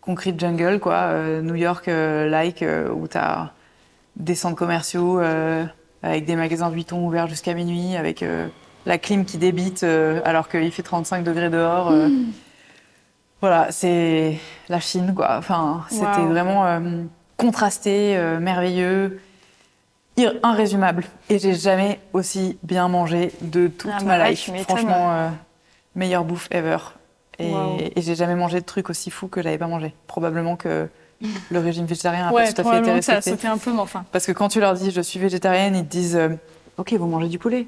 concrete 0.00 0.38
jungle, 0.38 0.78
quoi. 0.78 0.94
Euh, 0.94 1.42
New 1.42 1.54
York, 1.54 1.88
euh, 1.88 2.28
like, 2.28 2.64
où 2.94 3.08
tu 3.08 3.16
as 3.16 3.52
des 4.16 4.34
centres 4.34 4.56
commerciaux 4.56 5.20
avec 6.06 6.24
des 6.24 6.36
magasins 6.36 6.70
Vuitton 6.70 7.04
ouverts 7.06 7.26
jusqu'à 7.28 7.54
minuit, 7.54 7.96
avec 7.96 8.22
euh, 8.22 8.46
la 8.86 8.98
clim 8.98 9.24
qui 9.24 9.36
débite 9.38 9.82
euh, 9.82 10.20
alors 10.24 10.48
qu'il 10.48 10.70
fait 10.72 10.82
35 10.82 11.24
degrés 11.24 11.50
dehors. 11.50 11.90
euh. 11.90 12.08
Hmm. 12.08 12.26
Voilà, 13.42 13.70
c'est 13.70 14.38
la 14.68 14.80
Chine, 14.80 15.12
quoi. 15.14 15.36
Enfin, 15.36 15.84
c'était 15.90 16.22
vraiment 16.24 16.80
contrasté, 17.36 18.16
merveilleux, 18.40 19.20
ir- 20.16 20.34
irrésumable. 20.42 21.04
Et 21.28 21.38
j'ai 21.38 21.54
jamais 21.54 22.00
aussi 22.14 22.58
bien 22.62 22.88
mangé 22.88 23.32
de 23.42 23.68
toute 23.68 23.90
Ah 23.94 23.98
bah 24.00 24.18
ma 24.18 24.30
life. 24.30 24.50
Franchement, 24.62 25.12
euh, 25.12 25.28
meilleure 25.94 26.24
bouffe 26.24 26.48
ever. 26.50 26.78
Et, 27.38 27.52
et 27.94 28.00
j'ai 28.02 28.14
jamais 28.14 28.34
mangé 28.34 28.60
de 28.60 28.64
trucs 28.64 28.88
aussi 28.88 29.10
fous 29.10 29.28
que 29.28 29.42
j'avais 29.42 29.58
pas 29.58 29.66
mangé. 29.66 29.94
Probablement 30.06 30.56
que 30.56 30.88
le 31.50 31.58
régime 31.60 31.86
végétarien 31.86 32.28
a 32.28 32.32
Ouais, 32.32 32.44
pas 32.44 32.52
tout 32.62 32.68
à 32.68 32.72
fait 32.72 32.78
été 32.78 32.92
que 32.92 33.00
ça 33.00 33.12
a 33.12 33.14
respecté. 33.16 33.30
sauté 33.30 33.48
un 33.48 33.58
peu, 33.58 33.72
mais 33.72 33.80
enfin. 33.80 34.04
Parce 34.12 34.26
que 34.26 34.32
quand 34.32 34.48
tu 34.48 34.60
leur 34.60 34.74
dis 34.74 34.90
je 34.90 35.00
suis 35.00 35.18
végétarienne, 35.18 35.74
ils 35.76 35.84
te 35.84 35.90
disent 35.90 36.16
euh, 36.16 36.28
ok, 36.76 36.92
vous 36.94 37.06
mangez 37.06 37.28
du 37.28 37.38
poulet. 37.38 37.66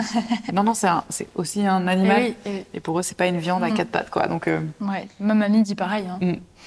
non, 0.52 0.62
non, 0.62 0.74
c'est 0.74 0.88
un- 0.88 1.04
aussi 1.34 1.66
un 1.66 1.86
animal. 1.86 2.18
Eh 2.20 2.24
oui, 2.28 2.34
eh 2.44 2.50
oui. 2.50 2.64
Et 2.74 2.80
pour 2.80 2.98
eux, 2.98 3.02
c'est 3.02 3.16
pas 3.16 3.26
une 3.26 3.38
viande 3.38 3.62
à 3.64 3.68
Mhm. 3.68 3.74
quatre 3.74 3.88
pattes, 3.90 4.10
quoi. 4.10 4.26
Donc, 4.26 4.48
euh, 4.48 4.60
Ouais, 4.80 5.08
ma 5.18 5.34
mamie 5.34 5.62
dit 5.62 5.74
pareil. 5.74 6.04
hein. 6.08 6.18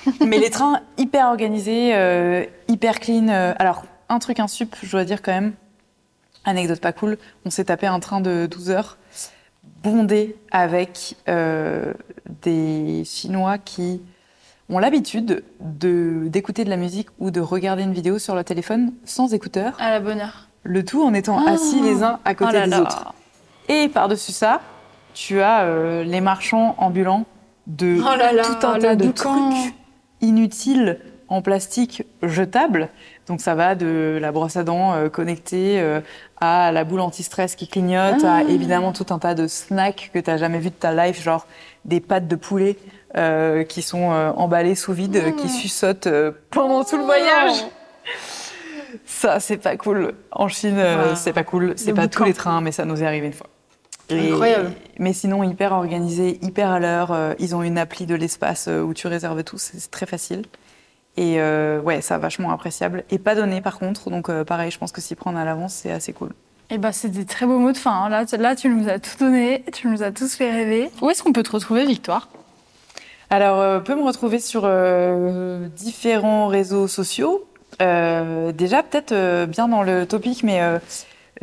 mais 0.26 0.40
les 0.40 0.50
trains 0.50 0.82
hyper 0.98 1.28
organisés, 1.28 1.92
euh, 1.96 2.46
hyper 2.68 3.00
clean. 3.00 3.28
alors, 3.60 3.86
un 4.10 4.20
truc 4.20 4.40
insup, 4.40 4.76
je 4.82 4.90
dois 4.92 5.06
dire 5.06 5.22
quand 5.22 5.32
même, 5.32 5.54
anecdote 6.46 6.82
pas 6.82 6.94
cool, 6.94 7.18
on 7.46 7.50
s'est 7.52 7.66
tapé 7.66 7.88
un 7.88 8.00
train 8.00 8.22
de 8.22 8.48
12 8.48 8.70
heures 8.72 8.98
bondé 9.84 10.36
avec 10.52 11.16
des 12.44 13.04
Chinois 13.06 13.58
qui 13.58 14.02
ont 14.70 14.80
l'habitude 14.80 15.44
de- 15.60 16.24
d'écouter 16.28 16.64
de 16.64 16.70
la 16.70 16.78
musique 16.78 17.08
ou 17.20 17.32
de 17.32 17.40
regarder 17.42 17.84
une 17.84 17.94
vidéo 17.94 18.18
sur 18.20 18.34
leur 18.36 18.44
téléphone 18.46 18.94
sans 19.06 19.34
écouteurs, 19.34 19.76
À 19.80 19.90
la 19.92 20.00
bonne 20.00 20.20
heure. 20.22 20.48
le 20.64 20.84
tout 20.86 21.04
en 21.04 21.14
étant 21.14 21.46
assis 21.46 21.82
les 21.82 22.02
uns 22.04 22.20
à 22.26 22.34
côté 22.36 22.52
oh 22.54 22.60
là 22.60 22.64
des 22.66 22.72
là. 22.72 22.82
autres. 22.82 23.14
Et 23.70 23.88
par-dessus 23.90 24.32
ça, 24.32 24.62
tu 25.14 25.42
as 25.42 25.64
euh, 25.64 26.04
les 26.04 26.22
marchands 26.22 26.76
ambulants 26.78 27.26
de 27.68 27.98
Oh 28.00 28.16
là 28.18 28.32
tout 28.44 28.66
un 28.68 28.76
le 28.76 28.82
tas 28.82 28.96
de 28.96 29.06
boucan. 29.06 29.50
trucs 29.52 29.74
inutiles 30.22 31.00
en 31.28 31.42
plastique 31.42 32.04
jetable. 32.22 32.90
Donc 33.28 33.40
ça 33.42 33.56
va 33.56 33.76
de 33.76 34.18
la 34.22 34.32
brosse 34.34 34.58
à 34.58 34.64
dents 34.64 34.94
euh, 34.94 35.10
connectée 35.10 35.80
euh, 35.80 36.02
à 36.42 36.72
la 36.74 36.84
boule 36.84 37.00
anti-stress 37.00 37.56
qui 37.56 37.68
clignote, 37.68 38.22
Ah. 38.26 38.38
à 38.38 38.42
évidemment 38.44 38.92
tout 38.92 39.06
un 39.12 39.20
tas 39.20 39.34
de 39.34 39.48
snacks 39.48 40.12
que 40.14 40.20
tu 40.20 40.30
n'as 40.30 40.38
jamais 40.38 40.60
vu 40.60 40.70
de 40.70 40.76
ta 40.76 40.92
life, 40.94 41.22
genre 41.22 41.48
des 41.86 42.02
pâtes 42.02 42.28
de 42.28 42.36
poulet 42.36 42.78
euh, 43.16 43.64
qui 43.64 43.82
sont 43.82 44.10
emballées 44.12 44.76
sous 44.76 44.92
vide, 44.94 45.36
qui 45.38 45.48
suçotent 45.50 46.08
euh, 46.08 46.32
pendant 46.50 46.84
tout 46.84 46.98
le 46.98 47.04
voyage. 47.04 47.64
Ça, 49.06 49.40
c'est 49.40 49.58
pas 49.58 49.76
cool. 49.78 50.14
En 50.32 50.48
Chine, 50.48 50.78
Wow. 50.78 51.16
c'est 51.16 51.34
pas 51.34 51.44
cool. 51.44 51.74
C'est 51.78 51.94
pas 51.94 52.04
boucan. 52.04 52.18
tous 52.20 52.24
les 52.26 52.34
trains, 52.34 52.62
mais 52.62 52.72
ça 52.72 52.86
nous 52.86 53.02
est 53.02 53.06
arrivé 53.06 53.28
une 53.28 53.34
fois. 53.34 53.48
Et- 54.10 54.32
Incroyable. 54.32 54.72
Mais 55.00 55.14
sinon, 55.14 55.44
hyper 55.44 55.72
organisé, 55.72 56.38
hyper 56.44 56.70
à 56.70 56.80
l'heure. 56.80 57.16
Ils 57.40 57.56
ont 57.56 57.64
une 57.64 57.78
appli 57.78 58.06
de 58.06 58.16
l'espace 58.16 58.68
où 58.68 58.94
tu 58.94 59.08
réserves 59.08 59.44
tout. 59.44 59.58
C'est 59.58 59.90
très 59.90 60.06
facile. 60.06 60.44
Et 61.18 61.40
euh, 61.40 61.80
ouais, 61.82 62.02
ça, 62.02 62.18
vachement 62.18 62.52
appréciable. 62.52 63.04
Et 63.12 63.20
pas 63.20 63.36
donné, 63.36 63.62
par 63.62 63.78
contre. 63.80 64.10
Donc, 64.10 64.30
euh, 64.30 64.44
pareil, 64.44 64.72
je 64.72 64.78
pense 64.80 64.92
que 64.92 65.00
s'y 65.02 65.14
prendre 65.16 65.38
à 65.38 65.46
l'avance, 65.46 65.74
c'est 65.74 65.92
assez 65.92 66.12
cool. 66.14 66.32
Et 66.70 66.78
bah, 66.80 66.92
c'est 66.92 67.10
des 67.10 67.26
très 67.26 67.46
beaux 67.46 67.60
mots 67.60 67.72
de 67.72 67.78
fin. 67.78 67.92
hein. 67.92 68.10
Là, 68.10 68.26
tu- 68.26 68.38
là, 68.38 68.56
tu 68.56 68.68
nous 68.70 68.90
as 68.90 68.98
tout 68.98 69.18
donné, 69.20 69.64
tu 69.74 69.88
nous 69.88 70.02
as 70.02 70.12
tous 70.12 70.34
fait 70.36 70.50
rêver. 70.52 70.90
Où 71.02 71.10
est-ce 71.12 71.22
qu'on 71.22 71.34
peut 71.34 71.44
te 71.44 71.52
retrouver, 71.52 71.86
Victoire? 71.86 72.30
Alors, 73.30 73.60
euh, 73.60 73.80
peut 73.80 73.96
me 73.96 74.04
retrouver 74.04 74.40
sur 74.40 74.64
euh, 74.66 75.68
différents 75.76 76.48
réseaux 76.48 76.88
sociaux. 76.88 77.46
Euh, 77.82 78.52
déjà, 78.52 78.82
peut-être 78.84 79.12
euh, 79.12 79.46
bien 79.46 79.68
dans 79.68 79.84
le 79.84 80.06
topic, 80.06 80.44
mais 80.44 80.62
euh, 80.62 80.80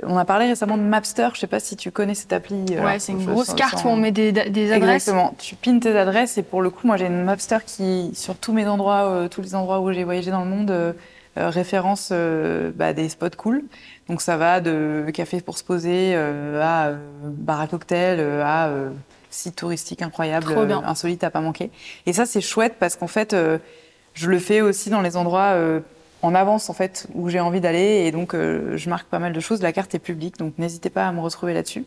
on 0.05 0.17
a 0.17 0.25
parlé 0.25 0.47
récemment 0.47 0.77
de 0.77 0.83
Mapster. 0.83 1.29
Je 1.35 1.41
sais 1.41 1.47
pas 1.47 1.61
si 1.61 1.77
tu 1.77 1.91
connais 1.91 2.15
cette 2.15 2.33
appli. 2.33 2.65
Ouais, 2.71 2.77
Alors, 2.79 2.93
c'est 3.01 3.13
une 3.13 3.25
grosse 3.25 3.55
carte 3.55 3.79
sans- 3.79 3.89
où 3.89 3.93
on 3.93 3.97
met 3.97 4.13
des, 4.13 4.33
des 4.33 4.73
adresses. 4.73 5.03
Exactement. 5.09 5.35
Tu 5.39 5.55
pines 5.57 5.81
tes 5.81 5.97
adresses 5.99 6.39
et 6.39 6.43
pour 6.43 6.63
le 6.63 6.71
coup, 6.71 6.87
moi 6.87 6.97
j'ai 6.97 7.07
une 7.07 7.25
Mapster 7.25 7.59
qui, 7.67 8.11
sur 8.15 8.37
tous 8.37 8.53
mes 8.53 8.67
endroits, 8.67 9.05
euh, 9.09 9.29
tous 9.29 9.43
les 9.43 9.55
endroits 9.55 9.81
où 9.81 9.93
j'ai 9.93 10.05
voyagé 10.05 10.31
dans 10.31 10.45
le 10.45 10.51
monde, 10.51 10.71
euh, 10.71 10.93
euh, 11.39 11.49
référence 11.51 12.11
euh, 12.13 12.71
bah, 12.75 12.93
des 12.93 13.09
spots 13.09 13.31
cool. 13.37 13.63
Donc 14.09 14.21
ça 14.21 14.37
va 14.37 14.61
de 14.61 15.07
café 15.13 15.41
pour 15.41 15.59
se 15.59 15.65
poser 15.65 16.13
euh, 16.15 16.61
à 16.63 16.89
euh, 16.89 16.97
bar 17.23 17.61
à 17.61 17.67
cocktail, 17.67 18.19
euh, 18.21 18.43
à 18.45 18.69
euh, 18.69 18.91
site 19.29 19.55
touristique 19.57 20.03
incroyable, 20.03 20.53
euh, 20.57 20.77
insolite 20.85 21.23
à 21.23 21.31
pas 21.31 21.41
manquer. 21.41 21.71
Et 22.07 22.13
ça 22.13 22.27
c'est 22.27 22.41
chouette 22.41 22.77
parce 22.81 22.97
qu'en 22.97 23.07
fait, 23.07 23.33
euh, 23.33 23.59
je 24.15 24.29
le 24.29 24.39
fais 24.41 24.61
aussi 24.61 24.91
dans 24.91 25.03
les 25.03 25.17
endroits 25.17 25.53
euh, 25.55 25.79
en 26.23 26.35
avance 26.35 26.69
en 26.71 26.73
fait 26.73 27.07
où 27.15 27.29
j'ai 27.29 27.41
envie 27.41 27.61
d'aller 27.61 28.05
et 28.07 28.13
donc 28.13 28.35
euh, 28.35 28.77
je 28.77 28.89
marque 28.89 29.09
pas 29.09 29.19
mal 29.19 29.33
de 29.33 29.41
choses. 29.41 29.63
La 29.63 29.73
carte 29.73 29.95
est 29.95 30.01
publique 30.01 30.39
donc 30.39 30.55
n'hésitez 30.59 30.91
pas 30.91 31.07
à 31.07 31.13
me 31.13 31.21
retrouver 31.21 31.55
là-dessus. 31.55 31.85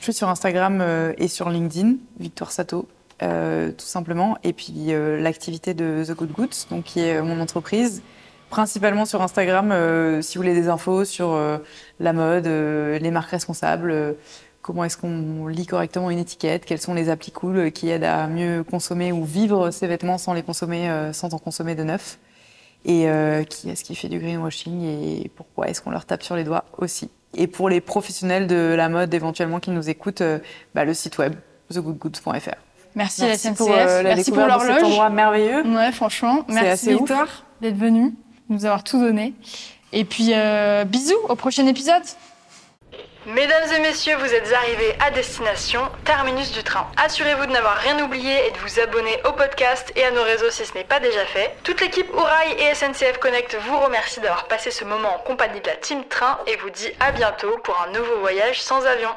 Je 0.00 0.04
suis 0.04 0.12
sur 0.12 0.28
Instagram 0.28 0.80
euh, 0.80 1.12
et 1.18 1.28
sur 1.28 1.50
LinkedIn, 1.50 1.94
Victoire 2.18 2.50
Sato. 2.52 2.88
tout 3.20 3.86
simplement, 3.86 4.36
et 4.44 4.52
puis 4.52 4.92
l'activité 5.20 5.74
de 5.74 6.04
The 6.06 6.12
Good 6.12 6.32
Goods, 6.32 6.66
donc 6.70 6.84
qui 6.84 7.00
est 7.00 7.22
mon 7.22 7.40
entreprise, 7.40 8.02
principalement 8.50 9.06
sur 9.06 9.22
Instagram, 9.22 9.72
si 10.22 10.36
vous 10.36 10.42
voulez 10.42 10.54
des 10.54 10.68
infos 10.68 11.04
sur 11.04 11.38
la 11.98 12.12
mode, 12.12 12.46
les 12.46 13.10
marques 13.10 13.30
responsables, 13.30 14.16
comment 14.60 14.84
est-ce 14.84 14.98
qu'on 14.98 15.46
lit 15.46 15.64
correctement 15.64 16.10
une 16.10 16.18
étiquette, 16.18 16.66
quelles 16.66 16.80
sont 16.80 16.92
les 16.92 17.08
applis 17.08 17.32
cool 17.32 17.72
qui 17.72 17.88
aident 17.88 18.04
à 18.04 18.26
mieux 18.26 18.62
consommer 18.62 19.12
ou 19.12 19.24
vivre 19.24 19.70
ses 19.70 19.86
vêtements 19.86 20.18
sans 20.18 20.34
les 20.34 20.42
consommer, 20.42 21.10
sans 21.14 21.32
en 21.32 21.38
consommer 21.38 21.74
de 21.74 21.84
neuf 21.84 22.18
et 22.86 23.10
euh, 23.10 23.42
qui 23.42 23.68
est-ce 23.68 23.84
qui 23.84 23.96
fait 23.96 24.08
du 24.08 24.20
greenwashing 24.20 24.82
et 24.84 25.30
pourquoi 25.34 25.66
est-ce 25.68 25.82
qu'on 25.82 25.90
leur 25.90 26.06
tape 26.06 26.22
sur 26.22 26.36
les 26.36 26.44
doigts 26.44 26.64
aussi. 26.78 27.10
Et 27.34 27.48
pour 27.48 27.68
les 27.68 27.80
professionnels 27.80 28.46
de 28.46 28.74
la 28.76 28.88
mode 28.88 29.12
éventuellement 29.12 29.58
qui 29.58 29.70
nous 29.70 29.90
écoutent, 29.90 30.20
euh, 30.20 30.38
bah, 30.74 30.84
le 30.84 30.94
site 30.94 31.18
web 31.18 31.34
thegoodgoods.fr. 31.68 32.30
Merci, 32.94 33.22
Merci 33.22 33.24
la 33.24 33.36
SNCF, 33.36 33.56
pour, 33.56 33.70
euh, 33.72 34.02
la 34.02 34.14
merci 34.14 34.30
pour 34.30 34.46
l'horloge. 34.46 34.74
cet 34.76 34.84
endroit 34.84 35.10
merveilleux. 35.10 35.66
Ouais, 35.66 35.90
franchement, 35.92 36.44
merci 36.48 36.90
Victor 36.90 37.26
d'être 37.60 37.76
venu, 37.76 38.10
de 38.48 38.54
nous 38.54 38.64
avoir 38.64 38.84
tout 38.84 39.00
donné. 39.00 39.34
Et 39.92 40.04
puis 40.04 40.32
bisous 40.86 41.18
au 41.28 41.34
prochain 41.34 41.66
épisode. 41.66 42.02
Mesdames 43.26 43.72
et 43.74 43.80
messieurs, 43.80 44.14
vous 44.18 44.32
êtes 44.32 44.52
arrivés 44.52 44.94
à 45.00 45.10
destination, 45.10 45.80
terminus 46.04 46.52
du 46.52 46.62
train. 46.62 46.86
Assurez-vous 46.96 47.46
de 47.46 47.50
n'avoir 47.50 47.76
rien 47.78 48.00
oublié 48.04 48.46
et 48.46 48.52
de 48.52 48.58
vous 48.58 48.78
abonner 48.78 49.20
au 49.24 49.32
podcast 49.32 49.92
et 49.96 50.04
à 50.04 50.12
nos 50.12 50.22
réseaux 50.22 50.50
si 50.50 50.64
ce 50.64 50.74
n'est 50.74 50.84
pas 50.84 51.00
déjà 51.00 51.26
fait. 51.26 51.52
Toute 51.64 51.80
l'équipe 51.80 52.08
Ourail 52.14 52.52
et 52.52 52.72
SNCF 52.72 53.18
Connect 53.18 53.56
vous 53.66 53.80
remercie 53.80 54.20
d'avoir 54.20 54.46
passé 54.46 54.70
ce 54.70 54.84
moment 54.84 55.16
en 55.16 55.18
compagnie 55.18 55.60
de 55.60 55.66
la 55.66 55.74
Team 55.74 56.04
Train 56.04 56.38
et 56.46 56.54
vous 56.54 56.70
dit 56.70 56.92
à 57.00 57.10
bientôt 57.10 57.58
pour 57.64 57.76
un 57.82 57.90
nouveau 57.90 58.20
voyage 58.20 58.62
sans 58.62 58.86
avion. 58.86 59.10